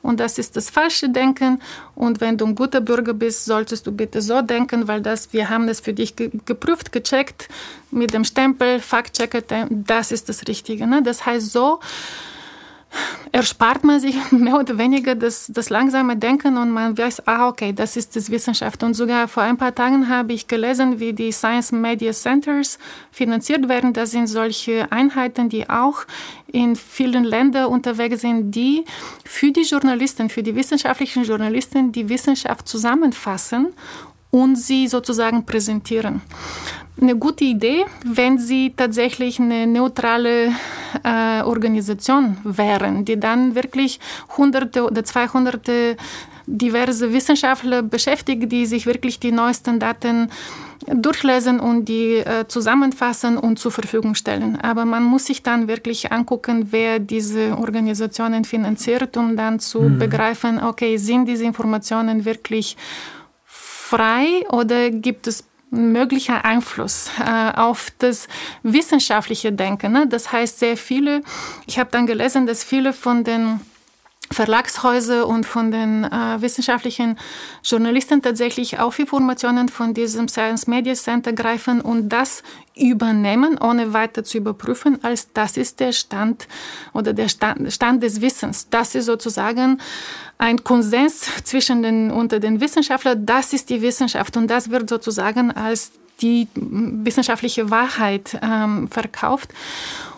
und 0.04 0.20
das 0.20 0.38
ist 0.38 0.56
das 0.56 0.70
falsche 0.70 1.10
Denken. 1.10 1.60
Und 1.96 2.22
wenn 2.22 2.38
du 2.38 2.46
ein 2.46 2.54
guter 2.54 2.82
Bürger 2.82 3.16
bist, 3.16 3.46
solltest 3.46 3.88
du 3.88 3.92
bitte 3.92 4.22
so 4.22 4.44
denken, 4.44 4.88
weil 4.88 5.02
das, 5.02 5.34
wir 5.34 5.50
haben 5.50 5.66
das 5.66 5.80
für 5.80 5.94
dich 5.94 6.16
ge 6.16 6.30
geprüft, 6.46 6.92
gecheckt 6.92 7.50
mit 7.90 8.14
dem 8.14 8.26
Stempel, 8.26 8.80
Fact-Checker, 8.80 9.42
das 9.70 10.12
ist 10.12 10.30
das 10.30 10.48
Richtige. 10.48 10.86
Ne? 10.86 11.02
Das 11.02 11.26
heißt 11.26 11.52
so, 11.52 11.80
erspart 13.32 13.84
man 13.84 14.00
sich 14.00 14.16
mehr 14.32 14.60
oder 14.60 14.78
weniger 14.78 15.16
das, 15.16 15.48
das 15.54 15.70
langsame 15.70 16.18
Denken 16.18 16.58
und 16.58 16.72
man 16.72 16.98
weiß, 16.98 17.28
ah, 17.28 17.48
okay, 17.48 17.74
das 17.74 17.96
ist 17.96 18.16
das 18.16 18.30
Wissenschaft. 18.30 18.84
Und 18.84 18.94
sogar 18.94 19.28
vor 19.28 19.44
ein 19.44 19.58
paar 19.58 19.74
Tagen 19.74 20.10
habe 20.10 20.34
ich 20.34 20.48
gelesen, 20.48 21.00
wie 21.00 21.14
die 21.14 21.32
Science 21.32 21.72
Media 21.72 22.12
Centers 22.12 22.78
finanziert 23.12 23.70
werden. 23.70 23.94
Das 23.94 24.12
sind 24.12 24.28
solche 24.28 24.92
Einheiten, 24.92 25.50
die 25.50 25.70
auch 25.70 26.06
in 26.48 26.76
vielen 26.76 27.24
Ländern 27.24 27.68
unterwegs 27.68 28.22
sind, 28.22 28.52
die 28.52 28.84
für 29.24 29.52
die 29.52 29.64
Journalisten, 29.64 30.30
für 30.30 30.44
die 30.44 30.56
wissenschaftlichen 30.56 31.24
Journalisten 31.24 31.92
die 31.92 32.10
Wissenschaft 32.10 32.68
zusammenfassen 32.68 33.74
und 34.32 34.56
sie 34.56 34.88
sozusagen 34.88 35.46
präsentieren. 35.46 36.22
Eine 37.02 37.16
gute 37.16 37.46
Idee, 37.46 37.86
wenn 38.06 38.38
sie 38.38 38.74
tatsächlich 38.78 39.40
eine 39.40 39.66
neutrale 39.66 40.52
äh, 41.04 41.42
Organisation 41.42 42.38
wären, 42.44 43.06
die 43.06 43.20
dann 43.20 43.56
wirklich 43.56 44.00
hunderte 44.38 44.86
oder 44.86 45.04
zweihunderte 45.04 45.98
diverse 46.46 47.12
Wissenschaftler 47.12 47.82
beschäftigt, 47.82 48.52
die 48.52 48.68
sich 48.68 48.86
wirklich 48.86 49.20
die 49.20 49.32
neuesten 49.32 49.80
Daten 49.80 50.30
durchlesen 50.88 51.60
und 51.60 51.86
die 51.86 52.18
äh, 52.18 52.48
zusammenfassen 52.48 53.38
und 53.38 53.58
zur 53.58 53.72
Verfügung 53.72 54.14
stellen. 54.14 54.60
Aber 54.62 54.86
man 54.86 55.04
muss 55.04 55.26
sich 55.26 55.42
dann 55.42 55.68
wirklich 55.68 56.12
angucken, 56.12 56.68
wer 56.72 57.00
diese 57.00 57.58
Organisationen 57.58 58.46
finanziert, 58.46 59.18
um 59.18 59.36
dann 59.36 59.60
zu 59.60 59.82
mhm. 59.82 59.98
begreifen, 59.98 60.62
okay, 60.64 60.98
sind 60.98 61.26
diese 61.26 61.46
Informationen 61.46 62.26
wirklich 62.26 62.78
frei 63.46 64.46
oder 64.50 64.90
gibt 64.90 65.28
es 65.28 65.44
möglicher 65.72 66.46
Einfluss 66.46 67.10
äh, 67.20 67.52
auf 67.58 67.88
das 67.98 68.28
wissenschaftliche 68.62 69.52
Denken. 69.52 69.94
Ne? 69.94 70.06
Das 70.08 70.32
heißt, 70.32 70.60
sehr 70.60 70.78
viele, 70.78 71.24
ich 71.66 71.80
habe 71.80 71.90
dann 71.92 72.06
gelesen, 72.06 72.46
dass 72.46 72.64
viele 72.64 72.94
von 72.94 73.24
den 73.24 73.62
Verlagshäuser 74.32 75.28
und 75.28 75.46
von 75.46 75.72
den 75.72 76.04
äh, 76.04 76.42
wissenschaftlichen 76.42 77.18
Journalisten 77.64 78.22
tatsächlich 78.22 78.80
auf 78.80 78.98
Informationen 79.00 79.70
von 79.70 79.94
diesem 79.94 80.28
Science 80.28 80.68
Media 80.68 80.94
Center 80.94 81.34
greifen 81.34 81.82
und 81.82 82.10
das 82.10 82.44
übernehmen, 82.76 83.58
ohne 83.58 83.94
weiter 83.94 84.24
zu 84.24 84.38
überprüfen, 84.38 85.04
als 85.04 85.32
das 85.34 85.58
ist 85.58 85.80
der 85.80 85.92
Stand 85.92 86.48
oder 86.94 87.14
der 87.14 87.28
Stand, 87.28 87.72
Stand 87.72 88.02
des 88.02 88.22
Wissens. 88.22 88.70
Das 88.70 88.96
ist 88.96 89.06
sozusagen 89.06 89.80
ein 90.38 90.64
Konsens 90.64 91.28
zwischen 91.44 91.84
den, 91.84 92.10
unter 92.12 92.40
den 92.40 92.62
Wissenschaftlern. 92.62 93.26
Das 93.26 93.54
ist 93.54 93.70
die 93.70 93.82
Wissenschaft 93.82 94.38
und 94.38 94.48
das 94.48 94.70
wird 94.70 94.90
sozusagen 94.90 95.52
als 95.52 95.92
die 96.22 96.48
wissenschaftliche 96.56 97.70
Wahrheit 97.70 98.40
ähm, 98.42 98.88
verkauft. 98.90 99.50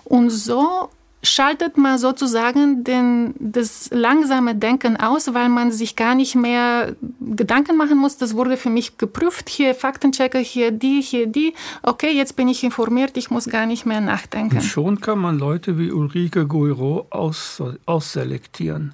Und 0.03 0.29
so 0.29 0.89
schaltet 1.23 1.77
man 1.77 1.97
sozusagen 1.97 2.83
den, 2.83 3.33
das 3.39 3.89
langsame 3.91 4.55
Denken 4.55 4.97
aus, 4.97 5.33
weil 5.33 5.49
man 5.49 5.71
sich 5.71 5.95
gar 5.95 6.15
nicht 6.15 6.35
mehr 6.35 6.95
Gedanken 7.21 7.77
machen 7.77 7.97
muss. 7.97 8.17
Das 8.17 8.35
wurde 8.35 8.57
für 8.57 8.69
mich 8.69 8.97
geprüft. 8.97 9.49
Hier 9.49 9.73
Faktenchecker, 9.73 10.39
hier 10.39 10.71
die, 10.71 11.01
hier 11.01 11.27
die. 11.27 11.53
Okay, 11.81 12.11
jetzt 12.11 12.35
bin 12.35 12.49
ich 12.49 12.63
informiert, 12.63 13.15
ich 13.15 13.31
muss 13.31 13.45
gar 13.45 13.65
nicht 13.65 13.85
mehr 13.85 14.01
nachdenken. 14.01 14.57
Und 14.57 14.63
schon 14.63 14.99
kann 14.99 15.19
man 15.19 15.39
Leute 15.39 15.77
wie 15.77 15.91
Ulrike 15.91 16.45
Guiro 16.45 17.07
aus, 17.09 17.63
ausselektieren. 17.85 18.93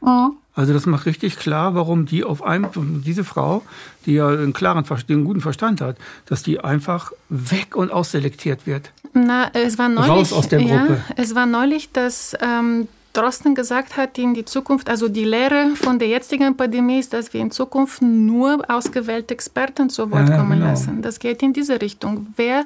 Mhm. 0.00 0.39
Also 0.54 0.72
das 0.72 0.86
macht 0.86 1.06
richtig 1.06 1.38
klar, 1.38 1.74
warum 1.74 2.06
die 2.06 2.24
auf 2.24 2.42
einem, 2.42 2.68
diese 3.04 3.24
Frau, 3.24 3.62
die 4.04 4.14
ja 4.14 4.28
einen 4.28 4.52
klaren, 4.52 4.84
einen 5.08 5.24
guten 5.24 5.40
Verstand 5.40 5.80
hat, 5.80 5.96
dass 6.26 6.42
die 6.42 6.60
einfach 6.60 7.12
weg 7.28 7.76
und 7.76 7.90
ausselektiert 7.92 8.66
wird. 8.66 8.92
Na, 9.12 9.50
es 9.52 9.78
war 9.78 9.88
neulich, 9.88 10.10
Raus 10.10 10.32
aus 10.32 10.48
der 10.48 10.60
Gruppe. 10.60 11.02
Ja, 11.08 11.14
es 11.16 11.34
war 11.34 11.46
neulich, 11.46 11.92
dass 11.92 12.36
ähm, 12.40 12.88
Drosten 13.12 13.54
gesagt 13.54 13.96
hat, 13.96 14.18
in 14.18 14.34
die 14.34 14.44
Zukunft, 14.44 14.88
also 14.88 15.08
die 15.08 15.24
Lehre 15.24 15.74
von 15.74 15.98
der 15.98 16.08
jetzigen 16.08 16.56
Pandemie 16.56 17.00
ist, 17.00 17.12
dass 17.12 17.32
wir 17.32 17.40
in 17.40 17.50
Zukunft 17.50 18.02
nur 18.02 18.62
ausgewählte 18.68 19.34
Experten 19.34 19.90
zu 19.90 20.10
Wort 20.10 20.28
ja, 20.28 20.36
kommen 20.36 20.58
genau. 20.58 20.66
lassen. 20.66 21.02
Das 21.02 21.18
geht 21.18 21.42
in 21.42 21.52
diese 21.52 21.80
Richtung. 21.80 22.28
Wer 22.36 22.64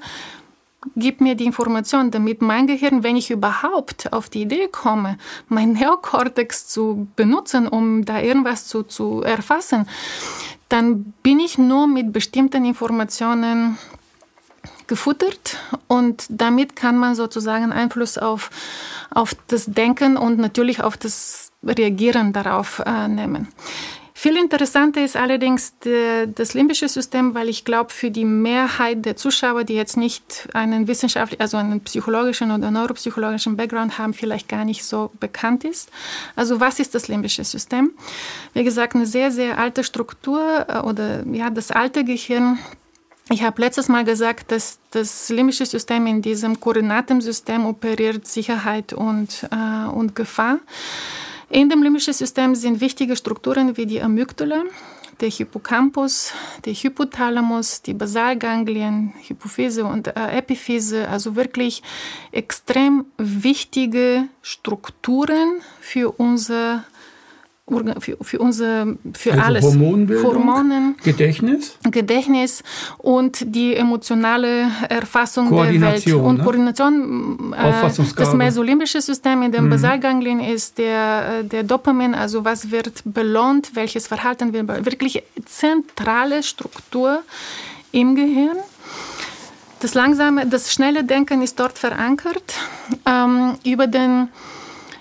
gibt 0.97 1.20
mir 1.20 1.35
die 1.35 1.45
Information, 1.45 2.11
damit 2.11 2.43
mein 2.43 2.66
Gehirn, 2.66 3.03
wenn 3.03 3.16
ich 3.16 3.30
überhaupt 3.30 4.12
auf 4.12 4.28
die 4.28 4.43
Idee 4.43 4.68
komme, 4.68 5.18
mein 5.49 5.72
Neokortex 5.72 6.68
zu 6.68 7.07
benutzen, 7.16 7.68
um 7.68 8.05
da 8.05 8.20
irgendwas 8.20 8.66
zu, 8.66 8.82
zu 8.82 9.22
erfassen, 9.22 9.87
dann 10.68 11.14
bin 11.22 11.41
ich 11.41 11.59
nur 11.59 11.87
mit 11.87 12.12
bestimmten 12.12 12.64
Informationen 12.64 13.78
gefuttert 14.87 15.59
und 15.89 16.26
damit 16.28 16.76
kann 16.76 16.99
man 16.99 17.14
sozusagen 17.14 17.72
Einfluss 17.72 18.18
auf, 18.18 18.51
auf 19.11 19.35
das 19.49 19.66
Denken 19.66 20.16
und 20.16 20.39
natürlich 20.39 20.82
auf 20.82 20.97
das 20.97 21.53
Reagieren 21.62 22.32
darauf 22.32 22.82
äh, 22.85 23.09
nehmen. 23.09 23.49
Viel 24.25 24.39
interessanter 24.39 25.05
ist 25.05 25.18
allerdings 25.18 25.79
der, 25.81 26.27
das 26.27 26.55
limbische 26.55 26.89
System, 26.89 27.35
weil 27.35 27.51
ich 27.51 27.66
glaube, 27.66 27.93
für 27.93 28.11
die 28.11 28.25
Mehrheit 28.25 29.05
der 29.05 29.16
Zuschauer, 29.16 29.64
die 29.64 29.75
jetzt 29.75 29.99
nicht 29.99 30.49
einen 30.55 30.89
wissenschaftlichen, 30.89 31.43
also 31.43 31.59
einen 31.59 31.83
psychologischen 31.83 32.51
oder 32.51 32.70
neuropsychologischen 32.70 33.59
Background 33.59 33.99
haben, 33.99 34.14
vielleicht 34.14 34.49
gar 34.49 34.64
nicht 34.64 34.83
so 34.83 35.11
bekannt 35.20 35.64
ist. 35.64 35.91
Also 36.37 36.59
was 36.59 36.81
ist 36.81 36.95
das 36.95 37.07
limbische 37.07 37.45
System? 37.45 37.91
Wie 38.55 38.64
gesagt, 38.64 38.95
eine 38.95 39.05
sehr, 39.05 39.31
sehr 39.31 39.59
alte 39.59 39.85
Struktur 39.85 40.64
äh, 40.70 40.79
oder 40.79 41.22
ja, 41.27 41.51
das 41.51 41.70
alte 41.70 42.03
Gehirn 42.03 42.59
ich 43.31 43.43
habe 43.43 43.61
letztes 43.61 43.89
Mal 43.89 44.05
gesagt, 44.05 44.53
dass 44.53 44.79
das 44.91 45.29
limbische 45.29 45.66
System 45.66 46.07
in 46.07 46.22
diesem 46.22 46.61
Koordinatensystem 46.61 47.66
operiert 47.66 48.27
Sicherheit 48.27 48.95
und, 48.95 49.47
äh, 49.51 49.87
und 49.89 50.14
Gefahr. 50.14 50.61
In 51.55 51.68
dem 51.68 51.84
limbischen 51.84 52.12
System 52.12 52.57
sind 52.57 52.80
wichtige 52.80 53.14
Strukturen 53.14 53.76
wie 53.76 53.86
die 53.86 54.02
Amygdala, 54.02 54.64
der 55.20 55.30
Hippocampus, 55.30 56.32
der 56.64 56.74
Hypothalamus, 56.74 57.80
die 57.80 57.94
Basalganglien, 57.94 59.12
Hypophyse 59.22 59.84
und 59.84 60.09
äh, 60.09 60.36
Epiphyse, 60.36 61.09
also 61.09 61.36
wirklich 61.36 61.84
extrem 62.32 63.05
wichtige 63.18 64.24
Strukturen 64.42 65.61
für 65.80 66.18
unser 66.18 66.82
für, 67.98 68.18
für 68.20 68.38
unser, 68.40 68.86
für 69.14 69.32
also 69.32 69.44
alles. 69.44 69.64
Hormonen, 69.64 70.96
Gedächtnis. 71.02 71.78
Gedächtnis 71.90 72.62
und 72.98 73.42
die 73.54 73.74
emotionale 73.74 74.70
Erfassung 74.90 75.50
der 75.50 75.80
Welt. 75.80 76.06
Und 76.12 76.38
ne? 76.38 76.44
Koordination, 76.44 77.54
äh, 77.56 77.90
das 78.16 78.34
mesolimbische 78.34 79.00
System 79.00 79.42
in 79.42 79.52
den 79.52 79.64
mhm. 79.64 79.70
Basalganglien 79.70 80.40
ist 80.40 80.76
der, 80.76 81.40
äh, 81.40 81.44
der 81.44 81.62
Dopamin, 81.62 82.14
also 82.14 82.44
was 82.44 82.70
wird 82.70 83.02
belohnt, 83.06 83.74
welches 83.74 84.06
Verhalten 84.08 84.52
wird 84.52 84.66
belohnt. 84.66 84.84
Wirklich 84.84 85.22
zentrale 85.46 86.42
Struktur 86.42 87.22
im 87.92 88.14
Gehirn. 88.14 88.58
Das 89.80 89.94
langsame, 89.94 90.46
das 90.46 90.72
schnelle 90.72 91.02
Denken 91.04 91.40
ist 91.40 91.58
dort 91.58 91.78
verankert. 91.78 92.54
Ähm, 93.06 93.54
über 93.64 93.86
den 93.86 94.28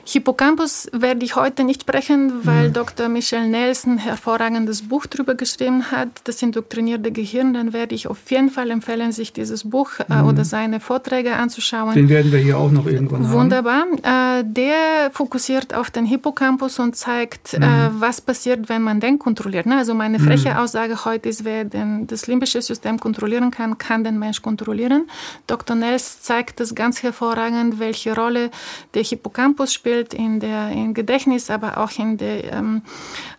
Hippocampus 0.06 0.89
werde 0.91 1.24
ich 1.24 1.36
heute 1.38 1.64
nicht 1.64 1.82
sprechen, 1.82 2.45
weil 2.45 2.70
mhm. 2.70 2.74
Dr. 2.74 3.08
Michel 3.08 3.47
Nelson 3.47 3.93
ein 3.93 3.97
hervorragendes 3.99 4.89
Buch 4.89 5.06
darüber 5.06 5.34
geschrieben 5.36 5.91
hat, 5.91 6.10
das 6.26 6.41
indoktrinierte 6.41 7.12
Gehirn. 7.12 7.54
Dann 7.54 7.72
werde 7.72 7.95
ich 7.95 8.08
auf 8.08 8.30
jeden 8.30 8.49
Fall 8.49 8.70
empfehlen, 8.70 9.14
sich 9.14 9.32
dieses 9.32 9.70
Buch 9.70 9.91
äh, 10.10 10.16
mhm. 10.16 10.28
oder 10.28 10.43
seine 10.43 10.82
Vorträge 10.82 11.36
anzuschauen. 11.36 11.93
Den 11.93 12.10
werden 12.10 12.34
wir 12.34 12.39
hier 12.39 12.58
auch 12.58 12.72
noch 12.72 12.86
irgendwann 12.86 13.32
Wunderbar. 13.32 13.82
haben. 13.82 13.91
Wunderbar. 13.91 14.39
Äh, 14.39 14.43
der 14.45 15.10
fokussiert 15.12 15.74
auf 15.74 15.89
den 15.89 16.06
Hippocampus 16.06 16.80
und 16.80 16.97
zeigt, 16.97 17.54
äh, 17.54 17.60
mhm. 17.60 17.64
äh, 17.64 17.89
was 18.01 18.20
passiert, 18.20 18.68
wenn 18.68 18.82
man 18.82 18.99
den 18.99 19.20
kontrolliert. 19.20 19.66
Ne? 19.66 19.78
Also 19.78 19.93
meine 19.93 20.20
freche 20.20 20.51
mhm. 20.51 20.58
Aussage 20.58 21.06
heute 21.06 21.30
ist, 21.30 21.45
wer 21.45 21.64
den, 21.64 22.08
das 22.08 22.28
limbische 22.28 22.62
System 22.62 22.99
kontrollieren 22.99 23.51
kann, 23.51 23.78
kann 23.78 24.04
den 24.04 24.20
Mensch 24.20 24.41
kontrollieren. 24.41 25.06
Dr. 25.47 25.78
Nels 25.78 26.22
zeigt 26.22 26.60
das 26.60 26.76
ganz 26.76 27.04
hervorragend, 27.04 27.80
welche 27.80 28.14
Rolle 28.14 28.51
der 28.93 29.04
Hippocampus 29.04 29.74
spielt 29.74 29.93
spielt 29.94 30.14
in 30.14 30.39
der 30.39 30.72
im 30.72 30.94
Gedächtnis, 30.94 31.50
aber 31.50 31.78
auch 31.78 31.91
in 31.98 32.18
der 32.18 32.52
ähm, 32.52 32.82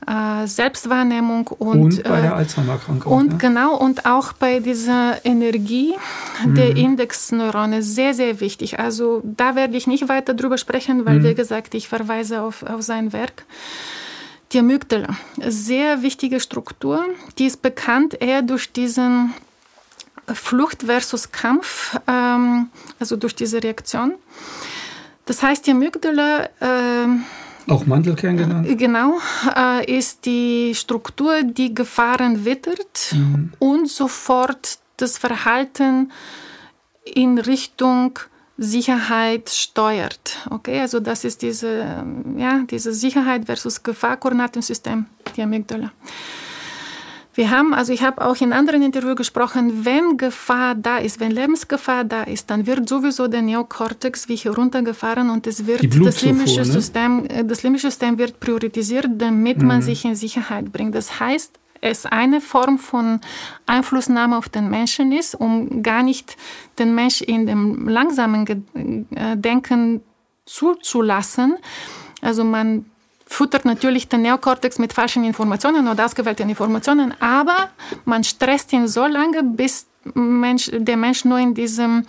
äh, 0.07 0.47
Selbstwahrnehmung 0.47 1.49
und, 1.49 1.81
und 1.81 2.03
bei 2.05 2.21
der 2.21 2.31
äh, 2.31 2.35
Alzheimer-Krankheit. 2.35 3.13
Und 3.13 3.33
ne? 3.33 3.39
genau, 3.39 3.77
und 3.77 4.07
auch 4.07 4.33
bei 4.33 4.61
dieser 4.61 5.25
Energie 5.25 5.95
mhm. 6.45 6.55
der 6.55 6.77
Indexneurone 6.77 7.83
sehr, 7.83 8.15
sehr 8.15 8.41
wichtig. 8.41 8.79
Also 8.79 9.23
da 9.25 9.57
werde 9.57 9.77
ich 9.77 9.87
nicht 9.87 10.09
weiter 10.09 10.35
drüber 10.35 10.59
sprechen, 10.59 11.05
weil, 11.05 11.21
mhm. 11.21 11.25
wie 11.25 11.35
gesagt, 11.35 11.75
ich 11.75 11.89
verweise 11.89 12.43
auf, 12.43 12.63
auf 12.63 12.83
sein 12.83 13.13
Werk. 13.13 13.45
Die 14.53 14.61
Amygdala, 14.61 15.17
sehr 15.41 16.03
wichtige 16.03 16.39
Struktur, 16.39 17.05
die 17.39 17.47
ist 17.47 17.63
bekannt 17.63 18.21
eher 18.21 18.43
durch 18.43 18.71
diesen 18.73 19.35
Flucht 20.33 20.85
versus 20.85 21.33
Kampf, 21.33 21.99
ähm, 22.07 22.69
also 23.01 23.17
durch 23.17 23.35
diese 23.35 23.63
Reaktion. 23.63 24.15
Das 25.27 25.43
heißt, 25.43 25.67
die 25.67 25.71
Amygdala 25.71 26.45
äh, 26.61 27.09
auch 27.67 27.87
Mandelkern 27.87 28.37
genannt? 28.37 28.69
Äh, 28.69 28.77
genau, 28.77 29.19
äh, 29.57 29.99
ist 29.99 30.27
die 30.27 30.75
Struktur, 30.75 31.43
die 31.43 31.75
Gefahren 31.75 32.45
wittert 32.45 33.13
mhm. 33.13 33.53
und 33.59 33.89
sofort 33.89 34.79
das 34.99 35.19
Verhalten 35.19 36.13
in 37.05 37.39
Richtung 37.39 38.19
Sicherheit 38.57 39.49
steuert. 39.49 40.47
Okay, 40.51 40.81
also 40.81 41.01
das 41.01 41.25
ist 41.25 41.43
diese, 41.43 42.05
ja, 42.37 42.63
diese 42.71 42.93
Sicherheit 42.93 43.47
versus 43.47 43.83
Gefahr-Koordinatensystem, 43.83 45.07
die 45.37 45.43
Amygdala. 45.43 45.93
Wir 47.35 47.51
haben, 47.51 47.75
also 47.75 47.93
ich 47.93 48.03
habe 48.03 48.25
auch 48.25 48.41
in 48.41 48.53
anderen 48.53 48.83
Interviews 48.83 49.17
gesprochen, 49.17 49.85
wenn 49.85 50.17
Gefahr 50.17 50.77
da 50.77 50.99
ist, 50.99 51.19
wenn 51.19 51.33
Lebensgefahr 51.33 52.05
da 52.05 52.23
ist, 52.23 52.49
dann 52.49 52.67
wird 52.67 52.89
sowieso 52.89 53.27
der 53.27 53.43
Neokortex 53.43 54.29
wie 54.29 54.37
heruntergefahren 54.37 55.31
und 55.31 55.47
es 55.49 55.67
wird 55.67 55.83
das 55.83 56.23
limbische 56.23 56.61
ne? 56.61 56.65
System, 56.65 57.27
äh, 57.27 57.45
das 57.45 57.65
limbische 57.65 57.89
System 57.89 58.19
wird 58.19 58.39
priorisiert, 58.39 59.09
damit 59.19 59.59
mhm. 59.59 59.67
man 59.67 59.83
sich 59.83 60.05
in 60.05 60.15
Sicherheit 60.15 60.73
bringt. 60.73 60.95
Das 60.95 61.19
heißt, 61.19 61.59
es 61.81 62.07
eine 62.07 62.41
Form 62.41 62.79
von 62.79 63.21
Einflussnahme 63.67 64.39
auf 64.39 64.49
den 64.49 64.71
Menschen 64.71 65.13
ist, 65.13 65.35
um 65.35 65.83
gar 65.83 66.03
nicht 66.03 66.37
den 66.79 66.95
Mensch 66.95 67.21
in 67.21 67.47
dem 67.47 67.89
langsamen 67.89 68.47
äh, 69.15 69.37
Denken 69.37 70.03
zuzulassen. 70.47 71.57
Also 72.23 72.45
man 72.45 72.87
füttert 73.35 73.65
natürlich 73.65 74.09
den 74.09 74.23
Neokortex 74.23 74.79
mit 74.79 74.93
falschen 74.93 75.25
Informationen 75.25 75.89
oder 75.89 76.05
ausgewählten 76.07 76.49
Informationen, 76.49 77.15
aber 77.21 77.71
man 78.05 78.23
stresst 78.23 78.73
ihn 78.73 78.87
so 78.87 79.07
lange, 79.07 79.43
bis 79.43 79.87
Mensch, 80.15 80.71
der 80.73 80.97
Mensch 80.97 81.25
nur 81.25 81.39
in 81.39 81.55
diesem, 81.55 82.05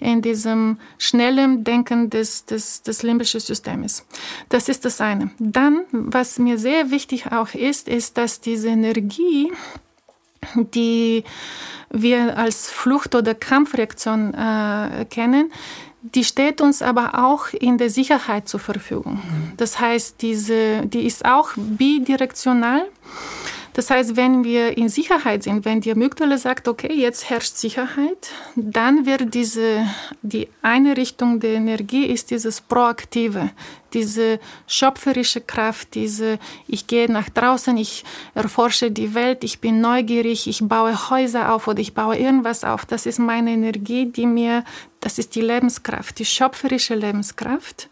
in 0.00 0.20
diesem 0.20 0.78
schnellen 0.98 1.64
Denken 1.64 2.10
des, 2.10 2.44
des, 2.44 2.82
des 2.82 3.02
limbischen 3.02 3.40
Systems. 3.40 4.04
Das 4.48 4.68
ist 4.68 4.84
das 4.84 5.00
eine. 5.00 5.30
Dann, 5.38 5.84
was 5.92 6.38
mir 6.38 6.58
sehr 6.58 6.90
wichtig 6.90 7.32
auch 7.32 7.54
ist, 7.54 7.88
ist, 7.88 8.18
dass 8.18 8.40
diese 8.40 8.68
Energie, 8.68 9.52
die 10.56 11.24
wir 11.90 12.36
als 12.36 12.68
Flucht- 12.70 13.14
oder 13.14 13.34
Kampfreaktion 13.34 14.34
äh, 14.34 15.06
kennen, 15.08 15.52
die 16.14 16.24
steht 16.24 16.60
uns 16.60 16.82
aber 16.82 17.26
auch 17.26 17.48
in 17.52 17.78
der 17.78 17.90
Sicherheit 17.90 18.48
zur 18.48 18.60
Verfügung. 18.60 19.20
Das 19.56 19.80
heißt, 19.80 20.22
diese, 20.22 20.86
die 20.86 21.06
ist 21.06 21.24
auch 21.24 21.50
bidirektional. 21.56 22.86
Das 23.76 23.90
heißt, 23.90 24.16
wenn 24.16 24.42
wir 24.42 24.78
in 24.78 24.88
Sicherheit 24.88 25.42
sind, 25.42 25.66
wenn 25.66 25.82
die 25.82 25.92
Amygdala 25.92 26.38
sagt, 26.38 26.66
okay, 26.66 26.94
jetzt 26.94 27.28
herrscht 27.28 27.56
Sicherheit, 27.56 28.30
dann 28.54 29.04
wird 29.04 29.34
diese, 29.34 29.86
die 30.22 30.48
eine 30.62 30.96
Richtung 30.96 31.40
der 31.40 31.56
Energie 31.56 32.06
ist 32.06 32.30
dieses 32.30 32.62
Proaktive, 32.62 33.50
diese 33.92 34.40
schöpferische 34.66 35.42
Kraft, 35.42 35.94
diese, 35.94 36.38
ich 36.66 36.86
gehe 36.86 37.12
nach 37.12 37.28
draußen, 37.28 37.76
ich 37.76 38.02
erforsche 38.34 38.90
die 38.90 39.12
Welt, 39.12 39.44
ich 39.44 39.60
bin 39.60 39.82
neugierig, 39.82 40.46
ich 40.46 40.60
baue 40.62 41.10
Häuser 41.10 41.52
auf 41.52 41.68
oder 41.68 41.80
ich 41.80 41.92
baue 41.92 42.16
irgendwas 42.16 42.64
auf. 42.64 42.86
Das 42.86 43.04
ist 43.04 43.18
meine 43.18 43.50
Energie, 43.50 44.06
die 44.06 44.24
mir, 44.24 44.64
das 45.00 45.18
ist 45.18 45.34
die 45.34 45.42
Lebenskraft, 45.42 46.18
die 46.18 46.24
schöpferische 46.24 46.94
Lebenskraft, 46.94 47.90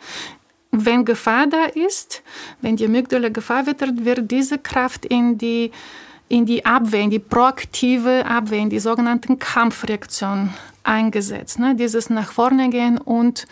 wenn 0.77 1.05
Gefahr 1.05 1.47
da 1.47 1.65
ist, 1.67 2.23
wenn 2.61 2.77
die 2.77 2.87
Amygdala 2.87 3.29
Gefahr 3.29 3.67
wittert, 3.67 4.05
wird 4.05 4.31
diese 4.31 4.59
Kraft 4.59 5.05
in 5.05 5.39
die, 5.39 5.71
in 6.29 6.47
die 6.47 6.65
Abwehr, 6.67 7.03
in 7.03 7.11
die 7.11 7.19
proaktive 7.19 8.27
Abwehr, 8.27 8.59
in 8.59 8.71
die 8.71 8.81
sogenannten 8.81 9.39
Kampfreaktion 9.39 10.51
eingesetzt. 10.83 11.59
Ne? 11.59 11.75
Dieses 11.75 12.11
nach 12.11 12.33
vorne 12.33 12.71
gehen 12.71 12.99
und 12.99 13.47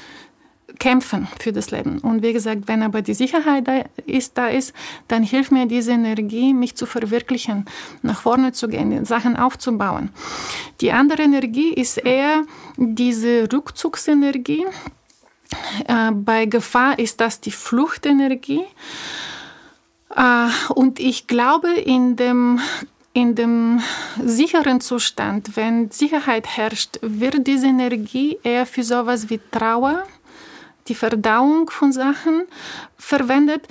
kämpfen 0.78 1.28
für 1.38 1.52
das 1.52 1.70
Leben. 1.70 1.98
Und 1.98 2.22
wie 2.22 2.32
gesagt, 2.32 2.66
wenn 2.66 2.82
aber 2.82 3.02
die 3.02 3.14
Sicherheit 3.14 3.68
da 3.68 3.84
ist, 4.06 4.36
da 4.36 4.48
ist, 4.48 4.74
dann 5.06 5.22
hilft 5.22 5.52
mir 5.52 5.66
diese 5.66 5.92
Energie, 5.92 6.54
mich 6.54 6.74
zu 6.76 6.86
verwirklichen, 6.86 7.66
nach 8.02 8.22
vorne 8.22 8.52
zu 8.52 8.68
gehen, 8.68 9.04
Sachen 9.04 9.36
aufzubauen. 9.36 10.10
Die 10.80 10.92
andere 10.92 11.22
Energie 11.22 11.72
ist 11.72 11.98
eher 11.98 12.42
diese 12.76 13.48
Rückzugsenergie, 13.52 14.64
bei 16.12 16.46
Gefahr 16.46 16.98
ist 16.98 17.20
das 17.20 17.40
die 17.40 17.50
Fluchtenergie. 17.50 18.64
Äh, 20.14 20.48
und 20.74 20.98
ich 20.98 21.26
glaube, 21.26 21.72
in 21.72 22.16
dem, 22.16 22.60
in 23.12 23.34
dem 23.34 23.80
sicheren 24.24 24.80
Zustand, 24.80 25.56
wenn 25.56 25.90
Sicherheit 25.90 26.46
herrscht, 26.46 26.98
wird 27.02 27.46
diese 27.46 27.66
Energie 27.66 28.38
eher 28.42 28.66
für 28.66 28.82
sowas 28.82 29.30
wie 29.30 29.40
Trauer, 29.50 30.04
die 30.88 30.94
Verdauung 30.94 31.70
von 31.70 31.92
Sachen 31.92 32.42
verwendet 32.98 33.68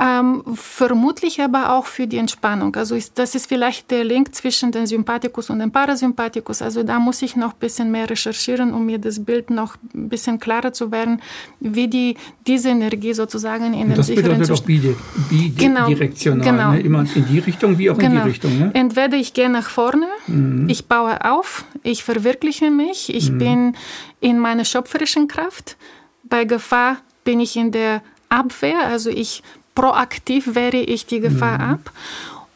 ähm, 0.00 0.44
vermutlich 0.54 1.40
aber 1.40 1.72
auch 1.72 1.86
für 1.86 2.06
die 2.06 2.18
Entspannung. 2.18 2.76
Also 2.76 2.94
ist, 2.94 3.18
das 3.18 3.34
ist 3.34 3.46
vielleicht 3.46 3.90
der 3.90 4.04
Link 4.04 4.32
zwischen 4.32 4.70
dem 4.70 4.86
Sympathikus 4.86 5.50
und 5.50 5.58
dem 5.58 5.72
Parasympathikus. 5.72 6.62
Also 6.62 6.84
da 6.84 7.00
muss 7.00 7.20
ich 7.20 7.34
noch 7.34 7.52
ein 7.52 7.58
bisschen 7.58 7.90
mehr 7.90 8.08
recherchieren, 8.08 8.72
um 8.72 8.86
mir 8.86 8.98
das 8.98 9.24
Bild 9.24 9.50
noch 9.50 9.76
ein 9.94 10.08
bisschen 10.08 10.38
klarer 10.38 10.72
zu 10.72 10.92
werden, 10.92 11.20
wie 11.58 11.88
die, 11.88 12.16
diese 12.46 12.68
Energie 12.68 13.12
sozusagen 13.12 13.74
in 13.74 13.90
den 13.90 14.02
sicheren 14.02 14.44
Zustand... 14.44 14.50
Das 14.50 14.60
bedeutet 14.62 14.96
auch 14.96 15.28
bidirektional, 15.28 16.44
genau, 16.44 16.56
genau. 16.58 16.72
Ne? 16.72 16.80
immer 16.80 17.04
in 17.16 17.26
die 17.26 17.40
Richtung 17.40 17.76
wie 17.76 17.90
auch 17.90 17.98
genau. 17.98 18.06
in 18.06 18.12
die 18.12 18.16
genau. 18.18 18.28
Richtung. 18.28 18.58
Ne? 18.58 18.70
Entweder 18.74 19.16
ich 19.16 19.34
gehe 19.34 19.50
nach 19.50 19.68
vorne, 19.68 20.06
mhm. 20.28 20.68
ich 20.68 20.86
baue 20.86 21.24
auf, 21.24 21.64
ich 21.82 22.04
verwirkliche 22.04 22.70
mich, 22.70 23.12
ich 23.12 23.32
mhm. 23.32 23.38
bin 23.38 23.76
in 24.20 24.38
meiner 24.38 24.64
schöpferischen 24.64 25.26
Kraft. 25.26 25.76
Bei 26.22 26.44
Gefahr 26.44 26.98
bin 27.24 27.40
ich 27.40 27.56
in 27.56 27.72
der 27.72 28.02
Abwehr, 28.28 28.80
also 28.86 29.10
ich 29.10 29.42
proaktiv 29.78 30.56
wehre 30.56 30.78
ich 30.94 31.06
die 31.06 31.20
Gefahr 31.20 31.58
mhm. 31.58 31.72
ab. 31.74 31.92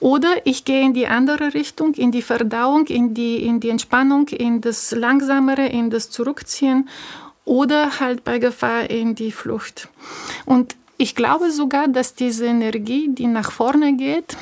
Oder 0.00 0.32
ich 0.44 0.64
gehe 0.64 0.82
in 0.82 0.92
die 0.92 1.06
andere 1.06 1.54
Richtung, 1.54 1.94
in 1.94 2.10
die 2.10 2.22
Verdauung, 2.22 2.86
in 2.88 3.14
die, 3.14 3.36
in 3.46 3.60
die 3.60 3.70
Entspannung, 3.70 4.26
in 4.26 4.60
das 4.60 4.90
Langsamere, 4.90 5.66
in 5.66 5.90
das 5.90 6.10
Zurückziehen 6.10 6.88
oder 7.44 8.00
halt 8.00 8.24
bei 8.24 8.40
Gefahr 8.40 8.90
in 8.90 9.14
die 9.14 9.30
Flucht. 9.30 9.88
Und 10.46 10.74
ich 10.96 11.14
glaube 11.14 11.52
sogar, 11.52 11.86
dass 11.86 12.14
diese 12.14 12.46
Energie, 12.46 13.08
die 13.08 13.28
nach 13.28 13.52
vorne 13.52 13.96
geht, 13.96 14.36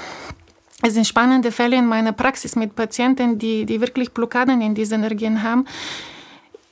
es 0.82 0.94
sind 0.94 1.06
spannende 1.06 1.52
Fälle 1.52 1.76
in 1.76 1.86
meiner 1.86 2.12
Praxis 2.12 2.56
mit 2.56 2.74
Patienten, 2.74 3.38
die, 3.38 3.66
die 3.66 3.82
wirklich 3.82 4.12
Blockaden 4.12 4.62
in 4.62 4.74
diesen 4.74 5.00
Energien 5.04 5.42
haben. 5.42 5.66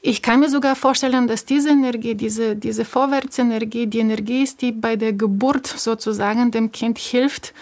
Ich 0.01 0.22
kann 0.22 0.40
mir 0.40 0.49
sogar 0.49 0.76
vorstellen, 0.76 1.26
dass 1.26 1.44
diese 1.44 1.70
Energie, 1.70 2.14
diese, 2.14 2.55
diese 2.55 2.84
Vorwärtsenergie, 2.84 3.86
die 3.88 3.99
Energie 3.99 4.42
ist, 4.44 4.62
die 4.62 4.72
bei 4.72 4.96
der 4.96 5.12
Geburt 5.12 5.66
sozusagen 5.66 6.51
dem 6.51 6.70
Kind 6.70 6.99
hilft, 6.99 7.53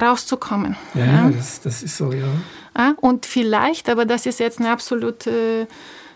rauszukommen. 0.00 0.76
Ja, 0.94 1.04
ja. 1.04 1.30
Das, 1.30 1.60
das, 1.60 1.82
ist 1.82 1.96
so, 1.96 2.12
ja. 2.12 2.26
Und 3.00 3.26
vielleicht, 3.26 3.88
aber 3.88 4.04
das 4.04 4.26
ist 4.26 4.40
jetzt 4.40 4.58
eine 4.58 4.70
absolute 4.70 5.66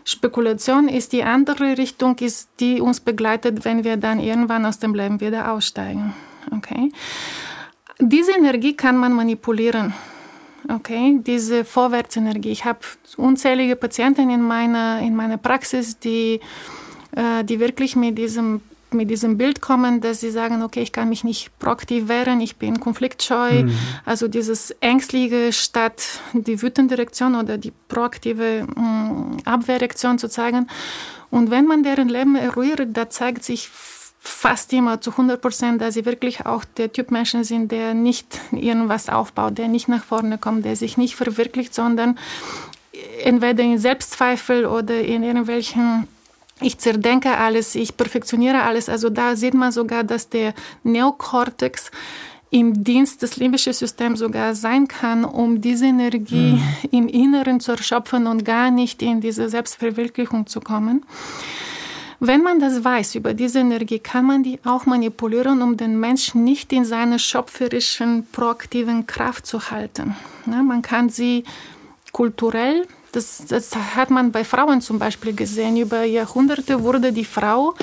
Spekulation, 0.05 0.89
ist 0.89 1.13
die 1.13 1.25
andere 1.25 1.79
Richtung, 1.79 2.17
ist, 2.19 2.49
die 2.59 2.81
uns 2.81 3.01
begleitet, 3.01 3.65
wenn 3.65 3.85
wir 3.85 3.97
dann 3.97 4.19
irgendwann 4.19 4.67
aus 4.67 4.79
dem 4.79 4.95
Leben 4.95 5.21
wieder 5.21 5.53
aussteigen. 5.53 6.15
Okay? 6.55 6.91
Diese 7.99 8.33
Energie 8.33 8.75
kann 8.75 8.97
man 8.97 9.13
manipulieren. 9.13 9.95
Okay, 10.71 11.18
diese 11.27 11.64
Vorwärtsenergie. 11.64 12.51
Ich 12.51 12.64
habe 12.64 12.79
unzählige 13.16 13.75
Patienten 13.75 14.31
in 14.31 14.43
meiner, 14.43 15.01
in 15.01 15.16
meiner 15.16 15.37
Praxis, 15.37 15.99
die, 15.99 16.41
äh, 17.12 17.43
die 17.45 17.59
wirklich 17.59 17.97
mit 17.97 18.16
diesem, 18.18 18.61
mit 18.93 19.11
diesem 19.11 19.37
Bild 19.37 19.61
kommen, 19.61 20.01
dass 20.01 20.21
sie 20.21 20.31
sagen, 20.31 20.62
okay, 20.62 20.83
ich 20.83 20.93
kann 20.93 21.09
mich 21.09 21.25
nicht 21.25 21.57
proaktiv 21.59 22.09
wehren, 22.09 22.41
ich 22.41 22.57
bin 22.57 22.79
konfliktscheu. 22.79 23.64
Mhm. 23.64 23.75
Also 24.05 24.29
dieses 24.29 24.71
Ängstliche 24.81 25.53
statt 25.53 26.21
die 26.35 26.62
wütende 26.62 26.97
Reaktion 26.97 27.35
oder 27.35 27.59
die 27.59 27.73
proaktive 27.89 28.66
mh, 28.66 28.83
mm, 28.83 29.37
Abwehrreaktion 29.45 30.18
zu 30.18 30.29
zeigen. 30.29 30.68
Und 31.31 31.51
wenn 31.51 31.66
man 31.66 31.83
deren 31.83 32.09
Leben 32.09 32.37
eruiert, 32.37 32.89
da 32.93 33.11
zeigt 33.11 33.43
sich 33.45 33.68
fast 34.21 34.73
immer 34.73 35.01
zu 35.01 35.11
100 35.12 35.41
Prozent, 35.41 35.81
dass 35.81 35.95
sie 35.95 36.05
wirklich 36.05 36.45
auch 36.47 36.64
der 36.77 36.93
Typ 36.93 37.11
Menschen 37.11 37.43
sind, 37.43 37.73
der 37.73 37.95
nicht 37.95 38.39
irgendwas 38.53 39.09
aufbaut, 39.09 39.57
der 39.59 39.68
nicht 39.68 39.89
nach 39.89 40.05
vorne 40.05 40.37
kommt, 40.39 40.64
der 40.64 40.77
sich 40.77 40.99
nicht 40.99 41.16
verwirklicht, 41.16 41.75
sondern 41.75 42.18
entweder 43.25 43.64
in 43.64 43.79
Selbstzweifel 43.79 44.66
oder 44.66 45.01
in 45.01 45.23
irgendwelchen 45.23 46.07
ich 46.62 46.77
zerdenke 46.77 47.39
alles, 47.39 47.75
ich 47.75 47.97
perfektioniere 47.97 48.61
alles. 48.62 48.91
Also 48.91 49.09
da 49.09 49.35
sieht 49.35 49.55
man 49.55 49.73
sogar, 49.73 50.05
dass 50.05 50.29
der 50.29 50.53
Neokortex 50.83 51.91
im 52.51 52.85
Dienst 52.85 53.23
des 53.23 53.37
limbischen 53.37 53.73
Systems 53.73 54.18
sogar 54.18 54.55
sein 54.55 54.89
kann, 54.89 55.25
um 55.25 55.61
diese 55.61 55.87
Energie 55.87 56.53
mhm. 56.53 56.62
im 56.91 57.09
Inneren 57.09 57.61
zu 57.61 57.73
erschöpfen 57.73 58.27
und 58.27 58.45
gar 58.45 58.71
nicht 58.71 59.03
in 59.03 59.21
diese 59.21 59.49
Selbstverwirklichung 59.49 60.47
zu 60.47 60.61
kommen. 60.61 61.07
Wenn 62.23 62.43
man 62.43 62.61
das 62.61 62.85
weiß 62.85 63.14
über 63.14 63.33
diese 63.33 63.61
Energie, 63.61 63.99
kann 63.99 64.27
man 64.27 64.43
die 64.43 64.61
auch 64.64 64.85
manipulieren, 64.85 65.62
um 65.62 65.79
den 65.79 65.99
Menschen 65.99 66.45
nicht 66.45 66.71
in 66.71 66.85
seiner 66.85 67.18
schöpferischen, 67.18 68.27
proaktiven 68.31 69.07
Kraft 69.07 69.47
zu 69.47 69.71
halten. 69.71 70.14
Ja, 70.45 70.62
man 70.62 70.83
kann 70.83 71.09
sie 71.09 71.45
kulturell, 72.12 72.87
das, 73.12 73.45
das 73.49 73.75
hat 73.75 74.11
man 74.11 74.33
bei 74.33 74.45
Frauen 74.45 74.83
zum 74.83 74.99
Beispiel 74.99 75.35
gesehen, 75.35 75.79
über 75.79 76.05
Jahrhunderte 76.05 76.83
wurde 76.83 77.11
die 77.12 77.25
Frau 77.25 77.75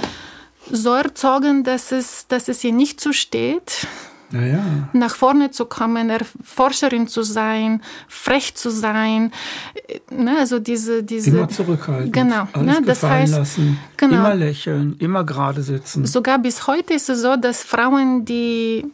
so 0.69 0.93
erzogen, 0.93 1.63
dass 1.63 1.91
es, 1.91 2.27
dass 2.27 2.47
es 2.47 2.63
ihr 2.63 2.73
nicht 2.73 3.01
zusteht, 3.01 3.87
ja, 4.31 4.41
ja. 4.41 4.63
nach 4.93 5.15
vorne 5.15 5.51
zu 5.51 5.65
kommen, 5.65 6.11
Forscherin 6.43 7.07
zu 7.07 7.23
sein, 7.23 7.81
frech 8.07 8.55
zu 8.55 8.69
sein. 8.69 9.31
Ne, 10.11 10.37
also 10.39 10.59
diese, 10.59 11.03
diese, 11.03 11.29
immer 11.29 11.49
zurückhalten. 11.49 12.11
Genau. 12.11 12.47
Alles 12.53 12.79
ne, 12.79 12.85
das 12.85 13.03
heißt, 13.03 13.33
lassen, 13.33 13.79
genau. 13.95 14.15
immer 14.15 14.35
lächeln, 14.35 14.95
immer 14.99 15.23
gerade 15.23 15.61
sitzen. 15.61 16.05
Sogar 16.05 16.39
bis 16.39 16.67
heute 16.67 16.93
ist 16.93 17.09
es 17.09 17.21
so, 17.21 17.35
dass 17.37 17.63
Frauen, 17.63 18.25
die 18.25 18.85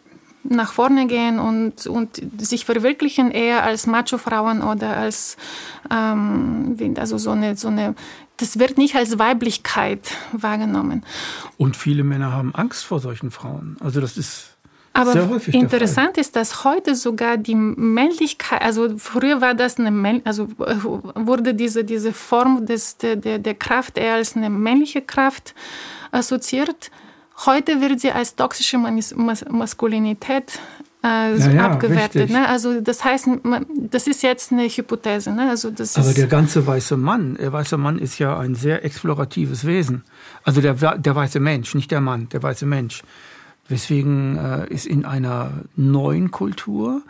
nach 0.43 0.73
vorne 0.73 1.07
gehen 1.07 1.39
und, 1.39 1.87
und 1.87 2.21
sich 2.37 2.65
verwirklichen 2.65 3.31
eher 3.31 3.63
als 3.63 3.87
Macho-Frauen 3.87 4.61
oder 4.61 4.97
als 4.97 5.37
ähm, 5.89 6.75
also 6.97 7.17
so 7.17 7.31
eine, 7.31 7.55
so 7.55 7.69
eine 7.69 7.95
das 8.37 8.59
wird 8.59 8.77
nicht 8.77 8.95
als 8.95 9.19
Weiblichkeit 9.19 10.11
wahrgenommen. 10.31 11.05
Und 11.57 11.77
viele 11.77 12.03
Männer 12.03 12.31
haben 12.31 12.53
Angst 12.53 12.83
vor 12.83 12.99
solchen 12.99 13.31
Frauen. 13.31 13.77
Also 13.79 14.01
das 14.01 14.17
ist 14.17 14.52
aber 14.93 15.41
interessant 15.47 16.17
ist, 16.17 16.35
dass 16.35 16.63
heute 16.63 16.95
sogar 16.95 17.37
die 17.37 17.55
Männlichkeit, 17.55 18.61
also 18.61 18.97
früher 18.97 19.41
war 19.41 19.55
das 19.55 19.79
eine, 19.79 20.21
also 20.23 20.47
wurde 20.57 21.55
diese, 21.55 21.83
diese 21.83 22.13
Form 22.13 22.65
des, 22.67 22.97
der, 22.97 23.15
der 23.15 23.55
Kraft 23.55 23.97
eher 23.97 24.15
als 24.15 24.35
eine 24.35 24.51
männliche 24.51 25.01
Kraft 25.01 25.55
assoziiert. 26.11 26.91
Heute 27.45 27.81
wird 27.81 28.01
sie 28.01 28.11
als 28.11 28.35
toxische 28.35 28.77
Maskulinität 28.77 30.59
äh, 31.03 31.37
ja, 31.37 31.49
ja, 31.49 31.65
abgewertet. 31.71 32.29
Ne? 32.29 32.47
Also 32.47 32.79
das 32.79 33.03
heißt, 33.03 33.27
das 33.75 34.07
ist 34.07 34.23
jetzt 34.23 34.51
eine 34.51 34.67
Hypothese. 34.69 35.31
Ne? 35.31 35.49
Also 35.49 35.71
das 35.71 35.97
Aber 35.97 36.13
der 36.13 36.27
ganze 36.27 36.65
weiße 36.65 36.97
Mann, 36.97 37.35
der 37.35 37.51
weiße 37.51 37.77
Mann 37.77 37.99
ist 37.99 38.19
ja 38.19 38.37
ein 38.37 38.55
sehr 38.55 38.85
exploratives 38.85 39.65
Wesen. 39.65 40.03
Also 40.43 40.61
der, 40.61 40.75
der 40.75 41.15
weiße 41.15 41.39
Mensch, 41.39 41.75
nicht 41.75 41.91
der 41.91 41.99
Mann, 41.99 42.29
der 42.29 42.41
weiße 42.41 42.65
Mensch. 42.65 43.03
Weswegen 43.69 44.37
äh, 44.37 44.67
ist 44.73 44.85
in 44.85 45.05
einer 45.05 45.51
neuen 45.75 46.31
Kultur 46.31 47.01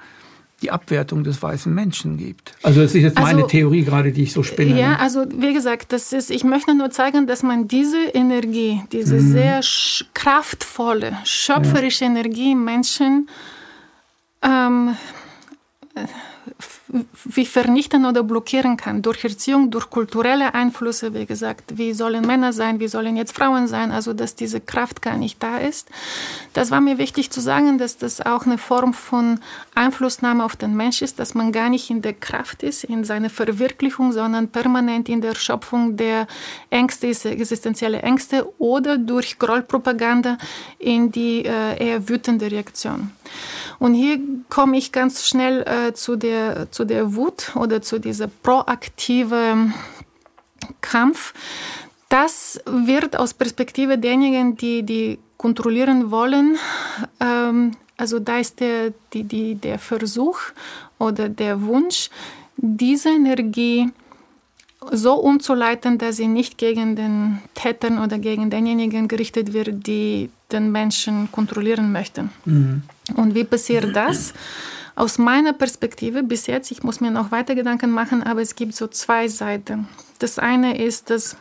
die 0.61 0.71
Abwertung 0.71 1.25
des 1.25 1.41
weißen 1.43 1.73
Menschen 1.73 2.15
gibt. 2.15 2.55
Also 2.63 2.81
das 2.81 2.95
ist 2.95 3.01
jetzt 3.01 3.17
Also- 3.17 3.35
meine 3.35 3.47
Theorie 3.47 3.83
gerade, 3.83 4.13
die 4.13 4.23
ich 4.23 4.31
so 4.31 4.43
spinne. 4.43 4.79
Ja, 4.79 4.91
ne? 4.91 4.99
also 4.99 5.25
wie 5.35 5.53
gesagt, 5.53 5.91
das 5.91 6.13
ist, 6.13 6.31
ich 6.31 6.45
möchte 6.45 6.73
nur 6.73 6.89
zeigen, 6.89 7.27
dass 7.27 7.43
man 7.43 7.67
diese 7.67 7.97
Energie, 8.13 8.81
diese 8.93 9.15
Mhm. 9.15 9.31
sehr 9.33 9.61
sch- 9.61 10.05
kraftvolle, 10.13 11.17
schöpferische 11.25 12.05
Energie 12.05 12.51
im 12.53 12.63
Menschen 12.63 13.27
ähm, 14.41 14.95
f- 16.59 16.72
wie 17.25 17.45
vernichten 17.45 18.05
oder 18.05 18.23
blockieren 18.23 18.77
kann. 18.77 19.01
Durch 19.01 19.23
Erziehung, 19.23 19.71
durch 19.71 19.89
kulturelle 19.89 20.53
Einflüsse, 20.53 21.13
wie 21.13 21.25
gesagt, 21.25 21.77
wie 21.77 21.93
sollen 21.93 22.25
Männer 22.25 22.53
sein, 22.53 22.79
wie 22.79 22.87
sollen 22.87 23.17
jetzt 23.17 23.35
Frauen 23.35 23.67
sein, 23.67 23.91
also 23.91 24.13
dass 24.13 24.35
diese 24.35 24.61
Kraft 24.61 25.01
gar 25.01 25.17
nicht 25.17 25.41
da 25.41 25.57
ist. 25.57 25.89
Das 26.53 26.71
war 26.71 26.81
mir 26.81 26.97
wichtig 26.97 27.31
zu 27.31 27.41
sagen, 27.41 27.77
dass 27.77 27.97
das 27.97 28.21
auch 28.21 28.45
eine 28.45 28.57
Form 28.57 28.93
von 28.93 29.39
Einflussnahme 29.75 30.43
auf 30.43 30.55
den 30.55 30.75
Mensch 30.75 31.01
ist, 31.01 31.19
dass 31.19 31.33
man 31.33 31.51
gar 31.51 31.69
nicht 31.69 31.89
in 31.89 32.01
der 32.01 32.13
Kraft 32.13 32.63
ist, 32.63 32.83
in 32.83 33.03
seiner 33.03 33.29
Verwirklichung, 33.29 34.11
sondern 34.11 34.49
permanent 34.49 35.09
in 35.09 35.21
der 35.21 35.35
Schöpfung 35.35 35.97
der 35.97 36.27
Ängste, 36.69 37.07
existenzielle 37.07 38.01
Ängste 38.01 38.47
oder 38.59 38.97
durch 38.97 39.39
Grollpropaganda 39.39 40.37
in 40.79 41.11
die 41.11 41.45
äh, 41.45 41.83
eher 41.83 42.07
wütende 42.07 42.51
Reaktion. 42.51 43.11
Und 43.79 43.93
hier 43.93 44.19
komme 44.49 44.77
ich 44.77 44.91
ganz 44.91 45.27
schnell 45.27 45.61
äh, 45.61 45.93
zu, 45.93 46.15
der, 46.15 46.71
zu 46.71 46.85
der 46.85 47.15
Wut 47.15 47.55
oder 47.55 47.81
zu 47.81 47.99
dieser 47.99 48.27
proaktive 48.27 49.71
Kampf. 50.81 51.33
Das 52.09 52.61
wird 52.65 53.17
aus 53.17 53.33
Perspektive 53.33 53.97
derjenigen, 53.97 54.55
die, 54.55 54.83
die 54.83 55.19
kontrollieren 55.37 56.11
wollen, 56.11 56.57
ähm, 57.19 57.71
also 57.97 58.19
da 58.19 58.39
ist 58.39 58.59
der, 58.59 58.93
die, 59.13 59.23
die, 59.23 59.55
der 59.55 59.79
Versuch 59.79 60.39
oder 60.99 61.29
der 61.29 61.61
Wunsch, 61.61 62.09
diese 62.57 63.09
Energie 63.09 63.91
so 64.91 65.15
umzuleiten, 65.15 65.97
dass 65.97 66.17
sie 66.17 66.27
nicht 66.27 66.57
gegen 66.57 66.95
den 66.95 67.39
Tätern 67.53 67.99
oder 67.99 68.17
gegen 68.19 68.49
denjenigen 68.49 69.07
gerichtet 69.07 69.53
wird, 69.53 69.85
die 69.87 70.29
den 70.51 70.71
Menschen 70.71 71.31
kontrollieren 71.31 71.91
möchten. 71.91 72.29
Und 73.15 73.35
wie 73.35 73.43
passiert 73.43 73.95
das? 73.95 74.33
Aus 74.95 75.17
meiner 75.17 75.53
Perspektive 75.53 76.21
bis 76.21 76.45
jetzt, 76.47 76.71
ich 76.71 76.83
muss 76.83 77.01
mir 77.01 77.09
noch 77.09 77.31
weiter 77.31 77.55
Gedanken 77.55 77.89
machen, 77.91 78.21
aber 78.21 78.41
es 78.41 78.55
gibt 78.55 78.75
so 78.75 78.87
zwei 78.87 79.27
Seiten. 79.27 79.87
Das 80.19 80.37
eine 80.37 80.77
ist 80.77 81.09
das 81.09 81.35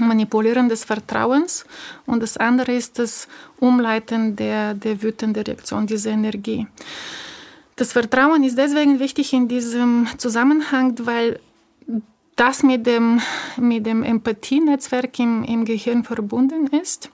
Manipulieren 0.00 0.68
des 0.68 0.84
Vertrauens 0.84 1.64
und 2.06 2.22
das 2.22 2.36
andere 2.36 2.72
ist 2.72 2.98
das 2.98 3.28
Umleiten 3.60 4.36
der, 4.36 4.74
der 4.74 5.02
wütenden 5.02 5.42
Reaktion, 5.42 5.86
dieser 5.86 6.10
Energie. 6.10 6.66
Das 7.76 7.92
Vertrauen 7.92 8.42
ist 8.42 8.56
deswegen 8.56 8.98
wichtig 9.00 9.32
in 9.34 9.48
diesem 9.48 10.08
Zusammenhang, 10.16 10.94
weil 11.02 11.40
das 12.36 12.62
mit 12.62 12.86
dem, 12.86 13.20
mit 13.56 13.86
dem 13.86 14.02
Empathienetzwerk 14.02 15.18
im, 15.18 15.42
im 15.42 15.64
Gehirn 15.64 16.04
verbunden 16.04 16.66
ist. 16.66 17.10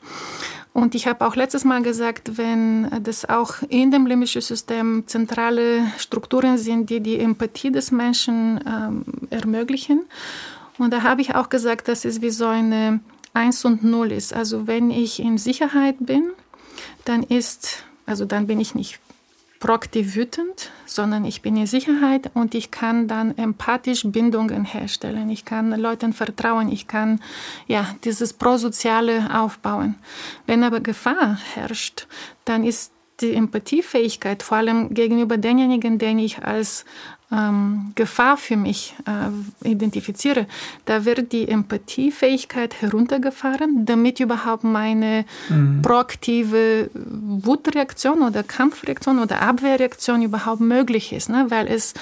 Und 0.72 0.94
ich 0.94 1.06
habe 1.06 1.26
auch 1.26 1.36
letztes 1.36 1.64
Mal 1.64 1.82
gesagt, 1.82 2.38
wenn 2.38 2.90
das 3.02 3.28
auch 3.28 3.56
in 3.68 3.90
dem 3.90 4.06
limbischen 4.06 4.40
System 4.40 5.04
zentrale 5.06 5.86
Strukturen 5.98 6.56
sind, 6.56 6.88
die 6.88 7.00
die 7.00 7.18
Empathie 7.18 7.70
des 7.70 7.92
Menschen 7.92 8.58
ähm, 8.66 9.04
ermöglichen. 9.28 10.06
Und 10.78 10.92
da 10.92 11.02
habe 11.02 11.20
ich 11.20 11.34
auch 11.34 11.50
gesagt, 11.50 11.88
dass 11.88 12.04
es 12.04 12.22
wie 12.22 12.30
so 12.30 12.46
eine 12.46 13.00
Eins 13.34 13.64
und 13.64 13.84
Null 13.84 14.12
ist. 14.12 14.32
Also 14.32 14.66
wenn 14.66 14.90
ich 14.90 15.20
in 15.20 15.36
Sicherheit 15.36 15.96
bin, 16.00 16.30
dann 17.04 17.22
ist, 17.22 17.84
also 18.06 18.24
dann 18.24 18.46
bin 18.46 18.58
ich 18.58 18.74
nicht 18.74 18.98
proaktiv 19.62 20.16
wütend, 20.16 20.72
sondern 20.86 21.24
ich 21.24 21.40
bin 21.40 21.56
in 21.56 21.68
Sicherheit 21.68 22.32
und 22.34 22.52
ich 22.56 22.72
kann 22.72 23.06
dann 23.06 23.38
empathisch 23.38 24.02
Bindungen 24.04 24.64
herstellen. 24.64 25.30
Ich 25.30 25.44
kann 25.44 25.70
Leuten 25.70 26.12
vertrauen, 26.12 26.68
ich 26.68 26.88
kann 26.88 27.20
ja 27.68 27.86
dieses 28.02 28.32
Prosoziale 28.32 29.30
aufbauen. 29.32 29.94
Wenn 30.46 30.64
aber 30.64 30.80
Gefahr 30.80 31.38
herrscht, 31.54 32.08
dann 32.44 32.64
ist 32.64 32.92
die 33.22 33.34
Empathiefähigkeit 33.34 34.42
vor 34.42 34.58
allem 34.58 34.92
gegenüber 34.94 35.36
denjenigen, 35.36 35.98
den 35.98 36.18
ich 36.18 36.44
als 36.44 36.84
ähm, 37.32 37.92
Gefahr 37.94 38.36
für 38.36 38.56
mich 38.56 38.94
äh, 39.06 39.68
identifiziere, 39.68 40.46
da 40.84 41.04
wird 41.04 41.32
die 41.32 41.48
Empathiefähigkeit 41.48 42.82
heruntergefahren, 42.82 43.86
damit 43.86 44.20
überhaupt 44.20 44.64
meine 44.64 45.24
proaktive 45.82 46.90
Wutreaktion 46.94 48.22
oder 48.22 48.42
Kampfreaktion 48.42 49.18
oder 49.18 49.40
Abwehrreaktion 49.40 50.22
überhaupt 50.22 50.60
möglich 50.60 51.12
ist, 51.12 51.30
ne? 51.30 51.46
weil 51.48 51.68
es 51.68 51.94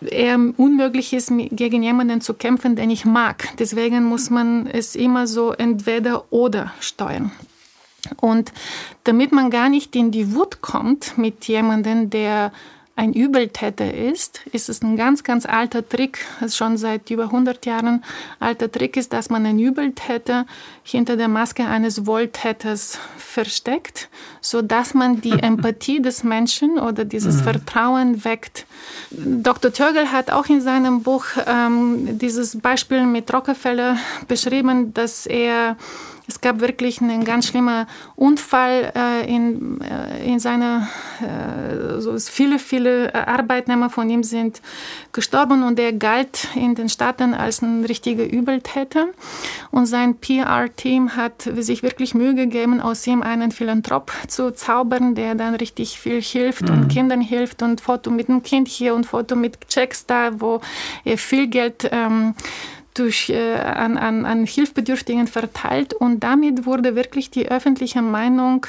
eher 0.00 0.38
unmöglich 0.56 1.12
ist, 1.12 1.32
gegen 1.50 1.82
jemanden 1.82 2.20
zu 2.20 2.34
kämpfen, 2.34 2.76
den 2.76 2.90
ich 2.90 3.04
mag. 3.04 3.48
Deswegen 3.58 4.04
muss 4.04 4.30
man 4.30 4.66
es 4.66 4.94
immer 4.94 5.26
so 5.26 5.52
entweder 5.52 6.32
oder 6.32 6.72
steuern. 6.80 7.32
Und 8.20 8.52
damit 9.04 9.32
man 9.32 9.50
gar 9.50 9.68
nicht 9.68 9.94
in 9.96 10.10
die 10.10 10.34
Wut 10.34 10.60
kommt 10.60 11.18
mit 11.18 11.46
jemandem, 11.46 12.10
der 12.10 12.52
ein 13.00 13.14
Übeltäter 13.14 13.94
ist, 13.94 14.42
ist 14.52 14.68
es 14.68 14.82
ein 14.82 14.94
ganz, 14.94 15.24
ganz 15.24 15.46
alter 15.46 15.88
Trick, 15.88 16.18
also 16.38 16.54
schon 16.54 16.76
seit 16.76 17.08
über 17.08 17.24
100 17.24 17.64
Jahren 17.64 18.04
alter 18.40 18.70
Trick 18.70 18.98
ist, 18.98 19.14
dass 19.14 19.30
man 19.30 19.46
einen 19.46 19.58
Übeltäter 19.58 20.44
hinter 20.82 21.16
der 21.16 21.28
Maske 21.28 21.64
eines 21.64 22.04
Wohltäters 22.04 22.98
versteckt, 23.16 24.10
so 24.42 24.60
dass 24.60 24.92
man 24.92 25.22
die 25.22 25.30
Empathie 25.42 26.02
des 26.02 26.24
Menschen 26.24 26.78
oder 26.78 27.06
dieses 27.06 27.36
mhm. 27.36 27.44
Vertrauen 27.44 28.24
weckt. 28.26 28.66
Dr. 29.10 29.72
Tögel 29.72 30.12
hat 30.12 30.30
auch 30.30 30.46
in 30.46 30.60
seinem 30.60 31.02
Buch 31.02 31.24
ähm, 31.46 32.18
dieses 32.18 32.60
Beispiel 32.60 33.06
mit 33.06 33.32
Rockefeller 33.32 33.96
beschrieben, 34.28 34.92
dass 34.92 35.24
er 35.24 35.78
es 36.30 36.40
gab 36.40 36.60
wirklich 36.60 37.00
einen 37.00 37.24
ganz 37.24 37.48
schlimmen 37.48 37.86
Unfall 38.14 38.92
äh, 38.94 39.28
in, 39.28 39.80
äh, 39.80 40.24
in 40.24 40.38
seiner, 40.38 40.88
äh, 41.20 42.00
so 42.00 42.16
viele, 42.18 42.60
viele 42.60 43.12
Arbeitnehmer 43.14 43.90
von 43.90 44.08
ihm 44.08 44.22
sind 44.22 44.62
gestorben 45.12 45.64
und 45.64 45.80
er 45.80 45.92
galt 45.92 46.46
in 46.54 46.76
den 46.76 46.88
Staaten 46.88 47.34
als 47.34 47.62
ein 47.62 47.84
richtiger 47.84 48.24
Übeltäter. 48.24 49.08
Und 49.72 49.86
sein 49.86 50.18
PR-Team 50.18 51.16
hat 51.16 51.42
sich 51.42 51.82
wirklich 51.82 52.14
Mühe 52.14 52.36
gegeben, 52.36 52.80
aus 52.80 53.04
ihm 53.08 53.22
einen 53.22 53.50
Philanthrop 53.50 54.12
zu 54.28 54.52
zaubern, 54.54 55.16
der 55.16 55.34
dann 55.34 55.56
richtig 55.56 55.98
viel 55.98 56.22
hilft 56.22 56.62
mhm. 56.62 56.70
und 56.70 56.88
Kindern 56.88 57.20
hilft 57.20 57.60
und 57.62 57.80
Foto 57.80 58.10
mit 58.10 58.28
dem 58.28 58.44
Kind 58.44 58.68
hier 58.68 58.94
und 58.94 59.04
Foto 59.04 59.34
mit 59.34 59.66
Checks 59.68 60.06
da, 60.06 60.40
wo 60.40 60.60
er 61.04 61.18
viel 61.18 61.48
Geld 61.48 61.88
ähm, 61.90 62.34
durch, 62.94 63.30
äh, 63.30 63.54
an, 63.54 63.96
an, 63.96 64.24
an 64.24 64.46
Hilfsbedürftigen 64.46 65.26
verteilt 65.26 65.94
und 65.94 66.20
damit 66.20 66.66
wurde 66.66 66.96
wirklich 66.96 67.30
die 67.30 67.48
öffentliche 67.48 68.02
Meinung 68.02 68.66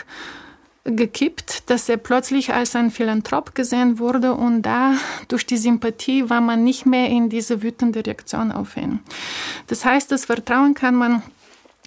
gekippt, 0.84 1.70
dass 1.70 1.90
er 1.90 1.98
plötzlich 1.98 2.54
als 2.54 2.76
ein 2.76 2.90
Philanthrop 2.90 3.54
gesehen 3.54 4.00
wurde 4.00 4.34
und 4.34 4.64
da 4.64 4.96
durch 5.28 5.46
die 5.46 5.58
Sympathie 5.58 6.30
war 6.30 6.42
man 6.42 6.64
nicht 6.64 6.86
mehr 6.86 7.08
in 7.08 7.30
diese 7.30 7.62
wütende 7.62 8.04
Reaktion 8.06 8.52
auf 8.52 8.78
ihn. 8.78 9.00
Das 9.68 9.86
heißt, 9.86 10.12
das 10.12 10.26
Vertrauen 10.26 10.74
kann 10.74 10.96
man 10.96 11.22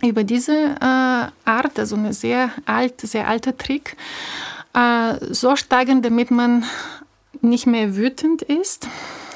über 0.02 0.22
diese 0.22 0.76
äh, 0.80 0.80
Art, 0.80 1.78
also 1.78 1.96
eine 1.96 2.12
sehr 2.12 2.50
alt, 2.66 3.00
sehr 3.00 3.26
alter 3.26 3.56
Trick, 3.56 3.96
äh, 4.74 5.16
so 5.32 5.56
steigern, 5.56 6.02
damit 6.02 6.30
man 6.30 6.64
nicht 7.40 7.66
mehr 7.66 7.96
wütend 7.96 8.42
ist. 8.42 8.86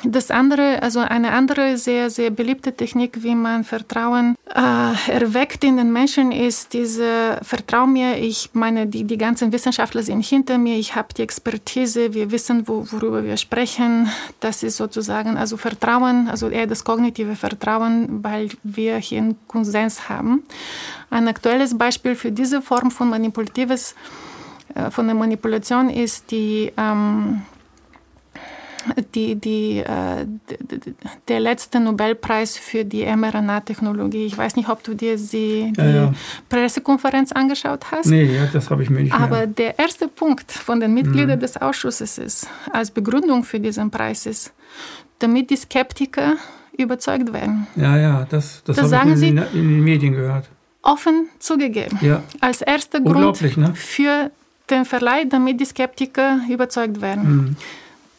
Das 0.04 0.30
andere, 0.30 0.82
also 0.82 1.00
eine 1.00 1.32
andere 1.32 1.76
sehr, 1.76 2.08
sehr 2.08 2.30
beliebte 2.30 2.72
Technik, 2.72 3.22
wie 3.22 3.34
man 3.34 3.64
Vertrauen 3.64 4.36
äh, 4.54 5.10
erweckt 5.10 5.64
in 5.64 5.76
den 5.76 5.92
Menschen, 5.92 6.30
ist 6.30 6.72
diese 6.72 7.40
Vertrau 7.42 7.86
mir, 7.86 8.16
ich 8.16 8.50
meine, 8.52 8.86
die, 8.86 9.04
die 9.04 9.18
ganzen 9.18 9.52
Wissenschaftler 9.52 10.02
sind 10.02 10.24
hinter 10.24 10.56
mir, 10.56 10.76
ich 10.76 10.94
habe 10.94 11.12
die 11.14 11.22
Expertise, 11.22 12.14
wir 12.14 12.30
wissen, 12.30 12.68
wo, 12.68 12.86
worüber 12.90 13.24
wir 13.24 13.36
sprechen. 13.36 14.08
Das 14.38 14.62
ist 14.62 14.76
sozusagen, 14.76 15.36
also 15.36 15.56
Vertrauen, 15.56 16.28
also 16.28 16.48
eher 16.48 16.66
das 16.66 16.84
kognitive 16.84 17.34
Vertrauen, 17.34 18.22
weil 18.22 18.50
wir 18.62 18.98
hier 18.98 19.18
einen 19.18 19.36
Konsens 19.48 20.08
haben. 20.08 20.44
Ein 21.10 21.26
aktuelles 21.26 21.76
Beispiel 21.76 22.14
für 22.14 22.30
diese 22.30 22.62
Form 22.62 22.92
von 22.92 23.10
manipulatives, 23.10 23.96
äh, 24.74 24.90
von 24.90 25.06
der 25.06 25.16
Manipulation 25.16 25.90
ist 25.90 26.30
die 26.30 26.72
ähm, 26.76 27.42
die, 29.14 29.36
die, 29.36 29.78
äh, 29.78 30.26
der 31.28 31.40
letzte 31.40 31.80
Nobelpreis 31.80 32.56
für 32.56 32.84
die 32.84 33.04
mRNA-Technologie. 33.04 34.26
Ich 34.26 34.36
weiß 34.36 34.56
nicht, 34.56 34.68
ob 34.68 34.82
du 34.82 34.94
dir 34.94 35.16
die, 35.16 35.72
ja, 35.76 35.86
ja. 35.86 36.14
Pressekonferenz 36.48 37.32
angeschaut 37.32 37.90
hast. 37.90 38.06
Nee, 38.06 38.24
ja, 38.24 38.46
das 38.52 38.70
habe 38.70 38.82
ich 38.82 38.90
mir 38.90 39.02
nicht 39.02 39.12
Aber 39.12 39.38
mehr. 39.38 39.46
der 39.46 39.78
erste 39.78 40.08
Punkt 40.08 40.50
von 40.52 40.80
den 40.80 40.94
Mitgliedern 40.94 41.36
mhm. 41.36 41.40
des 41.40 41.56
Ausschusses 41.56 42.18
ist, 42.18 42.48
als 42.72 42.90
Begründung 42.90 43.44
für 43.44 43.60
diesen 43.60 43.90
Preis 43.90 44.26
ist, 44.26 44.52
damit 45.18 45.50
die 45.50 45.56
Skeptiker 45.56 46.36
überzeugt 46.76 47.32
werden. 47.32 47.66
Ja, 47.76 47.96
ja, 47.98 48.26
das, 48.28 48.62
das, 48.64 48.76
das 48.76 48.92
habe 48.92 49.10
ich 49.10 49.14
in, 49.14 49.18
Sie 49.18 49.28
in 49.28 49.36
den 49.36 49.84
Medien 49.84 50.14
gehört. 50.14 50.48
Offen 50.82 51.28
zugegeben. 51.38 51.98
Ja. 52.00 52.22
Als 52.40 52.62
erster 52.62 53.00
Grund 53.00 53.56
ne? 53.56 53.72
für 53.74 54.30
den 54.70 54.84
Verleih, 54.84 55.24
damit 55.24 55.60
die 55.60 55.64
Skeptiker 55.64 56.40
überzeugt 56.48 57.00
werden. 57.00 57.36
Mhm. 57.36 57.56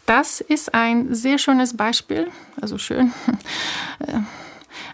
Das 0.09 0.41
ist 0.41 0.73
ein 0.73 1.13
sehr 1.13 1.37
schönes 1.37 1.77
Beispiel, 1.77 2.31
also 2.59 2.79
schön, 2.79 3.13
äh, 3.99 4.19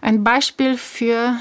ein 0.01 0.26
Beispiel 0.26 0.78
für 0.78 1.38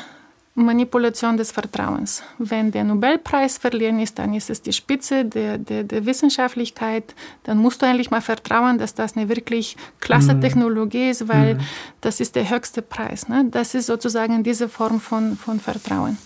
Manipulation 0.55 1.37
des 1.37 1.51
Vertrauens. 1.51 2.23
Wenn 2.39 2.71
der 2.71 2.85
Nobelpreis 2.85 3.59
verliehen 3.59 3.99
ist, 3.99 4.21
dann 4.21 4.33
ist 4.33 4.49
es 4.49 4.63
die 4.63 4.73
Spitze 4.73 5.25
der, 5.25 5.59
der, 5.59 5.83
der, 5.83 6.07
Wissenschaftlichkeit. 6.07 7.17
Dann 7.43 7.59
musst 7.59 7.83
du 7.83 7.87
eigentlich 7.87 8.13
mal 8.13 8.21
vertrauen, 8.21 8.79
dass 8.79 8.95
das 8.95 9.17
eine 9.17 9.29
wirklich 9.29 9.77
klasse 9.99 10.35
mhm. 10.35 10.41
Technologie 10.41 11.11
ist, 11.11 11.27
weil 11.27 11.57
mhm. 11.57 11.61
das 12.01 12.21
ist 12.21 12.37
der 12.37 12.49
höchste 12.49 12.83
Preis. 12.83 13.29
Ne? 13.29 13.47
Das 13.51 13.75
ist 13.75 13.87
sozusagen 13.87 14.45
diese 14.45 14.69
Form 14.69 15.01
von, 15.01 15.37
von 15.37 15.59
Vertrauen. 15.59 16.17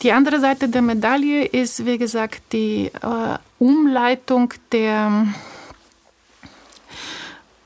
Die 0.00 0.12
andere 0.12 0.40
Seite 0.40 0.70
der 0.70 0.80
Medaille 0.80 1.44
ist, 1.44 1.84
wie 1.84 1.98
gesagt, 1.98 2.40
die 2.52 2.86
äh, 2.86 3.38
Umleitung 3.58 4.54
der 4.72 5.26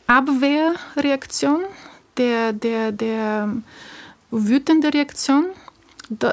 Abwehrreaktion, 0.06 1.62
der, 2.16 2.52
der, 2.52 2.92
der 2.92 3.56
wütende 4.30 4.92
Reaktion 4.92 5.46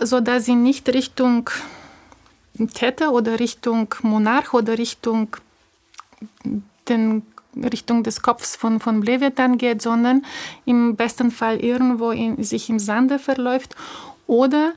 so 0.04 0.20
dass 0.20 0.46
sie 0.46 0.56
nicht 0.56 0.90
Richtung 0.90 1.50
Täter 2.74 3.12
oder 3.12 3.40
Richtung 3.40 3.94
Monarch 4.04 4.54
oder 4.54 4.78
Richtung 4.78 5.36
den 6.88 7.24
Richtung 7.56 8.04
des 8.04 8.22
Kopfs 8.22 8.56
von, 8.56 8.80
von 8.80 9.02
Leviathan 9.02 9.58
geht, 9.58 9.82
sondern 9.82 10.26
im 10.66 10.96
besten 10.96 11.32
Fall 11.32 11.60
irgendwo 11.60 12.12
in, 12.12 12.44
sich 12.44 12.70
im 12.70 12.80
Sande 12.80 13.20
verläuft 13.20 13.76
oder 14.28 14.74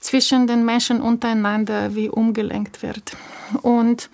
zwischen 0.00 0.46
den 0.46 0.64
Menschen 0.64 1.00
untereinander 1.00 1.94
wie 1.94 2.08
umgelenkt 2.08 2.82
wird. 2.82 3.16
Und 3.62 4.10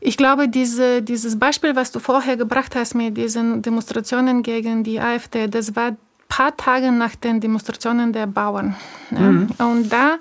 ich 0.00 0.16
glaube, 0.16 0.48
diese, 0.48 1.02
dieses 1.02 1.38
Beispiel, 1.38 1.76
was 1.76 1.92
du 1.92 1.98
vorher 2.00 2.36
gebracht 2.36 2.74
hast 2.74 2.94
mit 2.94 3.16
diesen 3.16 3.62
Demonstrationen 3.62 4.42
gegen 4.42 4.82
die 4.82 4.98
AfD, 4.98 5.46
das 5.46 5.76
war 5.76 5.96
paar 6.30 6.56
Tage 6.56 6.90
nach 6.92 7.16
den 7.16 7.40
Demonstrationen 7.40 8.12
der 8.14 8.26
Bauern. 8.26 8.76
Ja. 9.10 9.20
Mhm. 9.20 9.48
Und 9.58 9.92
da 9.92 10.18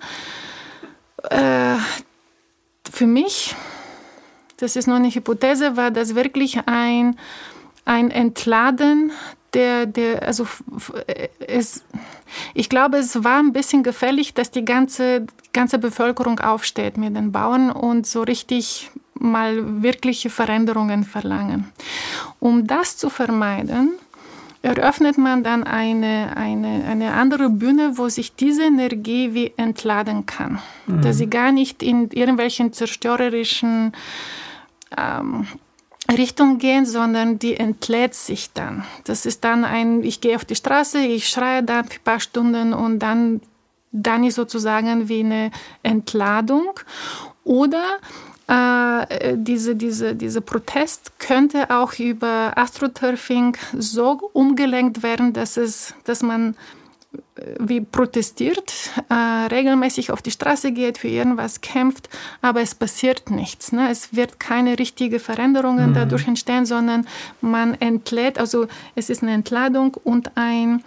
äh, 1.30 1.78
für 2.92 3.08
mich, 3.08 3.56
das 4.58 4.76
ist 4.76 4.88
nur 4.88 4.98
eine 4.98 5.10
Hypothese, 5.10 5.78
war 5.78 5.92
das 5.92 6.16
wirklich 6.16 6.60
ein, 6.66 7.18
ein 7.86 8.12
Entladen 8.12 9.12
der, 9.54 9.86
der, 9.86 10.24
also 10.24 10.48
es, 11.48 11.84
ich 12.54 12.70
glaube, 12.70 12.98
es 12.98 13.24
war 13.24 13.40
ein 13.40 13.54
bisschen 13.54 13.82
gefährlich, 13.84 14.34
dass 14.34 14.52
die 14.52 14.66
ganze, 14.66 15.26
ganze 15.54 15.80
Bevölkerung 15.80 16.40
aufsteht 16.40 16.98
mit 16.98 17.16
den 17.16 17.32
Bauern 17.32 17.72
und 17.72 18.06
so 18.06 18.22
richtig 18.22 18.92
mal 19.20 19.84
wirkliche 19.84 20.30
Veränderungen 20.30 21.04
verlangen. 21.04 21.72
Um 22.40 22.68
das 22.68 22.98
zu 22.98 23.10
vermeiden, 23.10 23.92
eröffnet 24.62 25.18
man 25.18 25.44
dann 25.44 25.64
eine, 25.64 26.36
eine, 26.36 26.84
eine 26.86 27.14
andere 27.14 27.50
Bühne, 27.50 27.98
wo 27.98 28.10
sich 28.10 28.36
diese 28.36 28.64
Energie 28.64 29.34
wie 29.34 29.54
entladen 29.56 30.26
kann. 30.26 30.60
Mhm. 30.88 31.02
Dass 31.02 31.18
sie 31.18 31.30
gar 31.30 31.52
nicht 31.52 31.82
in 31.82 32.10
irgendwelchen 32.12 32.74
zerstörerischen 32.74 33.94
ähm, 34.98 35.48
Richtung 36.12 36.58
gehen, 36.58 36.86
sondern 36.86 37.40
die 37.40 37.56
entlädt 37.56 38.16
sich 38.16 38.52
dann. 38.54 38.84
Das 39.06 39.26
ist 39.26 39.44
dann 39.44 39.64
ein, 39.64 40.04
ich 40.04 40.22
gehe 40.22 40.36
auf 40.36 40.46
die 40.46 40.56
Straße, 40.56 41.00
ich 41.00 41.30
schreie 41.30 41.64
da 41.64 41.80
ein 41.80 41.90
paar 42.04 42.20
Stunden 42.20 42.74
und 42.74 43.00
dann, 43.00 43.42
dann 43.92 44.24
ist 44.24 44.36
sozusagen 44.36 45.08
wie 45.08 45.22
eine 45.22 45.52
Entladung. 45.84 46.72
Oder 47.44 47.84
äh, 48.50 49.36
diese, 49.36 49.76
diese, 49.76 50.16
dieser 50.16 50.42
Protest 50.42 51.20
könnte 51.20 51.70
auch 51.70 51.94
über 52.00 52.54
Astroturfing 52.56 53.56
so 53.78 54.32
umgelenkt 54.34 55.04
werden, 55.04 55.34
dass, 55.34 55.56
es, 55.56 55.94
dass 56.06 56.24
man 56.24 56.56
äh, 57.36 57.56
wie 57.60 57.82
protestiert, 57.82 58.74
äh, 59.10 59.14
regelmäßig 59.14 60.12
auf 60.12 60.24
die 60.24 60.32
Straße 60.32 60.72
geht, 60.72 60.98
für 60.98 61.10
irgendwas 61.10 61.62
kämpft, 61.62 62.10
aber 62.42 62.62
es 62.62 62.74
passiert 62.74 63.30
nichts. 63.30 63.72
Ne? 63.72 63.92
Es 63.92 64.16
wird 64.16 64.40
keine 64.40 64.80
richtige 64.80 65.20
Veränderungen 65.20 65.92
mhm. 65.92 65.94
dadurch 65.94 66.28
entstehen, 66.28 66.66
sondern 66.66 67.08
man 67.42 67.76
entlädt, 67.76 68.40
also 68.40 68.66
es 68.96 69.12
ist 69.12 69.22
eine 69.22 69.34
Entladung 69.34 69.96
und 70.04 70.36
ein 70.36 70.84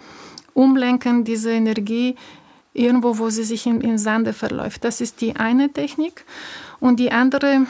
Umlenken 0.53 1.23
dieser 1.23 1.51
Energie 1.51 2.15
irgendwo, 2.73 3.19
wo 3.19 3.29
sie 3.29 3.43
sich 3.43 3.65
im, 3.67 3.81
im 3.81 3.97
Sande 3.97 4.33
verläuft. 4.33 4.83
Das 4.83 4.99
ist 4.99 5.21
die 5.21 5.35
eine 5.35 5.71
Technik. 5.71 6.25
Und 6.83 6.99
die 6.99 7.13
andere 7.13 7.65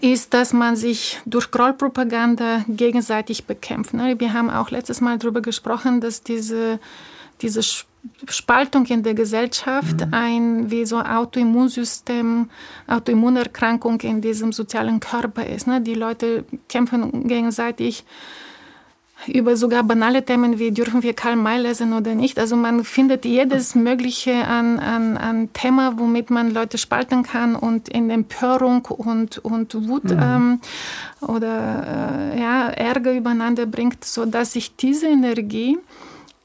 ist, 0.00 0.34
dass 0.34 0.52
man 0.52 0.74
sich 0.74 1.20
durch 1.24 1.52
Grollpropaganda 1.52 2.64
gegenseitig 2.66 3.44
bekämpft. 3.44 3.94
Ne? 3.94 4.18
Wir 4.18 4.32
haben 4.32 4.50
auch 4.50 4.72
letztes 4.72 5.00
Mal 5.00 5.18
darüber 5.18 5.40
gesprochen, 5.40 6.00
dass 6.00 6.24
diese, 6.24 6.80
diese 7.42 7.60
Spaltung 8.26 8.86
in 8.86 9.04
der 9.04 9.14
Gesellschaft 9.14 10.04
mhm. 10.04 10.14
ein 10.14 10.70
wie 10.72 10.84
so 10.84 10.98
Autoimmunsystem, 10.98 12.50
Autoimmunerkrankung 12.88 14.00
in 14.00 14.20
diesem 14.20 14.52
sozialen 14.52 14.98
Körper 14.98 15.46
ist. 15.46 15.68
Ne? 15.68 15.80
Die 15.80 15.94
Leute 15.94 16.44
kämpfen 16.68 17.28
gegenseitig 17.28 18.04
über 19.26 19.56
sogar 19.56 19.82
banale 19.82 20.24
Themen 20.24 20.58
wie 20.58 20.70
dürfen 20.70 21.02
wir 21.02 21.12
Karl 21.12 21.36
May 21.36 21.60
lesen 21.60 21.92
oder 21.92 22.14
nicht. 22.14 22.38
Also 22.38 22.56
man 22.56 22.84
findet 22.84 23.24
jedes 23.24 23.74
Mögliche 23.74 24.32
an, 24.46 24.78
an, 24.78 25.16
an 25.16 25.52
Thema, 25.52 25.98
womit 25.98 26.30
man 26.30 26.52
Leute 26.52 26.78
spalten 26.78 27.22
kann 27.24 27.56
und 27.56 27.88
in 27.88 28.10
Empörung 28.10 28.84
und, 28.86 29.38
und 29.38 29.88
Wut 29.88 30.04
mhm. 30.04 30.20
ähm, 30.22 30.60
oder 31.20 32.32
äh, 32.34 32.40
ja, 32.40 32.68
Ärger 32.68 33.12
übereinander 33.12 33.66
bringt, 33.66 34.04
sodass 34.04 34.52
sich 34.52 34.76
diese 34.76 35.08
Energie 35.08 35.78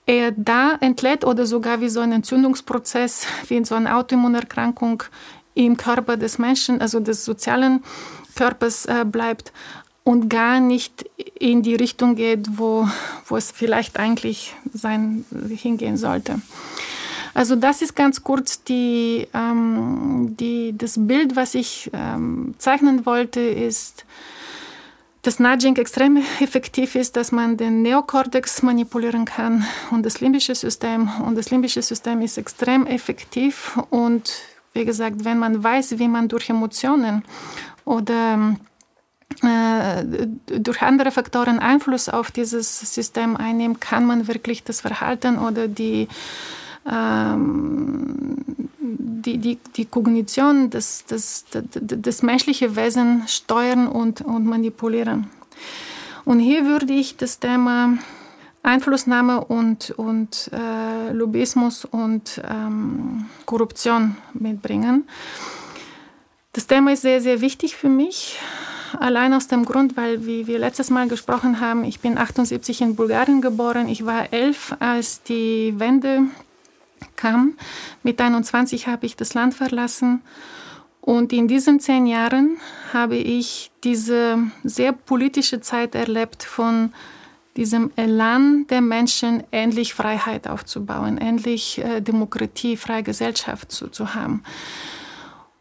eher 0.06 0.32
da 0.32 0.78
entlädt 0.82 1.24
oder 1.24 1.46
sogar 1.46 1.80
wie 1.80 1.90
so 1.90 2.00
ein 2.00 2.12
Entzündungsprozess, 2.12 3.28
wie 3.48 3.64
so 3.64 3.76
eine 3.76 3.96
Autoimmunerkrankung 3.96 5.04
im 5.54 5.78
Körper 5.78 6.18
des 6.18 6.40
Menschen, 6.40 6.82
also 6.82 7.00
des 7.00 7.24
sozialen 7.24 7.84
Körpers 8.36 8.86
äh, 8.86 9.06
bleibt 9.06 9.54
und 10.04 10.30
gar 10.30 10.60
nicht 10.60 11.06
in 11.40 11.62
die 11.62 11.76
Richtung 11.76 12.16
geht, 12.16 12.58
wo, 12.58 12.88
wo 13.26 13.38
es 13.38 13.52
vielleicht 13.52 13.98
eigentlich 13.98 14.54
sein, 14.74 15.26
hingehen 15.50 15.98
sollte. 15.98 16.42
Also 17.34 17.56
das 17.56 17.82
ist 17.82 17.96
ganz 17.96 18.24
kurz 18.24 18.64
die, 18.64 19.28
ähm, 19.34 20.36
die, 20.40 20.78
das 20.78 20.96
Bild, 20.98 21.36
was 21.36 21.56
ich 21.56 21.90
ähm, 21.94 22.54
zeichnen 22.60 23.06
wollte, 23.06 23.40
ist, 23.40 24.06
dass 25.24 25.40
Nudging 25.40 25.78
extrem 25.78 26.18
effektiv 26.42 26.96
ist, 26.96 27.16
dass 27.16 27.32
man 27.32 27.58
den 27.58 27.82
Neokortex 27.82 28.62
manipulieren 28.62 29.26
kann 29.26 29.66
und 29.90 30.06
das 30.06 30.20
limbische 30.20 30.54
System. 30.54 31.10
Und 31.26 31.36
das 31.36 31.50
limbische 31.50 31.82
System 31.82 32.22
ist 32.22 32.38
extrem 32.38 32.86
effektiv. 32.86 33.80
Und 33.90 34.32
wie 34.74 34.86
gesagt, 34.86 35.24
wenn 35.24 35.40
man 35.40 35.64
weiß, 35.64 35.98
wie 35.98 36.10
man 36.10 36.28
durch 36.28 36.50
Emotionen 36.50 37.24
oder 37.86 38.36
äh, 38.36 38.56
durch 39.42 40.82
andere 40.82 41.12
Faktoren 41.12 41.60
Einfluss 41.60 42.10
auf 42.10 42.32
dieses 42.32 42.94
System 42.94 43.36
einnehmen, 43.36 43.80
kann 43.80 44.06
man 44.06 44.28
wirklich 44.28 44.64
das 44.64 44.82
Verhalten 44.82 45.38
oder 45.38 45.68
die, 45.68 46.08
ähm, 46.90 48.38
die, 48.80 49.38
die, 49.38 49.58
die 49.76 49.86
Kognition, 49.86 50.70
das, 50.70 51.06
das, 51.06 51.46
das, 51.52 51.64
das 51.72 52.24
menschliche 52.24 52.76
Wesen 52.76 53.24
steuern 53.28 53.88
und, 53.88 54.22
und 54.22 54.46
manipulieren. 54.46 55.30
Und 56.26 56.40
hier 56.40 56.66
würde 56.66 56.94
ich 56.94 57.18
das 57.18 57.40
Thema 57.40 57.98
Einflussnahme 58.64 59.44
und, 59.44 59.92
und 59.92 60.50
äh, 60.54 61.12
Lobbyismus 61.12 61.84
und 61.84 62.42
ähm, 62.50 63.26
Korruption 63.46 64.16
mitbringen. 64.34 65.06
Das 66.54 66.68
Thema 66.68 66.94
ist 66.94 67.02
sehr, 67.02 67.20
sehr 67.20 67.42
wichtig 67.42 67.76
für 67.76 67.90
mich 67.90 68.40
allein 69.00 69.34
aus 69.34 69.48
dem 69.48 69.66
Grund, 69.66 69.98
weil, 69.98 70.26
wie 70.26 70.48
wir 70.48 70.60
letztes 70.60 70.90
Mal 70.90 71.08
gesprochen 71.08 71.60
haben, 71.60 71.84
ich 71.84 72.00
bin 72.00 72.18
78 72.18 72.82
in 72.82 72.96
Bulgarien 72.96 73.42
geboren. 73.42 73.88
Ich 73.88 74.06
war 74.06 74.32
elf, 74.34 74.76
als 74.80 75.24
die 75.24 75.74
Wende 75.78 76.24
kam. 77.16 77.54
Mit 78.04 78.20
21 78.20 78.88
habe 78.88 79.06
ich 79.06 79.16
das 79.16 79.34
Land 79.34 79.54
verlassen. 79.54 80.22
Und 81.02 81.34
in 81.34 81.48
diesen 81.48 81.80
zehn 81.80 82.06
Jahren 82.06 82.58
habe 82.94 83.18
ich 83.18 83.72
diese 83.84 84.38
sehr 84.64 84.94
politische 84.94 85.60
Zeit 85.60 85.96
erlebt 85.96 86.44
von 86.44 86.94
diesem 87.58 87.92
Elan 87.96 88.66
der 88.68 88.82
Menschen, 88.82 89.44
endlich 89.52 89.94
Freiheit 89.94 90.48
aufzubauen, 90.48 91.18
endlich 91.18 91.78
äh, 91.78 92.02
Demokratie, 92.02 92.78
freie 92.78 93.04
Gesellschaft 93.04 93.72
zu, 93.72 93.90
zu 93.90 94.16
haben. 94.16 94.44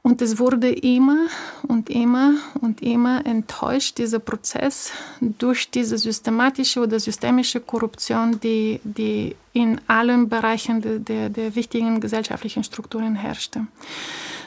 Und 0.05 0.21
es 0.21 0.41
wurde 0.41 0.69
immer 0.69 1.27
und 1.69 1.89
immer 1.89 2.35
und 2.61 2.83
immer 2.83 3.25
enttäuscht, 3.25 3.99
dieser 3.99 4.19
Prozess, 4.19 4.91
durch 5.21 5.71
diese 5.71 5.97
systematische 5.97 6.81
oder 6.81 6.99
systemische 6.99 7.61
Korruption, 7.61 8.41
die, 8.41 8.81
die 8.83 9.37
in 9.53 9.81
allen 9.87 10.29
Bereichen 10.29 10.83
der, 10.83 10.99
der, 10.99 11.29
der 11.29 11.55
wichtigen 11.55 12.01
gesellschaftlichen 12.01 12.65
Strukturen 12.65 13.15
herrschte. 13.15 13.69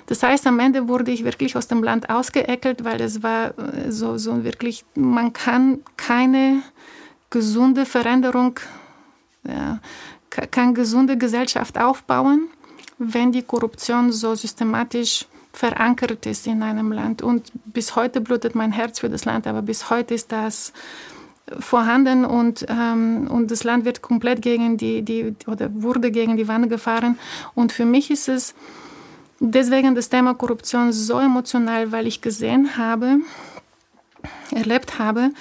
Das 0.08 0.22
heißt, 0.24 0.45
am 0.45 0.60
Ende 0.60 0.89
wurde 0.89 1.12
ich 1.12 1.24
wirklich 1.24 1.56
aus 1.56 1.70
dem 1.70 1.82
Land 1.82 2.10
ausgeeckelt, 2.10 2.84
weil 2.84 2.99
es 2.99 3.24
war 3.24 3.58
äh, 3.58 3.91
so, 3.93 4.18
so 4.18 4.43
wirklich, 4.43 4.84
man 4.93 5.32
kann 5.32 5.80
keine 5.95 6.64
gesunde 7.30 7.86
Veränderung, 7.86 8.60
ja, 9.47 9.80
keine 10.30 10.74
gesunde 10.74 11.18
Gesellschaft 11.18 11.78
aufbauen, 11.78 12.49
wenn 12.97 13.32
die 13.32 13.41
Korruption 13.41 14.12
so 14.12 14.36
systematisch 14.36 15.26
verankert 15.56 16.26
ist 16.26 16.47
in 16.47 16.62
einem 16.62 16.91
Land. 16.91 17.22
Und 17.22 17.51
bis 17.66 17.95
heute 17.95 18.22
blutet 18.22 18.56
mein 18.56 18.72
Herz 18.72 18.99
für 18.99 19.10
das 19.10 19.26
Land, 19.26 19.47
aber 19.47 19.62
bis 19.62 19.89
heute 19.89 20.14
ist 20.14 20.32
das 20.32 20.74
vorhanden 21.60 22.26
und, 22.26 22.66
ähm, 22.70 23.28
und 23.30 23.51
das 23.51 23.64
Land 23.64 23.86
wird 23.86 24.01
komplett 24.01 24.41
gegen 24.41 24.78
die, 24.78 25.03
die, 25.03 25.36
oder 25.47 25.70
wurde 25.74 26.12
gegen 26.12 26.38
die 26.38 26.47
Wand 26.47 26.70
gefahren. 26.70 27.20
Und 27.53 27.72
für 27.72 27.86
mich 27.86 28.10
ist 28.10 28.28
es 28.28 28.56
deswegen 29.39 29.95
das 29.95 30.10
Thema 30.10 30.34
Korruption 30.34 30.91
so 30.91 31.20
emotional, 31.20 31.91
weil 31.91 32.08
ich 32.08 32.22
gesehen 32.22 32.78
habe, 32.78 33.20
erlebt 34.51 34.97
habe, 34.97 35.32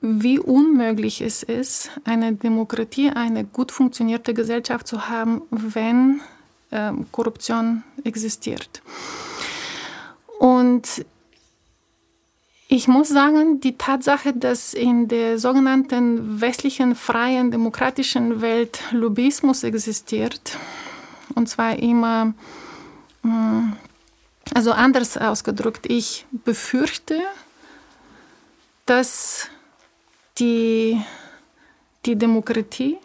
wie 0.00 0.38
unmöglich 0.38 1.22
es 1.22 1.42
ist, 1.42 1.90
eine 2.04 2.34
Demokratie, 2.34 3.10
eine 3.10 3.44
gut 3.44 3.72
funktionierte 3.72 4.34
Gesellschaft 4.34 4.86
zu 4.86 5.08
haben, 5.08 5.42
wenn 5.50 6.20
äh, 6.70 6.92
Korruption 7.10 7.82
existiert. 8.04 8.82
Und 10.38 11.04
ich 12.68 12.88
muss 12.88 13.08
sagen, 13.08 13.60
die 13.60 13.78
Tatsache, 13.78 14.32
dass 14.32 14.74
in 14.74 15.06
der 15.06 15.38
sogenannten 15.38 16.40
westlichen, 16.40 16.94
freien, 16.94 17.50
demokratischen 17.50 18.40
Welt 18.40 18.80
Lobbyismus 18.90 19.62
existiert, 19.62 20.58
und 21.34 21.48
zwar 21.48 21.78
immer, 21.78 22.34
mm, 23.22 23.72
also 24.54 24.72
anders 24.72 25.16
ausgedrückt, 25.16 25.86
ich 25.88 26.26
befürchte, 26.44 27.20
dass 28.86 29.48
die, 30.38 31.00
die 32.06 32.16
Demokratie, 32.16 32.98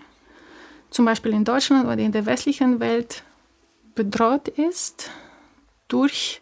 zum 0.89 1.05
Beispiel 1.05 1.34
in 1.34 1.45
Deutschland 1.45 1.86
oder 1.86 1.99
in 1.99 2.12
der 2.12 2.26
westlichen 2.26 2.80
Welt, 2.80 3.24
bedroht 3.99 4.47
ist 4.47 5.11
durch 5.89 6.41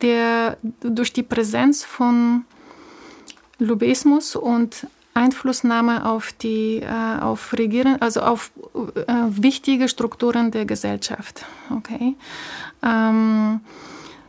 der, 0.00 0.56
durch 0.80 1.12
die 1.12 1.22
Präsenz 1.22 1.84
von 1.84 2.46
Lobbyismus 3.58 4.36
und 4.36 4.86
Einflussnahme 5.12 6.06
auf 6.06 6.32
die 6.32 6.80
äh, 6.80 7.20
auf 7.20 7.52
Regieren, 7.52 8.00
also 8.00 8.20
auf 8.22 8.52
äh, 8.74 9.12
wichtige 9.28 9.88
Strukturen 9.88 10.50
der 10.50 10.64
Gesellschaft. 10.64 11.44
Okay. 11.70 12.16
Ähm, 12.82 13.60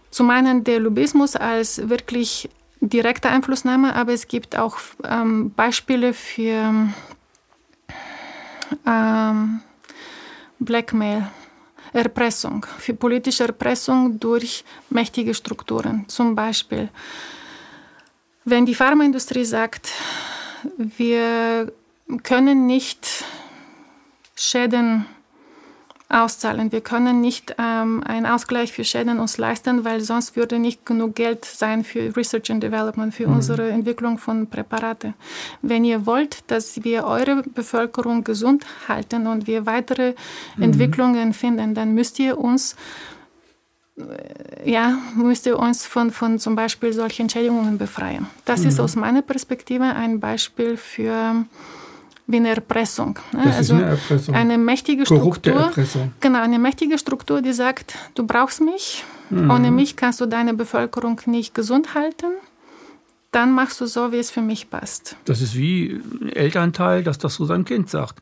zum 0.09 0.29
einen 0.32 0.65
der 0.65 0.82
Lobbyismus 0.82 1.38
als 1.38 1.88
wirklich 1.88 2.49
direkte 2.82 3.29
Einflussnahme, 3.29 3.95
aber 3.95 4.11
es 4.11 4.27
gibt 4.27 4.57
auch 4.57 4.79
ähm, 5.05 5.51
Beispiele 5.51 6.11
für 6.13 6.89
ähm, 8.86 9.61
Blackmail, 10.62 11.28
Erpressung, 11.91 12.66
für 12.78 12.93
politische 12.93 13.43
Erpressung 13.43 14.20
durch 14.20 14.64
mächtige 14.89 15.34
Strukturen. 15.34 16.05
Zum 16.07 16.36
Beispiel, 16.36 16.89
wenn 18.45 18.66
die 18.66 18.76
Pharmaindustrie 18.76 19.43
sagt, 19.43 19.91
wir 20.78 21.72
können 22.24 22.68
nicht 22.68 23.26
Schäden 24.36 25.05
auszahlen. 26.12 26.72
Wir 26.72 26.82
können 26.82 27.22
nicht 27.22 27.55
ähm, 27.57 28.03
einen 28.05 28.26
Ausgleich 28.26 28.72
für 28.74 28.84
Schäden 28.84 29.20
uns 29.20 29.38
leisten, 29.38 29.86
weil 29.86 30.01
sonst 30.01 30.36
würde 30.36 30.59
nicht 30.59 30.86
genug 30.86 31.16
Geld 31.16 31.45
sein 31.45 31.84
für 31.84 32.16
Research 32.16 32.51
and 32.51 32.62
Development, 32.62 33.14
für 33.14 33.28
mhm. 33.28 33.36
unsere 33.36 33.70
Entwicklung 33.70 34.18
von 34.18 34.47
Präparate. 34.47 35.14
Wenn 35.62 35.84
ihr 35.84 36.05
wollt, 36.05 36.43
dass 36.47 36.84
wir 36.84 37.05
eure 37.05 37.43
Bevölkerung 37.43 38.24
gesund 38.24 38.66
halten 38.88 39.28
und 39.28 39.47
wir 39.47 39.66
weitere 39.66 40.16
mhm. 40.55 40.64
Entwicklungen 40.64 41.34
finden, 41.34 41.74
dann 41.74 41.93
müsst 41.93 42.20
ihr 42.20 42.38
uns 42.38 42.76
äh, 43.97 44.70
ja, 44.70 44.97
müsst 45.16 45.45
ihr 45.45 45.57
uns 45.57 45.86
von, 45.86 46.12
von 46.12 46.39
zum 46.39 46.55
Beispiel 46.55 46.93
solchen 46.93 47.24
Entschädigungen 47.24 47.78
befreien. 47.78 48.28
Das 48.45 48.62
mhm. 48.62 48.68
ist 48.68 48.80
aus 48.80 48.95
meiner 48.95 49.22
Perspektive 49.22 49.84
ein 49.84 50.20
Beispiel 50.20 50.78
für 50.78 51.45
wie 52.32 52.38
eine 52.38 52.49
Erpressung. 52.49 53.19
Ne? 53.32 53.41
Das 53.45 53.57
also 53.57 53.75
ist 53.75 53.82
eine 53.82 53.91
Erpressung. 53.91 54.36
Eine 54.36 54.57
mächtige 54.57 55.05
Struktur. 55.05 55.53
Erpressung. 55.53 56.13
Genau, 56.19 56.41
eine 56.41 56.59
mächtige 56.59 56.97
Struktur, 56.97 57.41
die 57.41 57.53
sagt, 57.53 57.95
du 58.15 58.25
brauchst 58.25 58.61
mich, 58.61 59.03
mhm. 59.29 59.49
ohne 59.49 59.71
mich 59.71 59.95
kannst 59.95 60.21
du 60.21 60.25
deine 60.25 60.53
Bevölkerung 60.53 61.19
nicht 61.25 61.53
gesund 61.53 61.93
halten. 61.93 62.32
Dann 63.32 63.53
machst 63.53 63.79
du 63.79 63.86
so, 63.86 64.11
wie 64.11 64.17
es 64.17 64.29
für 64.29 64.41
mich 64.41 64.69
passt. 64.69 65.15
Das 65.23 65.41
ist 65.41 65.55
wie 65.55 66.01
ein 66.21 66.29
Elternteil, 66.29 67.03
dass 67.03 67.17
das 67.17 67.36
zu 67.36 67.45
seinem 67.45 67.63
Kind 67.63 67.89
sagt. 67.89 68.21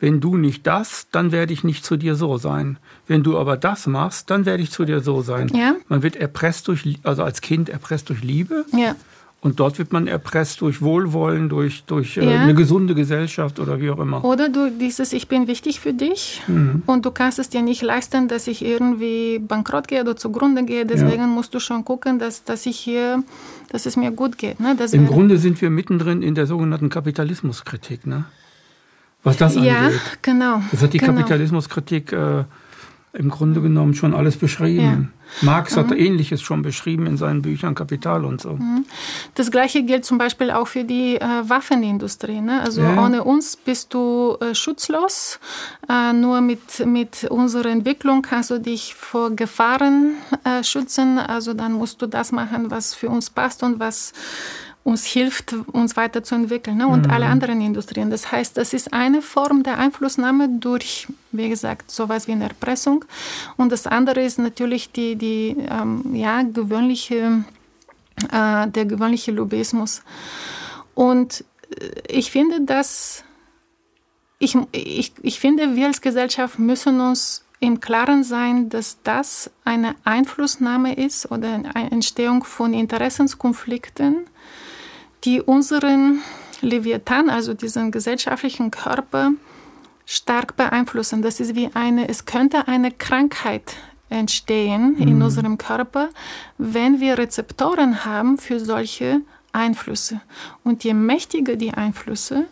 Wenn 0.00 0.20
du 0.20 0.36
nicht 0.38 0.66
das, 0.66 1.08
dann 1.12 1.30
werde 1.30 1.52
ich 1.52 1.62
nicht 1.62 1.84
zu 1.84 1.96
dir 1.98 2.16
so 2.16 2.38
sein. 2.38 2.78
Wenn 3.06 3.22
du 3.22 3.38
aber 3.38 3.58
das 3.58 3.86
machst, 3.86 4.30
dann 4.30 4.46
werde 4.46 4.62
ich 4.62 4.70
zu 4.70 4.86
dir 4.86 5.00
so 5.00 5.20
sein. 5.20 5.48
Ja. 5.54 5.76
Man 5.88 6.02
wird 6.02 6.16
erpresst 6.16 6.66
durch, 6.68 6.98
also 7.02 7.22
als 7.22 7.42
Kind 7.42 7.68
erpresst 7.68 8.08
durch 8.08 8.22
Liebe. 8.22 8.64
Ja. 8.72 8.96
Und 9.42 9.58
dort 9.58 9.78
wird 9.78 9.90
man 9.90 10.06
erpresst 10.06 10.60
durch 10.60 10.82
Wohlwollen, 10.82 11.48
durch, 11.48 11.84
durch 11.84 12.18
äh, 12.18 12.30
ja. 12.30 12.40
eine 12.40 12.54
gesunde 12.54 12.94
Gesellschaft 12.94 13.58
oder 13.58 13.80
wie 13.80 13.88
auch 13.88 13.98
immer. 13.98 14.22
Oder 14.22 14.50
du 14.50 14.70
dieses 14.70 15.14
Ich 15.14 15.28
bin 15.28 15.46
wichtig 15.46 15.80
für 15.80 15.94
dich 15.94 16.42
mhm. 16.46 16.82
und 16.84 17.06
du 17.06 17.10
kannst 17.10 17.38
es 17.38 17.48
dir 17.48 17.62
nicht 17.62 17.80
leisten, 17.80 18.28
dass 18.28 18.46
ich 18.46 18.62
irgendwie 18.62 19.38
bankrott 19.38 19.88
gehe 19.88 20.02
oder 20.02 20.14
zugrunde 20.14 20.64
gehe. 20.64 20.84
Deswegen 20.84 21.22
ja. 21.22 21.26
musst 21.26 21.54
du 21.54 21.58
schon 21.58 21.86
gucken, 21.86 22.18
dass, 22.18 22.44
dass 22.44 22.66
ich 22.66 22.78
hier, 22.78 23.24
dass 23.70 23.86
es 23.86 23.96
mir 23.96 24.10
gut 24.10 24.36
geht. 24.36 24.60
Ne? 24.60 24.76
Im 24.92 25.06
Grunde 25.06 25.38
sind 25.38 25.62
wir 25.62 25.70
mittendrin 25.70 26.20
in 26.20 26.34
der 26.34 26.46
sogenannten 26.46 26.90
Kapitalismuskritik. 26.90 28.06
Ne? 28.06 28.26
Was 29.22 29.38
das 29.38 29.56
angeht. 29.56 29.72
Ja, 29.72 29.90
genau. 30.20 30.62
Das 30.70 30.82
hat 30.82 30.92
die 30.92 30.98
genau. 30.98 31.14
Kapitalismuskritik 31.14 32.12
äh, 32.12 32.44
im 33.12 33.28
Grunde 33.28 33.60
genommen 33.60 33.94
schon 33.94 34.14
alles 34.14 34.36
beschrieben. 34.36 35.12
Ja. 35.42 35.46
Marx 35.46 35.76
hat 35.76 35.90
mhm. 35.90 35.96
Ähnliches 35.96 36.42
schon 36.42 36.62
beschrieben 36.62 37.06
in 37.06 37.16
seinen 37.16 37.42
Büchern 37.42 37.74
Kapital 37.74 38.24
und 38.24 38.40
so. 38.40 38.54
Mhm. 38.54 38.84
Das 39.34 39.50
Gleiche 39.50 39.82
gilt 39.82 40.04
zum 40.04 40.18
Beispiel 40.18 40.50
auch 40.50 40.66
für 40.66 40.84
die 40.84 41.16
äh, 41.16 41.20
Waffenindustrie. 41.44 42.40
Ne? 42.40 42.60
Also 42.60 42.82
ja. 42.82 43.04
ohne 43.04 43.24
uns 43.24 43.56
bist 43.56 43.94
du 43.94 44.36
äh, 44.40 44.54
schutzlos. 44.54 45.38
Äh, 45.88 46.12
nur 46.12 46.40
mit, 46.40 46.84
mit 46.86 47.24
unserer 47.30 47.70
Entwicklung 47.70 48.22
kannst 48.22 48.50
du 48.50 48.58
dich 48.58 48.94
vor 48.94 49.30
Gefahren 49.30 50.14
äh, 50.44 50.62
schützen. 50.64 51.18
Also 51.18 51.54
dann 51.54 51.72
musst 51.72 52.02
du 52.02 52.06
das 52.06 52.32
machen, 52.32 52.70
was 52.70 52.94
für 52.94 53.08
uns 53.08 53.30
passt 53.30 53.62
und 53.62 53.78
was 53.80 54.12
uns 54.90 55.04
hilft, 55.04 55.52
uns 55.52 55.96
weiterzuentwickeln 55.96 56.76
ne? 56.78 56.88
und 56.88 57.06
mhm. 57.06 57.12
alle 57.12 57.26
anderen 57.26 57.60
Industrien. 57.60 58.10
Das 58.10 58.32
heißt, 58.32 58.56
das 58.56 58.72
ist 58.72 58.92
eine 58.92 59.22
Form 59.22 59.62
der 59.62 59.78
Einflussnahme 59.78 60.48
durch, 60.48 61.06
wie 61.30 61.48
gesagt, 61.48 61.90
sowas 61.90 62.26
wie 62.26 62.32
eine 62.32 62.44
Erpressung. 62.44 63.04
Und 63.56 63.70
das 63.70 63.86
andere 63.86 64.22
ist 64.22 64.38
natürlich 64.38 64.90
die, 64.90 65.14
die 65.16 65.56
ähm, 65.70 66.14
ja, 66.14 66.42
gewöhnliche, 66.42 67.44
äh, 68.32 68.66
der 68.68 68.84
gewöhnliche 68.84 69.30
Lobbyismus. 69.30 70.02
Und 70.94 71.44
äh, 71.78 71.84
ich 72.08 72.32
finde, 72.32 72.62
dass 72.62 73.24
ich, 74.40 74.56
ich, 74.72 75.12
ich 75.22 75.38
finde, 75.38 75.76
wir 75.76 75.86
als 75.86 76.00
Gesellschaft 76.00 76.58
müssen 76.58 77.00
uns 77.00 77.44
im 77.60 77.78
Klaren 77.78 78.24
sein, 78.24 78.70
dass 78.70 78.98
das 79.04 79.50
eine 79.64 79.94
Einflussnahme 80.04 80.94
ist 80.94 81.30
oder 81.30 81.52
eine 81.74 81.90
Entstehung 81.92 82.42
von 82.42 82.72
Interessenskonflikten, 82.72 84.24
die 85.24 85.40
unseren 85.40 86.22
Leviathan, 86.60 87.30
also 87.30 87.54
diesen 87.54 87.90
gesellschaftlichen 87.90 88.70
Körper, 88.70 89.32
stark 90.06 90.56
beeinflussen. 90.56 91.22
Das 91.22 91.40
ist 91.40 91.54
wie 91.54 91.70
eine, 91.74 92.08
es 92.08 92.24
könnte 92.24 92.68
eine 92.68 92.90
Krankheit 92.90 93.76
entstehen 94.08 94.96
mhm. 94.98 95.08
in 95.08 95.22
unserem 95.22 95.56
Körper, 95.56 96.08
wenn 96.58 97.00
wir 97.00 97.16
Rezeptoren 97.16 98.04
haben 98.04 98.38
für 98.38 98.58
solche 98.58 99.20
Einflüsse. 99.52 100.20
Und 100.64 100.84
je 100.84 100.94
mächtiger 100.94 101.56
die 101.56 101.72
Einflüsse, 101.72 102.46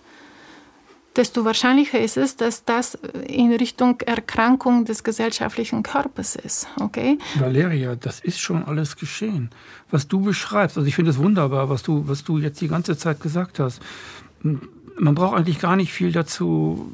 desto 1.18 1.44
wahrscheinlicher 1.44 2.00
ist 2.00 2.16
es, 2.16 2.36
dass 2.36 2.64
das 2.64 2.94
in 3.26 3.52
Richtung 3.52 4.00
Erkrankung 4.00 4.84
des 4.84 5.02
gesellschaftlichen 5.02 5.82
Körpers 5.82 6.36
ist. 6.36 6.68
Okay? 6.80 7.18
Valeria, 7.34 7.96
das 7.96 8.20
ist 8.20 8.38
schon 8.38 8.64
alles 8.64 8.96
geschehen. 8.96 9.50
Was 9.90 10.06
du 10.06 10.20
beschreibst, 10.20 10.76
also 10.76 10.86
ich 10.86 10.94
finde 10.94 11.10
es 11.10 11.18
wunderbar, 11.18 11.68
was 11.68 11.82
du, 11.82 12.06
was 12.06 12.22
du 12.22 12.38
jetzt 12.38 12.60
die 12.60 12.68
ganze 12.68 12.96
Zeit 12.96 13.20
gesagt 13.20 13.58
hast. 13.58 13.82
Man 14.42 15.14
braucht 15.14 15.36
eigentlich 15.36 15.58
gar 15.60 15.76
nicht 15.76 15.92
viel 15.92 16.12
dazu 16.12 16.92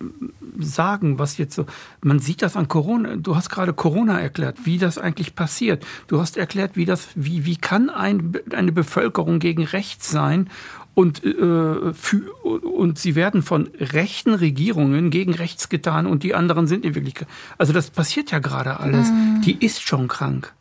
sagen, 0.58 1.18
was 1.18 1.36
jetzt 1.38 1.54
so. 1.54 1.66
Man 2.02 2.18
sieht 2.18 2.42
das 2.42 2.56
an 2.56 2.68
Corona. 2.68 3.16
Du 3.16 3.36
hast 3.36 3.48
gerade 3.50 3.72
Corona 3.72 4.20
erklärt, 4.20 4.58
wie 4.64 4.78
das 4.78 4.98
eigentlich 4.98 5.34
passiert. 5.34 5.84
Du 6.06 6.20
hast 6.20 6.36
erklärt, 6.36 6.76
wie 6.76 6.84
das, 6.84 7.08
wie, 7.14 7.44
wie 7.44 7.56
kann 7.56 7.90
ein, 7.90 8.38
eine 8.52 8.72
Bevölkerung 8.72 9.38
gegen 9.38 9.64
rechts 9.64 10.10
sein 10.10 10.48
und, 10.94 11.24
äh, 11.24 11.92
für, 11.92 12.32
und 12.42 12.98
sie 12.98 13.14
werden 13.14 13.42
von 13.42 13.68
rechten 13.78 14.34
Regierungen 14.34 15.10
gegen 15.10 15.34
rechts 15.34 15.68
getan 15.68 16.06
und 16.06 16.22
die 16.22 16.34
anderen 16.34 16.66
sind 16.66 16.84
in 16.84 16.94
Wirklichkeit. 16.94 17.28
Also 17.58 17.72
das 17.72 17.90
passiert 17.90 18.30
ja 18.30 18.38
gerade 18.38 18.80
alles. 18.80 19.10
Mhm. 19.10 19.42
Die 19.44 19.64
ist 19.64 19.82
schon 19.82 20.08
krank. 20.08 20.52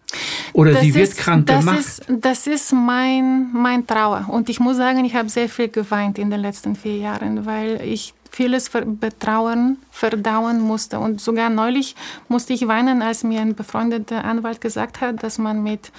Oder 0.53 0.73
das 0.73 0.81
sie 0.81 0.93
wird 0.93 1.09
ist, 1.09 1.17
krank 1.17 1.47
das 1.47 1.59
gemacht. 1.59 1.79
Ist, 1.79 2.05
das 2.07 2.47
ist 2.47 2.73
mein, 2.73 3.51
mein 3.53 3.87
Trauer. 3.87 4.25
Und 4.29 4.49
ich 4.49 4.59
muss 4.59 4.77
sagen, 4.77 5.03
ich 5.05 5.15
habe 5.15 5.29
sehr 5.29 5.49
viel 5.49 5.69
geweint 5.69 6.19
in 6.19 6.29
den 6.29 6.39
letzten 6.39 6.75
vier 6.75 6.97
Jahren, 6.97 7.45
weil 7.45 7.81
ich 7.81 8.13
vieles 8.29 8.69
betrauern, 8.69 9.77
verdauen 9.91 10.59
musste. 10.59 10.99
Und 10.99 11.21
sogar 11.21 11.49
neulich 11.49 11.95
musste 12.27 12.53
ich 12.53 12.67
weinen, 12.67 13.01
als 13.01 13.23
mir 13.23 13.41
ein 13.41 13.55
befreundeter 13.55 14.23
Anwalt 14.23 14.59
gesagt 14.59 15.01
hat, 15.01 15.21
dass 15.21 15.37
man 15.37 15.61
mit 15.61 15.91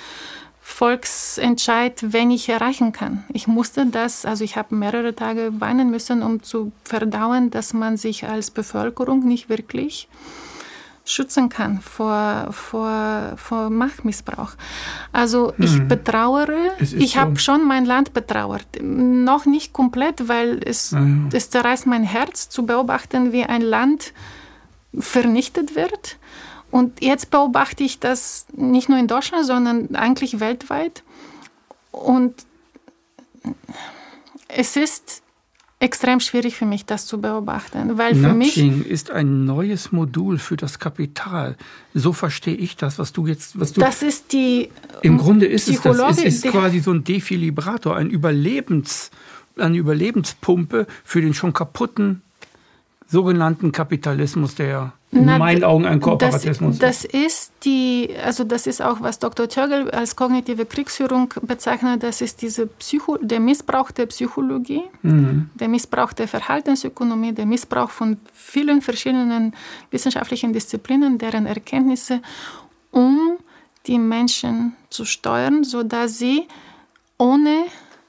Volksentscheid 0.67 2.15
wenig 2.15 2.49
erreichen 2.49 2.93
kann. 2.93 3.25
Ich 3.29 3.47
musste 3.47 3.85
das, 3.85 4.25
also 4.25 4.43
ich 4.45 4.57
habe 4.57 4.75
mehrere 4.75 5.15
Tage 5.15 5.53
weinen 5.61 5.91
müssen, 5.91 6.23
um 6.23 6.43
zu 6.43 6.73
verdauen, 6.85 7.51
dass 7.51 7.75
man 7.75 7.99
sich 7.99 8.27
als 8.27 8.51
Bevölkerung 8.51 9.21
nicht 9.29 9.51
wirklich 9.51 10.09
schützen 11.05 11.51
kann 11.51 11.81
vor, 11.83 12.49
vor, 12.51 13.35
vor 13.37 13.69
Machtmissbrauch. 13.69 14.53
Also 15.12 15.53
ich 15.59 15.75
hm. 15.75 15.87
betrauere, 15.87 16.73
ich 16.81 17.19
habe 17.19 17.39
schon 17.39 17.69
mein 17.69 17.85
Land 17.85 18.15
betrauert. 18.15 18.67
Noch 18.83 19.45
nicht 19.45 19.75
komplett, 19.75 20.29
weil 20.29 20.61
es, 20.65 20.93
ja. 20.93 21.07
es 21.35 21.51
zerreißt 21.51 21.87
mein 21.87 22.05
Herz 22.05 22.49
zu 22.49 22.65
beobachten, 22.65 23.33
wie 23.33 23.45
ein 23.45 23.61
Land 23.61 24.15
vernichtet 24.99 25.77
wird. 25.77 26.17
Und 26.75 27.05
jetzt 27.05 27.31
beobachte 27.31 27.85
ich 27.85 28.01
das 28.01 28.47
nicht 28.53 28.89
nur 28.89 28.99
in 28.99 29.07
Deutschland, 29.07 29.47
sondern 29.47 29.95
eigentlich 29.95 30.41
weltweit. 30.41 31.05
Und 31.93 32.35
es 34.49 34.75
ist 34.75 35.22
extrem 35.79 36.18
schwierig 36.18 36.57
für 36.57 36.66
mich, 36.66 36.85
das 36.85 37.07
zu 37.07 37.20
beobachten, 37.20 37.97
weil 37.97 38.16
für 38.16 38.33
Nudging 38.33 38.79
mich 38.79 38.89
ist 38.89 39.12
ein 39.12 39.45
neues 39.45 39.93
Modul 39.93 40.37
für 40.39 40.57
das 40.57 40.81
Kapital. 40.81 41.57
So 41.95 42.12
verstehe 42.12 42.57
ich 42.57 42.77
das, 42.77 42.99
was 42.99 43.12
du 43.12 43.29
jetzt, 43.29 43.61
was 43.61 43.72
du. 43.72 43.81
Das 43.81 44.03
ist 44.03 44.33
die. 44.33 44.68
Im 45.03 45.16
Grunde 45.16 45.47
ist 45.47 45.68
es 45.68 45.81
das. 45.81 46.18
Es 46.18 46.25
ist 46.25 46.47
quasi 46.49 46.81
so 46.81 46.91
ein 46.91 47.05
Defilibrator, 47.05 47.95
ein 47.95 48.11
Überlebens, 48.11 49.12
eine 49.57 49.77
Überlebenspumpe 49.77 50.89
für 51.05 51.20
den 51.20 51.35
schon 51.35 51.53
kaputten 51.53 52.22
sogenannten 53.07 53.70
Kapitalismus, 53.70 54.57
der 54.57 54.93
in 55.15 55.25
Na, 55.25 55.39
meinen 55.39 55.65
Augen 55.65 55.87
ein 55.87 56.01
Kooperatismus 56.01 56.79
das, 56.79 57.03
das 57.03 57.05
ist. 57.05 57.53
die, 57.65 58.11
also 58.23 58.45
das 58.45 58.67
ist 58.67 58.83
auch, 58.83 59.01
was 59.01 59.19
Dr. 59.19 59.49
Tögel 59.49 59.91
als 59.91 60.17
kognitive 60.17 60.67
Kriegsführung 60.67 61.33
bezeichnet, 61.43 62.03
das 62.03 62.21
ist 62.21 62.43
diese 62.43 62.67
Psycho, 62.67 63.19
der 63.21 63.41
Missbrauch 63.41 63.91
der 63.91 64.07
Psychologie, 64.07 64.83
mhm. 65.03 65.51
der 65.55 65.69
Missbrauch 65.69 66.12
der 66.12 66.29
Verhaltensökonomie, 66.29 67.33
der 67.33 67.47
Missbrauch 67.47 67.91
von 67.91 68.19
vielen 68.33 68.83
verschiedenen 68.83 69.55
wissenschaftlichen 69.91 70.53
Disziplinen, 70.53 71.19
deren 71.19 71.47
Erkenntnisse, 71.47 72.21
um 72.91 73.39
die 73.87 73.99
Menschen 73.99 74.75
zu 74.91 75.05
steuern, 75.05 75.65
sodass 75.65 76.19
sie 76.19 76.47
ohne 77.19 77.65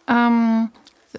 ähm, 0.08 0.70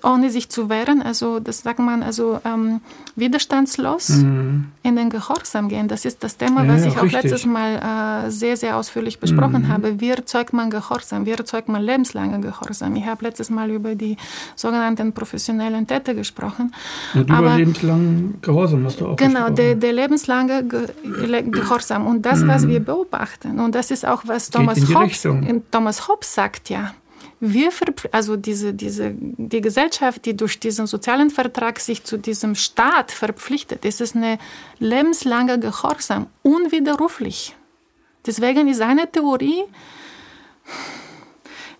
ohne 0.03 0.31
sich 0.31 0.49
zu 0.49 0.69
wehren, 0.69 1.03
also 1.03 1.41
das 1.41 1.63
sagt 1.63 1.79
man, 1.79 2.03
also 2.03 2.41
ähm, 2.45 2.81
widerstandslos 3.15 4.09
mhm. 4.09 4.67
in 4.83 4.97
den 4.97 5.11
Gehorsam 5.11 5.69
gehen. 5.69 5.89
Das 5.89 6.05
ist 6.05 6.23
das 6.23 6.37
Thema, 6.37 6.67
was 6.67 6.83
ja, 6.83 6.89
ich 6.89 6.99
auch 6.99 7.03
richtig. 7.05 7.23
letztes 7.23 7.47
Mal 7.47 8.27
äh, 8.27 8.31
sehr, 8.31 8.57
sehr 8.57 8.77
ausführlich 8.77 9.19
besprochen 9.19 9.63
mhm. 9.63 9.69
habe. 9.69 10.01
Wie 10.01 10.11
erzeugt 10.11 10.53
man 10.53 10.71
Gehorsam? 10.71 11.27
Wie 11.27 11.31
erzeugt 11.31 11.69
man 11.69 11.83
lebenslange 11.83 12.41
Gehorsam? 12.41 12.97
Ich 12.97 13.07
habe 13.07 13.25
letztes 13.25 13.51
Mal 13.51 13.71
über 13.71 13.95
die 13.95 14.17
sogenannten 14.55 15.13
professionellen 15.13 15.87
Täter 15.87 16.15
gesprochen. 16.15 16.73
Und 17.15 17.29
über 17.29 17.39
Aber, 17.39 17.57
lebenslangen 17.57 18.39
Gehorsam 18.43 18.85
hast 18.85 19.01
du 19.01 19.09
auch 19.09 19.17
Genau, 19.17 19.51
der, 19.51 19.75
der, 19.75 19.93
lebenslange 19.93 20.65
Ge 20.65 20.87
Gehorsam. 21.51 22.07
Und 22.07 22.23
das, 22.23 22.41
mhm. 22.41 22.49
was 22.49 22.67
wir 22.69 22.81
beobachten, 22.81 23.61
und 23.61 23.75
das 23.75 23.91
ist 23.91 24.07
auch, 24.07 24.23
was 24.27 24.51
Thomas 24.51 24.79
Hobbes, 24.95 25.27
Thomas 25.71 26.09
Hobbes 26.09 26.35
sagt, 26.35 26.71
ja, 26.71 26.93
wir 27.41 27.71
also 28.13 28.37
diese, 28.37 28.73
diese, 28.73 29.13
die 29.15 29.61
Gesellschaft, 29.61 30.25
die 30.25 30.37
durch 30.37 30.59
diesen 30.59 30.87
sozialen 30.87 31.31
Vertrag 31.31 31.81
sich 31.81 32.03
zu 32.03 32.17
diesem 32.19 32.55
Staat 32.55 33.13
verpflichtet, 33.13 33.85
ist 33.85 34.01
es 34.01 34.17
eine 34.17 34.39
lebenslange 34.79 35.59
Gehorsam, 35.61 36.29
unwiderruflich. 36.43 37.55
Deswegen 38.25 38.69
ist 38.69 38.81
eine 38.81 39.11
Theorie 39.11 39.65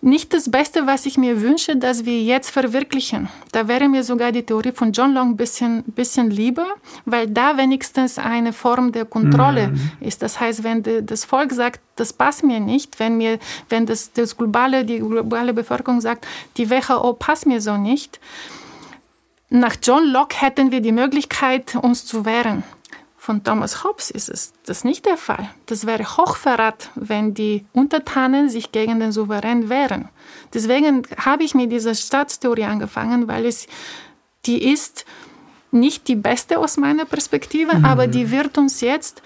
nicht 0.07 0.33
das 0.33 0.49
Beste, 0.49 0.87
was 0.87 1.05
ich 1.05 1.17
mir 1.17 1.41
wünsche, 1.41 1.75
dass 1.75 2.05
wir 2.05 2.19
jetzt 2.23 2.49
verwirklichen. 2.49 3.29
Da 3.51 3.67
wäre 3.67 3.89
mir 3.89 4.03
sogar 4.03 4.31
die 4.31 4.43
Theorie 4.43 4.71
von 4.71 4.91
John 4.93 5.13
Long 5.13 5.31
ein 5.31 5.37
bisschen, 5.37 5.83
bisschen 5.83 6.31
lieber, 6.31 6.65
weil 7.05 7.27
da 7.27 7.57
wenigstens 7.57 8.17
eine 8.17 8.53
Form 8.53 8.91
der 8.91 9.05
Kontrolle 9.05 9.67
mhm. 9.67 9.91
ist. 9.99 10.21
Das 10.21 10.39
heißt, 10.39 10.63
wenn 10.63 10.81
das 11.05 11.25
Volk 11.25 11.51
sagt, 11.51 11.81
das 11.97 12.13
passt 12.13 12.43
mir 12.43 12.59
nicht, 12.59 12.99
wenn, 12.99 13.17
mir, 13.17 13.37
wenn 13.69 13.85
das, 13.85 14.11
das 14.13 14.35
globale, 14.37 14.85
die 14.85 14.99
globale 14.99 15.53
Bevölkerung 15.53 16.01
sagt, 16.01 16.25
die 16.55 16.69
WHO 16.69 17.13
passt 17.13 17.45
mir 17.45 17.61
so 17.61 17.77
nicht, 17.77 18.19
nach 19.49 19.75
John 19.81 20.05
Locke 20.05 20.41
hätten 20.41 20.71
wir 20.71 20.81
die 20.81 20.91
Möglichkeit, 20.91 21.75
uns 21.75 22.05
zu 22.05 22.25
wehren 22.25 22.63
von 23.27 23.43
Thomas 23.43 23.83
Hobbes 23.83 24.09
ist 24.09 24.29
es 24.29 24.53
das 24.65 24.85
nicht 24.85 25.05
der 25.05 25.17
Fall. 25.17 25.49
Das 25.65 25.85
wäre 25.85 26.05
Hochverrat, 26.05 26.91
wenn 26.95 27.33
die 27.33 27.65
Untertanen 27.73 28.47
sich 28.49 28.71
gegen 28.71 29.01
den 29.01 29.11
Souverän 29.11 29.67
wehren. 29.67 30.07
Deswegen 30.53 31.05
habe 31.17 31.43
ich 31.43 31.53
mit 31.53 31.69
dieser 31.69 31.93
Staatstheorie 31.93 32.63
angefangen, 32.63 33.27
weil 33.27 33.45
es 33.45 33.67
die 34.45 34.71
ist 34.71 35.03
nicht 35.71 36.07
die 36.07 36.15
beste 36.15 36.57
aus 36.57 36.77
meiner 36.77 37.03
Perspektive, 37.03 37.75
mhm. 37.75 37.83
aber 37.83 38.07
die 38.07 38.31
wird 38.31 38.57
uns 38.57 38.79
jetzt 38.79 39.21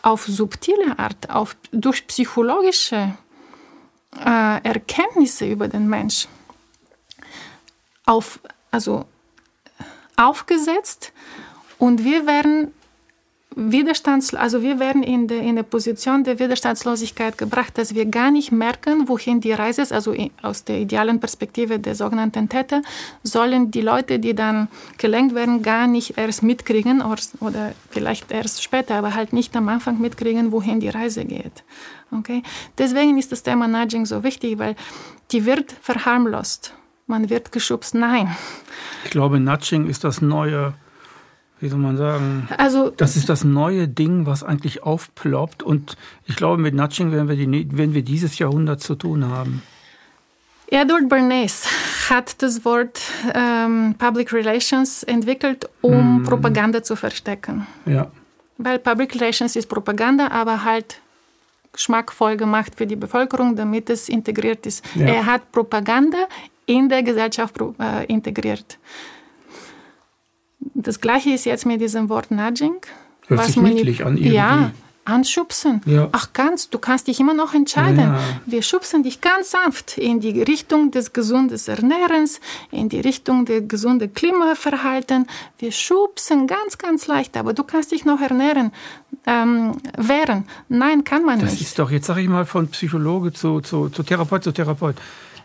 auf 0.00 0.24
subtile 0.24 0.98
Art, 0.98 1.28
auf, 1.28 1.58
durch 1.72 2.06
psychologische 2.06 3.18
äh, 4.18 4.62
Erkenntnisse 4.62 5.44
über 5.44 5.68
den 5.68 5.90
Mensch 5.90 6.26
auf, 8.06 8.40
also 8.70 9.04
aufgesetzt 10.16 11.12
und 11.76 12.02
wir 12.02 12.26
werden 12.26 12.72
Widerstands, 13.58 14.34
also 14.34 14.60
wir 14.60 14.78
werden 14.78 15.02
in, 15.02 15.28
de, 15.28 15.38
in 15.38 15.48
eine 15.48 15.64
Position 15.64 16.24
der 16.24 16.38
Widerstandslosigkeit 16.38 17.38
gebracht, 17.38 17.78
dass 17.78 17.94
wir 17.94 18.04
gar 18.04 18.30
nicht 18.30 18.52
merken, 18.52 19.08
wohin 19.08 19.40
die 19.40 19.52
Reise 19.52 19.80
ist. 19.80 19.94
Also 19.94 20.14
aus 20.42 20.64
der 20.64 20.78
idealen 20.78 21.20
Perspektive 21.20 21.78
der 21.78 21.94
sogenannten 21.94 22.50
Täter 22.50 22.82
sollen 23.22 23.70
die 23.70 23.80
Leute, 23.80 24.18
die 24.18 24.34
dann 24.34 24.68
gelenkt 24.98 25.34
werden, 25.34 25.62
gar 25.62 25.86
nicht 25.86 26.18
erst 26.18 26.42
mitkriegen 26.42 27.00
oder, 27.00 27.22
oder 27.40 27.72
vielleicht 27.88 28.30
erst 28.30 28.62
später, 28.62 28.96
aber 28.96 29.14
halt 29.14 29.32
nicht 29.32 29.56
am 29.56 29.70
Anfang 29.70 30.02
mitkriegen, 30.02 30.52
wohin 30.52 30.78
die 30.78 30.90
Reise 30.90 31.24
geht. 31.24 31.64
Okay? 32.12 32.42
Deswegen 32.76 33.16
ist 33.16 33.32
das 33.32 33.42
Thema 33.42 33.66
Nudging 33.66 34.04
so 34.04 34.22
wichtig, 34.22 34.58
weil 34.58 34.76
die 35.32 35.46
wird 35.46 35.72
verharmlost. 35.80 36.74
Man 37.06 37.30
wird 37.30 37.52
geschubst. 37.52 37.94
Nein. 37.94 38.36
Ich 39.04 39.10
glaube, 39.12 39.40
Nudging 39.40 39.86
ist 39.86 40.04
das 40.04 40.20
neue 40.20 40.74
wie 41.60 41.68
soll 41.68 41.78
man 41.78 41.96
sagen? 41.96 42.48
Also, 42.58 42.90
das 42.90 43.16
ist 43.16 43.28
das 43.28 43.44
neue 43.44 43.88
Ding, 43.88 44.26
was 44.26 44.42
eigentlich 44.42 44.82
aufploppt. 44.82 45.62
Und 45.62 45.96
ich 46.26 46.36
glaube, 46.36 46.60
mit 46.60 46.74
Nudging 46.74 47.12
werden 47.12 47.28
wir, 47.28 47.36
die, 47.36 47.76
werden 47.76 47.94
wir 47.94 48.02
dieses 48.02 48.38
Jahrhundert 48.38 48.80
zu 48.80 48.94
tun 48.94 49.26
haben. 49.26 49.62
Edward 50.68 51.08
Bernays 51.08 51.66
hat 52.10 52.42
das 52.42 52.64
Wort 52.64 53.00
ähm, 53.34 53.94
Public 53.98 54.32
Relations 54.32 55.02
entwickelt, 55.04 55.68
um 55.80 56.22
mm. 56.22 56.22
Propaganda 56.24 56.82
zu 56.82 56.96
verstecken. 56.96 57.66
Ja. 57.86 58.10
Weil 58.58 58.78
Public 58.78 59.14
Relations 59.14 59.54
ist 59.54 59.68
Propaganda, 59.68 60.28
aber 60.28 60.64
halt 60.64 61.00
geschmackvoll 61.72 62.36
gemacht 62.36 62.72
für 62.76 62.86
die 62.86 62.96
Bevölkerung, 62.96 63.54
damit 63.54 63.90
es 63.90 64.08
integriert 64.08 64.66
ist. 64.66 64.84
Ja. 64.94 65.06
Er 65.06 65.26
hat 65.26 65.52
Propaganda 65.52 66.26
in 66.64 66.88
der 66.88 67.02
Gesellschaft 67.02 67.56
äh, 67.78 68.04
integriert. 68.06 68.78
Das 70.74 71.00
gleiche 71.00 71.30
ist 71.30 71.44
jetzt 71.44 71.66
mit 71.66 71.80
diesem 71.80 72.08
Wort 72.08 72.30
Nudging. 72.30 72.76
Hört 73.28 73.40
was 73.40 73.46
sich 73.48 73.56
niedlich 73.56 74.04
an 74.04 74.16
irgendwie. 74.16 74.34
Ja, 74.34 74.72
anschubsen. 75.06 75.80
Ja. 75.86 76.08
Ach, 76.12 76.30
kannst, 76.32 76.74
du 76.74 76.78
kannst 76.78 77.06
dich 77.06 77.20
immer 77.20 77.34
noch 77.34 77.54
entscheiden. 77.54 77.98
Ja. 77.98 78.20
Wir 78.44 78.62
schubsen 78.62 79.02
dich 79.02 79.20
ganz 79.20 79.52
sanft 79.52 79.98
in 79.98 80.20
die 80.20 80.42
Richtung 80.42 80.90
des 80.90 81.12
gesunden 81.12 81.58
Ernährens, 81.66 82.40
in 82.70 82.88
die 82.88 83.00
Richtung 83.00 83.44
des 83.46 83.68
gesunden 83.68 84.12
Klimaverhalten. 84.12 85.26
Wir 85.58 85.72
schubsen 85.72 86.46
ganz, 86.46 86.78
ganz 86.78 87.06
leicht, 87.06 87.36
aber 87.36 87.52
du 87.52 87.62
kannst 87.62 87.92
dich 87.92 88.04
noch 88.04 88.20
ernähren, 88.20 88.72
ähm, 89.26 89.76
wehren. 89.96 90.44
Nein, 90.68 91.04
kann 91.04 91.24
man 91.24 91.38
das 91.38 91.52
nicht. 91.52 91.62
Das 91.62 91.68
ist 91.68 91.78
doch, 91.78 91.90
jetzt 91.90 92.06
sage 92.06 92.20
ich 92.20 92.28
mal, 92.28 92.44
von 92.44 92.68
Psychologe 92.68 93.32
zu, 93.32 93.60
zu, 93.60 93.88
zu 93.88 94.02
Therapeut 94.02 94.42
zu 94.42 94.52
Therapeut. 94.52 94.96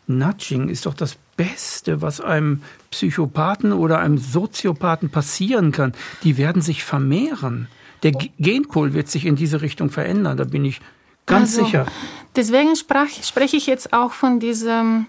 Nudging 0.08 0.70
ist 0.70 0.86
doch 0.86 0.96
das 0.96 1.18
Beste, 1.44 2.02
was 2.02 2.22
einem 2.22 2.62
Psychopathen 2.92 3.74
oder 3.74 4.00
einem 4.00 4.18
Soziopathen 4.18 5.10
passieren 5.10 5.72
kann. 5.72 5.94
Die 6.24 6.38
werden 6.38 6.62
sich 6.62 6.84
vermehren. 6.84 7.68
Der 8.04 8.12
Genpool 8.12 8.94
wird 8.94 9.10
sich 9.10 9.26
in 9.26 9.36
diese 9.36 9.62
Richtung 9.62 9.90
verändern, 9.90 10.38
da 10.38 10.44
bin 10.44 10.66
ich 10.66 10.82
ganz 11.26 11.54
also, 11.54 11.66
sicher. 11.66 11.86
Deswegen 12.36 12.76
sprach, 12.76 13.08
spreche 13.24 13.58
ich 13.58 13.68
jetzt 13.68 13.94
auch 13.94 14.12
von 14.12 14.40
diesem, 14.40 15.06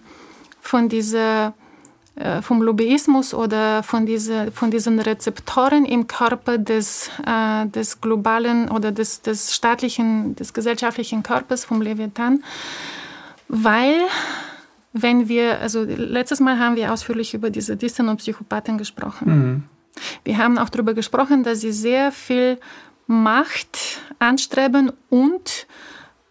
von 0.60 0.88
dieser 0.88 1.54
äh, 2.14 2.42
vom 2.42 2.60
Lobbyismus 2.60 3.32
oder 3.32 3.82
von, 3.82 4.04
diese, 4.04 4.52
von 4.52 4.70
diesen 4.70 5.00
Rezeptoren 5.00 5.86
im 5.86 6.06
Körper 6.06 6.58
des, 6.58 7.10
äh, 7.26 7.66
des 7.66 8.02
globalen 8.02 8.70
oder 8.70 8.92
des, 8.92 9.22
des 9.22 9.54
staatlichen, 9.54 10.36
des 10.36 10.52
gesellschaftlichen 10.52 11.22
Körpers 11.22 11.64
vom 11.64 11.80
Leviathan, 11.80 12.44
weil 13.48 13.94
wenn 14.92 15.28
wir, 15.28 15.60
also 15.60 15.82
letztes 15.84 16.40
Mal 16.40 16.58
haben 16.58 16.76
wir 16.76 16.92
ausführlich 16.92 17.34
über 17.34 17.50
diese 17.50 17.68
Sadisten 17.68 18.08
und 18.08 18.18
Psychopathen 18.18 18.78
gesprochen. 18.78 19.28
Mhm. 19.28 19.62
Wir 20.24 20.38
haben 20.38 20.58
auch 20.58 20.68
darüber 20.68 20.94
gesprochen, 20.94 21.42
dass 21.42 21.60
sie 21.60 21.72
sehr 21.72 22.12
viel 22.12 22.58
Macht 23.06 24.00
anstreben 24.18 24.92
und 25.10 25.66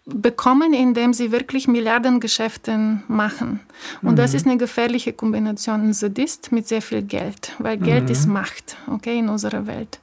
bekommen, 0.04 0.72
indem 0.72 1.12
sie 1.12 1.30
wirklich 1.30 1.68
Milliardengeschäfte 1.68 3.02
machen. 3.06 3.60
Und 4.02 4.12
mhm. 4.12 4.16
das 4.16 4.34
ist 4.34 4.46
eine 4.46 4.56
gefährliche 4.56 5.12
Kombination. 5.12 5.82
Ein 5.82 5.92
Sadist 5.92 6.50
mit 6.50 6.66
sehr 6.66 6.82
viel 6.82 7.02
Geld, 7.02 7.52
weil 7.58 7.76
Geld 7.78 8.04
mhm. 8.04 8.10
ist 8.10 8.26
Macht, 8.26 8.76
okay, 8.88 9.18
in 9.18 9.28
unserer 9.28 9.66
Welt. 9.66 10.00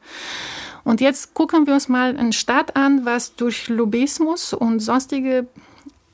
Und 0.86 1.02
jetzt 1.02 1.34
gucken 1.34 1.68
wir 1.68 1.74
uns 1.74 1.90
mal 1.90 2.16
einen 2.18 2.32
Staat 2.32 2.76
an, 2.78 3.06
was 3.06 3.36
durch 3.36 3.68
Lobbyismus 3.68 4.54
und 4.54 4.80
sonstige 4.80 5.48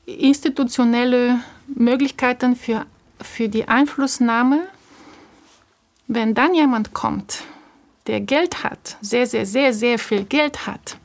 institutionelle 0.04 1.40
Möglichkeiten 1.66 2.56
für, 2.56 2.86
für 3.20 3.48
die 3.48 3.68
Einflussnahme, 3.68 4.68
wenn 6.06 6.34
dann 6.34 6.54
jemand 6.54 6.94
kommt, 6.94 7.42
der 8.06 8.20
Geld 8.20 8.62
hat, 8.62 8.96
sehr, 9.00 9.26
sehr, 9.26 9.46
sehr, 9.46 9.72
sehr 9.72 9.98
viel 9.98 10.24
Geld 10.24 10.66
hat, 10.66 10.98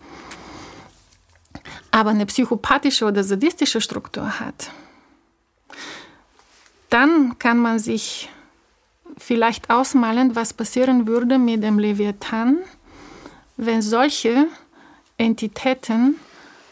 aber 1.89 2.11
eine 2.11 2.25
psychopathische 2.25 3.05
oder 3.05 3.23
sadistische 3.23 3.81
Struktur 3.81 4.39
hat, 4.39 4.71
dann 6.89 7.37
kann 7.39 7.57
man 7.57 7.79
sich 7.79 8.29
vielleicht 9.17 9.69
ausmalen, 9.69 10.35
was 10.35 10.53
passieren 10.53 11.07
würde 11.07 11.37
mit 11.37 11.63
dem 11.63 11.79
Leviathan, 11.79 12.57
wenn 13.57 13.81
solche 13.81 14.47
Entitäten 15.17 16.15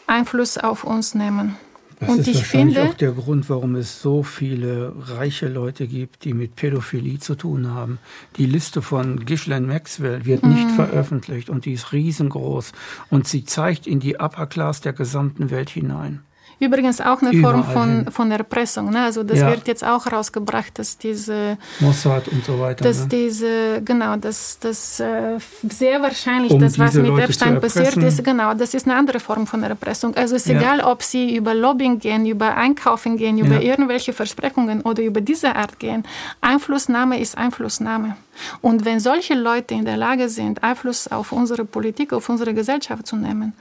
Einfluss 0.06 0.58
auf 0.58 0.84
uns 0.84 1.14
nehmen. 1.14 1.56
Das 2.00 2.08
und 2.08 2.20
ist 2.20 2.28
ich 2.28 2.36
wahrscheinlich 2.36 2.76
finde, 2.76 2.90
auch 2.90 2.94
der 2.94 3.12
Grund, 3.12 3.50
warum 3.50 3.74
es 3.76 4.00
so 4.00 4.22
viele 4.22 4.94
reiche 4.98 5.48
Leute 5.48 5.86
gibt, 5.86 6.24
die 6.24 6.32
mit 6.32 6.56
Pädophilie 6.56 7.18
zu 7.18 7.34
tun 7.34 7.68
haben. 7.68 7.98
Die 8.36 8.46
Liste 8.46 8.80
von 8.80 9.26
Ghislaine 9.26 9.66
Maxwell 9.66 10.24
wird 10.24 10.42
nicht 10.42 10.68
mhm. 10.68 10.74
veröffentlicht 10.76 11.50
und 11.50 11.66
die 11.66 11.74
ist 11.74 11.92
riesengroß 11.92 12.72
und 13.10 13.28
sie 13.28 13.44
zeigt 13.44 13.86
in 13.86 14.00
die 14.00 14.18
Upper 14.18 14.46
Class 14.46 14.80
der 14.80 14.94
gesamten 14.94 15.50
Welt 15.50 15.68
hinein. 15.68 16.22
Übrigens 16.60 17.00
auch 17.00 17.22
eine 17.22 17.40
Form 17.40 17.64
von, 17.64 18.06
von 18.10 18.30
Erpressung. 18.30 18.90
Ne? 18.90 19.02
Also 19.02 19.22
das 19.22 19.38
ja. 19.38 19.48
wird 19.48 19.66
jetzt 19.66 19.82
auch 19.82 20.06
rausgebracht, 20.06 20.78
dass 20.78 20.98
diese 20.98 21.56
Mossad 21.80 22.28
und 22.28 22.44
so 22.44 22.60
weiter. 22.60 22.84
Dass 22.84 23.00
ne? 23.00 23.08
diese, 23.08 23.82
genau, 23.82 24.16
dass 24.16 24.58
das 24.60 25.00
äh, 25.00 25.38
sehr 25.66 26.02
wahrscheinlich, 26.02 26.52
um 26.52 26.60
das, 26.60 26.78
was 26.78 26.92
mit 26.92 27.06
Leute 27.06 27.22
Epstein 27.22 27.58
passiert 27.58 27.96
ist, 27.96 28.22
genau, 28.22 28.52
das 28.52 28.74
ist 28.74 28.86
eine 28.86 28.94
andere 28.94 29.20
Form 29.20 29.46
von 29.46 29.62
Erpressung. 29.62 30.14
Also 30.16 30.36
es 30.36 30.44
ist 30.44 30.52
ja. 30.52 30.60
egal, 30.60 30.80
ob 30.82 31.02
sie 31.02 31.34
über 31.34 31.54
Lobbying 31.54 31.98
gehen, 31.98 32.26
über 32.26 32.54
Einkaufen 32.54 33.16
gehen, 33.16 33.38
über 33.38 33.54
ja. 33.54 33.72
irgendwelche 33.72 34.12
Versprechungen 34.12 34.82
oder 34.82 35.02
über 35.02 35.22
diese 35.22 35.56
Art 35.56 35.78
gehen. 35.78 36.04
Einflussnahme 36.42 37.18
ist 37.18 37.38
Einflussnahme. 37.38 38.16
Und 38.60 38.84
wenn 38.84 39.00
solche 39.00 39.32
Leute 39.32 39.74
in 39.74 39.86
der 39.86 39.96
Lage 39.96 40.28
sind, 40.28 40.62
Einfluss 40.62 41.08
auf 41.08 41.32
unsere 41.32 41.64
Politik, 41.64 42.12
auf 42.12 42.28
unsere 42.28 42.52
Gesellschaft 42.52 43.06
zu 43.06 43.16
nehmen, 43.16 43.54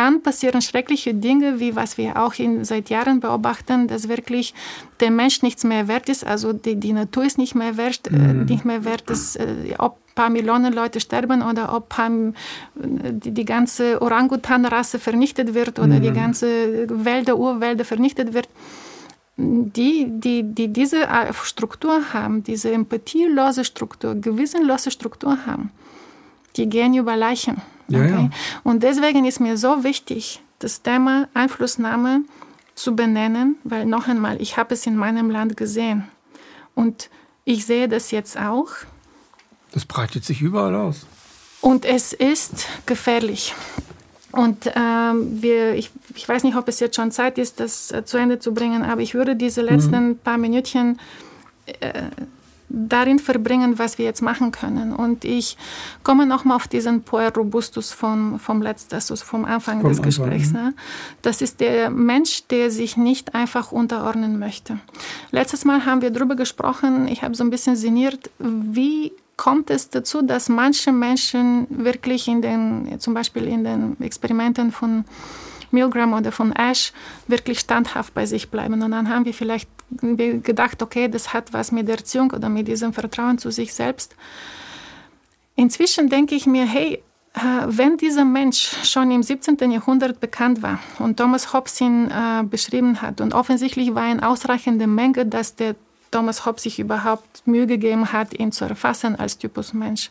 dann 0.00 0.22
passieren 0.22 0.62
schreckliche 0.62 1.12
Dinge, 1.12 1.60
wie 1.60 1.76
was 1.76 1.98
wir 1.98 2.16
auch 2.22 2.34
in, 2.38 2.64
seit 2.64 2.88
Jahren 2.88 3.20
beobachten, 3.20 3.86
dass 3.86 4.08
wirklich 4.08 4.54
der 5.00 5.10
Mensch 5.10 5.42
nichts 5.42 5.62
mehr 5.62 5.88
wert 5.88 6.08
ist, 6.08 6.24
also 6.26 6.54
die, 6.54 6.76
die 6.76 6.94
Natur 6.94 7.24
ist 7.26 7.36
nicht 7.36 7.54
mehr 7.54 7.76
wert, 7.76 8.06
äh, 8.06 8.16
mhm. 8.16 8.46
nicht 8.46 8.64
mehr 8.64 8.82
wert, 8.86 9.04
dass, 9.10 9.36
äh, 9.36 9.74
ob 9.76 9.96
ein 9.96 10.14
paar 10.14 10.30
Millionen 10.30 10.72
Leute 10.72 11.00
sterben 11.00 11.42
oder 11.42 11.74
ob 11.74 11.94
die, 12.74 13.30
die 13.30 13.44
ganze 13.44 14.00
Orangutan-Rasse 14.00 14.98
vernichtet 14.98 15.52
wird 15.52 15.78
oder 15.78 15.98
mhm. 15.98 16.02
die 16.02 16.12
ganze 16.12 16.46
Wälder, 16.88 17.36
Urwälder 17.36 17.84
vernichtet 17.84 18.32
wird. 18.32 18.48
Die, 19.36 20.06
die, 20.08 20.42
die 20.42 20.68
diese 20.68 21.02
äh, 21.02 21.32
Struktur 21.32 22.14
haben, 22.14 22.42
diese 22.42 22.72
empathielose 22.72 23.64
Struktur, 23.64 24.14
gewissenlose 24.14 24.90
Struktur 24.90 25.46
haben, 25.46 25.70
die 26.56 26.68
gehen 26.68 26.94
über 26.94 27.16
Leichen. 27.16 27.60
Okay? 27.88 28.10
Ja, 28.10 28.20
ja. 28.20 28.30
Und 28.62 28.82
deswegen 28.82 29.24
ist 29.24 29.40
mir 29.40 29.56
so 29.56 29.84
wichtig, 29.84 30.42
das 30.58 30.82
Thema 30.82 31.28
Einflussnahme 31.34 32.22
zu 32.74 32.94
benennen, 32.94 33.56
weil 33.64 33.86
noch 33.86 34.08
einmal, 34.08 34.40
ich 34.40 34.56
habe 34.56 34.74
es 34.74 34.86
in 34.86 34.96
meinem 34.96 35.30
Land 35.30 35.56
gesehen 35.56 36.08
und 36.74 37.10
ich 37.44 37.66
sehe 37.66 37.88
das 37.88 38.10
jetzt 38.10 38.38
auch. 38.38 38.68
Das 39.72 39.84
breitet 39.84 40.24
sich 40.24 40.40
überall 40.40 40.74
aus. 40.74 41.06
Und 41.60 41.84
es 41.84 42.12
ist 42.12 42.66
gefährlich. 42.86 43.54
Und 44.32 44.70
ähm, 44.76 45.42
wir, 45.42 45.74
ich, 45.74 45.90
ich 46.14 46.28
weiß 46.28 46.44
nicht, 46.44 46.56
ob 46.56 46.68
es 46.68 46.80
jetzt 46.80 46.96
schon 46.96 47.10
Zeit 47.10 47.36
ist, 47.36 47.58
das 47.58 47.90
äh, 47.90 48.04
zu 48.04 48.16
Ende 48.16 48.38
zu 48.38 48.54
bringen, 48.54 48.82
aber 48.82 49.00
ich 49.00 49.14
würde 49.14 49.34
diese 49.34 49.60
letzten 49.60 50.10
mhm. 50.10 50.18
paar 50.18 50.38
Minütchen 50.38 51.00
äh, 51.66 52.04
darin 52.70 53.18
verbringen, 53.18 53.78
was 53.78 53.98
wir 53.98 54.04
jetzt 54.04 54.22
machen 54.22 54.52
können. 54.52 54.94
Und 54.94 55.24
ich 55.24 55.56
komme 56.02 56.24
nochmal 56.24 56.56
auf 56.56 56.68
diesen 56.68 57.02
Poer 57.02 57.32
Robustus 57.36 57.92
vom, 57.92 58.38
vom 58.38 58.62
letzten, 58.62 58.94
also 58.94 59.16
vom 59.16 59.44
Anfang 59.44 59.80
vom 59.80 59.90
des 59.90 60.00
Gesprächs. 60.00 60.52
Ne? 60.52 60.72
Das 61.20 61.42
ist 61.42 61.60
der 61.60 61.90
Mensch, 61.90 62.44
der 62.48 62.70
sich 62.70 62.96
nicht 62.96 63.34
einfach 63.34 63.72
unterordnen 63.72 64.38
möchte. 64.38 64.78
Letztes 65.32 65.64
Mal 65.64 65.84
haben 65.84 66.00
wir 66.00 66.10
darüber 66.10 66.36
gesprochen, 66.36 67.08
ich 67.08 67.22
habe 67.22 67.34
so 67.34 67.44
ein 67.44 67.50
bisschen 67.50 67.76
sinniert, 67.76 68.30
wie 68.38 69.12
kommt 69.36 69.70
es 69.70 69.90
dazu, 69.90 70.22
dass 70.22 70.48
manche 70.48 70.92
Menschen 70.92 71.66
wirklich 71.70 72.28
in 72.28 72.42
den, 72.42 73.00
zum 73.00 73.14
Beispiel 73.14 73.48
in 73.48 73.64
den 73.64 74.00
Experimenten 74.00 74.70
von 74.70 75.04
Milgram 75.70 76.12
oder 76.12 76.30
von 76.30 76.52
Ash 76.52 76.92
wirklich 77.26 77.60
standhaft 77.60 78.14
bei 78.14 78.26
sich 78.26 78.50
bleiben. 78.50 78.82
Und 78.82 78.90
dann 78.90 79.08
haben 79.08 79.24
wir 79.24 79.34
vielleicht 79.34 79.68
gedacht, 80.00 80.82
okay, 80.82 81.08
das 81.08 81.32
hat 81.32 81.52
was 81.52 81.72
mit 81.72 81.88
Erziehung 81.88 82.30
oder 82.30 82.48
mit 82.48 82.68
diesem 82.68 82.92
Vertrauen 82.92 83.38
zu 83.38 83.50
sich 83.50 83.74
selbst. 83.74 84.14
Inzwischen 85.56 86.08
denke 86.08 86.34
ich 86.34 86.46
mir, 86.46 86.66
hey, 86.66 87.02
äh, 87.34 87.40
wenn 87.66 87.96
dieser 87.96 88.24
Mensch 88.24 88.72
schon 88.84 89.10
im 89.10 89.22
17. 89.22 89.70
Jahrhundert 89.70 90.20
bekannt 90.20 90.62
war 90.62 90.80
und 90.98 91.16
Thomas 91.16 91.52
Hobbes 91.52 91.80
ihn 91.80 92.10
äh, 92.10 92.42
beschrieben 92.44 93.02
hat 93.02 93.20
und 93.20 93.34
offensichtlich 93.34 93.94
war 93.94 94.02
eine 94.02 94.26
ausreichende 94.26 94.86
Menge, 94.86 95.26
dass 95.26 95.54
der 95.54 95.76
Thomas 96.10 96.44
Hobbes 96.44 96.64
sich 96.64 96.78
überhaupt 96.80 97.46
Mühe 97.46 97.66
gegeben 97.66 98.12
hat, 98.12 98.38
ihn 98.38 98.50
zu 98.50 98.64
erfassen 98.64 99.14
als 99.16 99.38
Typus 99.38 99.72
Mensch, 99.72 100.10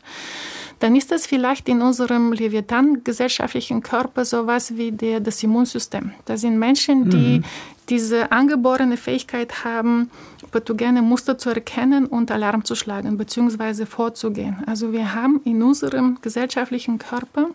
dann 0.80 0.96
ist 0.96 1.12
das 1.12 1.28
vielleicht 1.28 1.68
in 1.68 1.82
unserem 1.82 2.32
Leviathan-gesellschaftlichen 2.32 3.84
Körper 3.84 4.24
sowas 4.24 4.78
wie 4.78 4.94
der, 4.94 5.20
das 5.20 5.44
Immunsystem. 5.44 6.14
Das 6.24 6.42
sind 6.42 6.58
Menschen, 6.58 7.10
die 7.10 7.40
mhm. 7.40 7.44
Diese 7.90 8.32
angeborene 8.32 8.98
Fähigkeit 8.98 9.64
haben, 9.64 10.12
pathogene 10.52 11.02
Muster 11.02 11.38
zu 11.38 11.50
erkennen 11.50 12.06
und 12.06 12.32
Alarm 12.32 12.64
zu 12.64 12.76
schlagen 12.76 13.18
bzw. 13.18 13.86
vorzugehen. 13.86 14.64
Also 14.66 14.92
wir 14.92 15.14
haben 15.16 15.42
in 15.44 15.62
unserem 15.64 16.20
gesellschaftlichen 16.22 17.00
Körper 17.00 17.50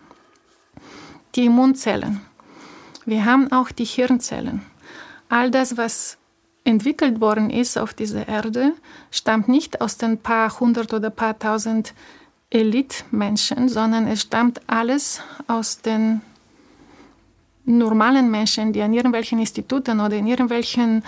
die 1.35 1.45
Immunzellen. 1.45 2.21
Wir 3.05 3.25
haben 3.25 3.51
auch 3.51 3.71
die 3.71 3.85
Hirnzellen. 3.85 4.61
All 5.29 5.51
das, 5.51 5.77
was 5.77 6.17
entwickelt 6.63 7.21
worden 7.21 7.49
ist 7.49 7.77
auf 7.77 7.93
dieser 7.93 8.27
Erde, 8.27 8.73
stammt 9.11 9.47
nicht 9.47 9.81
aus 9.81 9.97
den 9.97 10.17
paar 10.17 10.59
hundert 10.59 10.93
oder 10.93 11.09
paar 11.09 11.37
tausend 11.37 11.93
Elite-Menschen, 12.49 13.69
sondern 13.69 14.07
es 14.07 14.21
stammt 14.21 14.61
alles 14.67 15.21
aus 15.47 15.81
den 15.81 16.21
normalen 17.65 18.29
Menschen, 18.31 18.73
die 18.73 18.81
an 18.81 18.93
irgendwelchen 18.93 19.39
Instituten 19.39 19.99
oder 19.99 20.15
in 20.15 20.27
irgendwelchen 20.27 21.03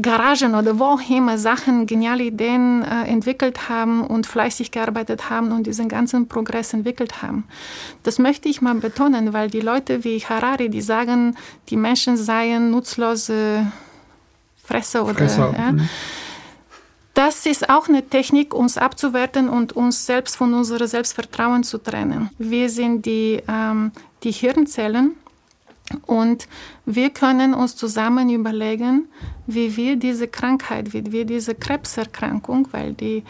Garagen 0.00 0.54
oder 0.54 0.78
wo 0.78 0.98
immer 1.08 1.38
Sachen, 1.38 1.86
geniale 1.86 2.24
Ideen 2.24 2.84
äh, 2.84 3.08
entwickelt 3.08 3.68
haben 3.68 4.06
und 4.06 4.26
fleißig 4.26 4.70
gearbeitet 4.70 5.28
haben 5.28 5.50
und 5.50 5.66
diesen 5.66 5.88
ganzen 5.88 6.28
Progress 6.28 6.72
entwickelt 6.72 7.20
haben. 7.20 7.44
Das 8.04 8.20
möchte 8.20 8.48
ich 8.48 8.62
mal 8.62 8.76
betonen, 8.76 9.32
weil 9.32 9.50
die 9.50 9.60
Leute 9.60 10.04
wie 10.04 10.20
Harari, 10.20 10.68
die 10.68 10.82
sagen, 10.82 11.36
die 11.68 11.76
Menschen 11.76 12.16
seien 12.16 12.70
nutzlose 12.70 13.66
Fresser 14.62 15.04
oder 15.04 15.14
Fresser. 15.14 15.54
Ja, 15.58 15.72
mhm. 15.72 15.88
Das 17.14 17.46
ist 17.46 17.68
auch 17.68 17.88
eine 17.88 18.06
Technik, 18.06 18.54
uns 18.54 18.76
abzuwerten 18.76 19.48
und 19.48 19.72
uns 19.72 20.06
selbst 20.06 20.36
von 20.36 20.52
unserem 20.54 20.86
Selbstvertrauen 20.86 21.64
zu 21.64 21.78
trennen. 21.78 22.30
Wir 22.38 22.68
sind 22.68 23.06
die, 23.06 23.42
ähm, 23.48 23.90
die 24.22 24.32
Hirnzellen 24.32 25.16
und 26.06 26.48
wir 26.84 27.10
können 27.10 27.54
uns 27.54 27.76
zusammen 27.76 28.28
überlegen, 28.30 29.08
wie 29.46 29.76
wir 29.76 29.96
diese 29.96 30.26
Krankheit, 30.26 30.92
wie 30.92 31.12
wir 31.12 31.24
diese 31.24 31.54
Krebserkrankung, 31.54 32.68
weil 32.72 32.92
die, 32.92 33.22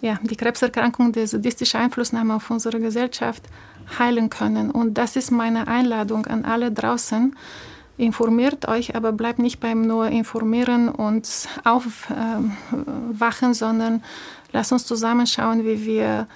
ja, 0.00 0.18
die 0.22 0.36
Krebserkrankung 0.36 1.12
der 1.12 1.26
sadistische 1.26 1.78
Einflussnahme 1.78 2.34
auf 2.34 2.50
unsere 2.50 2.80
Gesellschaft 2.80 3.44
heilen 3.98 4.30
können. 4.30 4.70
Und 4.70 4.94
das 4.94 5.16
ist 5.16 5.30
meine 5.30 5.68
Einladung 5.68 6.26
an 6.26 6.44
alle 6.44 6.72
draußen. 6.72 7.34
informiert 7.96 8.66
euch, 8.66 8.96
aber 8.96 9.12
bleibt 9.12 9.38
nicht 9.38 9.60
beim 9.60 9.82
nur 9.82 10.08
informieren 10.08 10.88
und 10.88 11.28
aufwachen, 11.64 13.54
sondern 13.54 14.02
lasst 14.52 14.72
uns 14.72 14.86
zusammenschauen, 14.86 15.64
wie 15.64 15.84
wir 15.84 16.26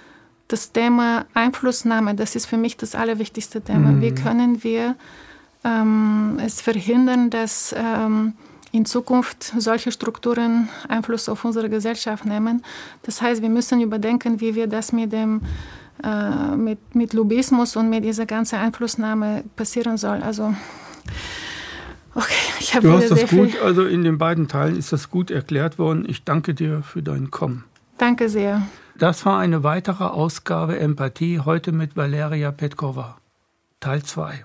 das 0.49 0.73
Thema 0.73 1.25
Einflussnahme, 1.33 2.15
das 2.15 2.37
ist 2.37 2.47
für 2.47 2.59
mich 2.59 2.77
das 2.77 2.95
allerwichtigste 2.95 3.63
Thema. 3.63 3.93
Mhm. 3.93 4.03
Wie 4.03 4.15
können 4.15 4.63
wir 4.63 4.95
ähm, 5.65 6.39
es 6.45 6.61
verhindern, 6.61 7.31
dass 7.31 7.75
ähm, 7.77 8.35
in 8.73 8.85
Zukunft 8.87 9.55
solche 9.59 9.93
Strukturen 9.93 10.69
Einfluss 10.89 11.29
auf 11.29 11.45
unsere 11.45 11.69
Gesellschaft 11.71 12.25
nehmen? 12.25 12.63
Das 13.03 13.23
heißt, 13.23 13.43
wir 13.43 13.49
müssen 13.49 13.81
überdenken, 13.81 14.41
wie 14.41 14.55
wir 14.55 14.67
das 14.67 14.93
mit 14.93 15.13
dem 15.13 15.43
äh, 16.03 16.57
mit, 16.57 16.95
mit 16.95 17.13
Lobbyismus 17.13 17.77
und 17.77 17.89
mit 17.89 18.05
dieser 18.05 18.27
ganzen 18.27 18.57
Einflussnahme 18.57 19.45
passieren 19.57 19.97
soll. 19.97 20.23
Also 20.23 20.55
Okay, 22.15 22.35
ich 22.61 22.75
habe 22.77 22.93
hast 22.93 23.11
das 23.11 23.29
gut, 23.29 23.61
also 23.61 23.85
in 23.85 24.05
den 24.05 24.19
beiden 24.19 24.47
Teilen 24.47 24.77
ist 24.77 24.93
das 24.93 25.11
gut 25.11 25.31
erklärt 25.31 25.79
worden. 25.79 26.05
Ich 26.09 26.25
danke 26.25 26.55
dir 26.55 26.83
für 26.83 27.03
dein 27.03 27.31
Kommen. 27.31 27.65
Danke 27.99 28.29
sehr. 28.29 28.63
Das 28.97 29.27
war 29.27 29.41
eine 29.41 29.65
weitere 29.65 30.05
Ausgabe 30.05 30.79
Empathie, 30.79 31.41
heute 31.41 31.73
mit 31.73 31.97
Valeria 31.97 32.53
Petkova. 32.53 33.19
Teil 33.81 34.05
2. 34.05 34.45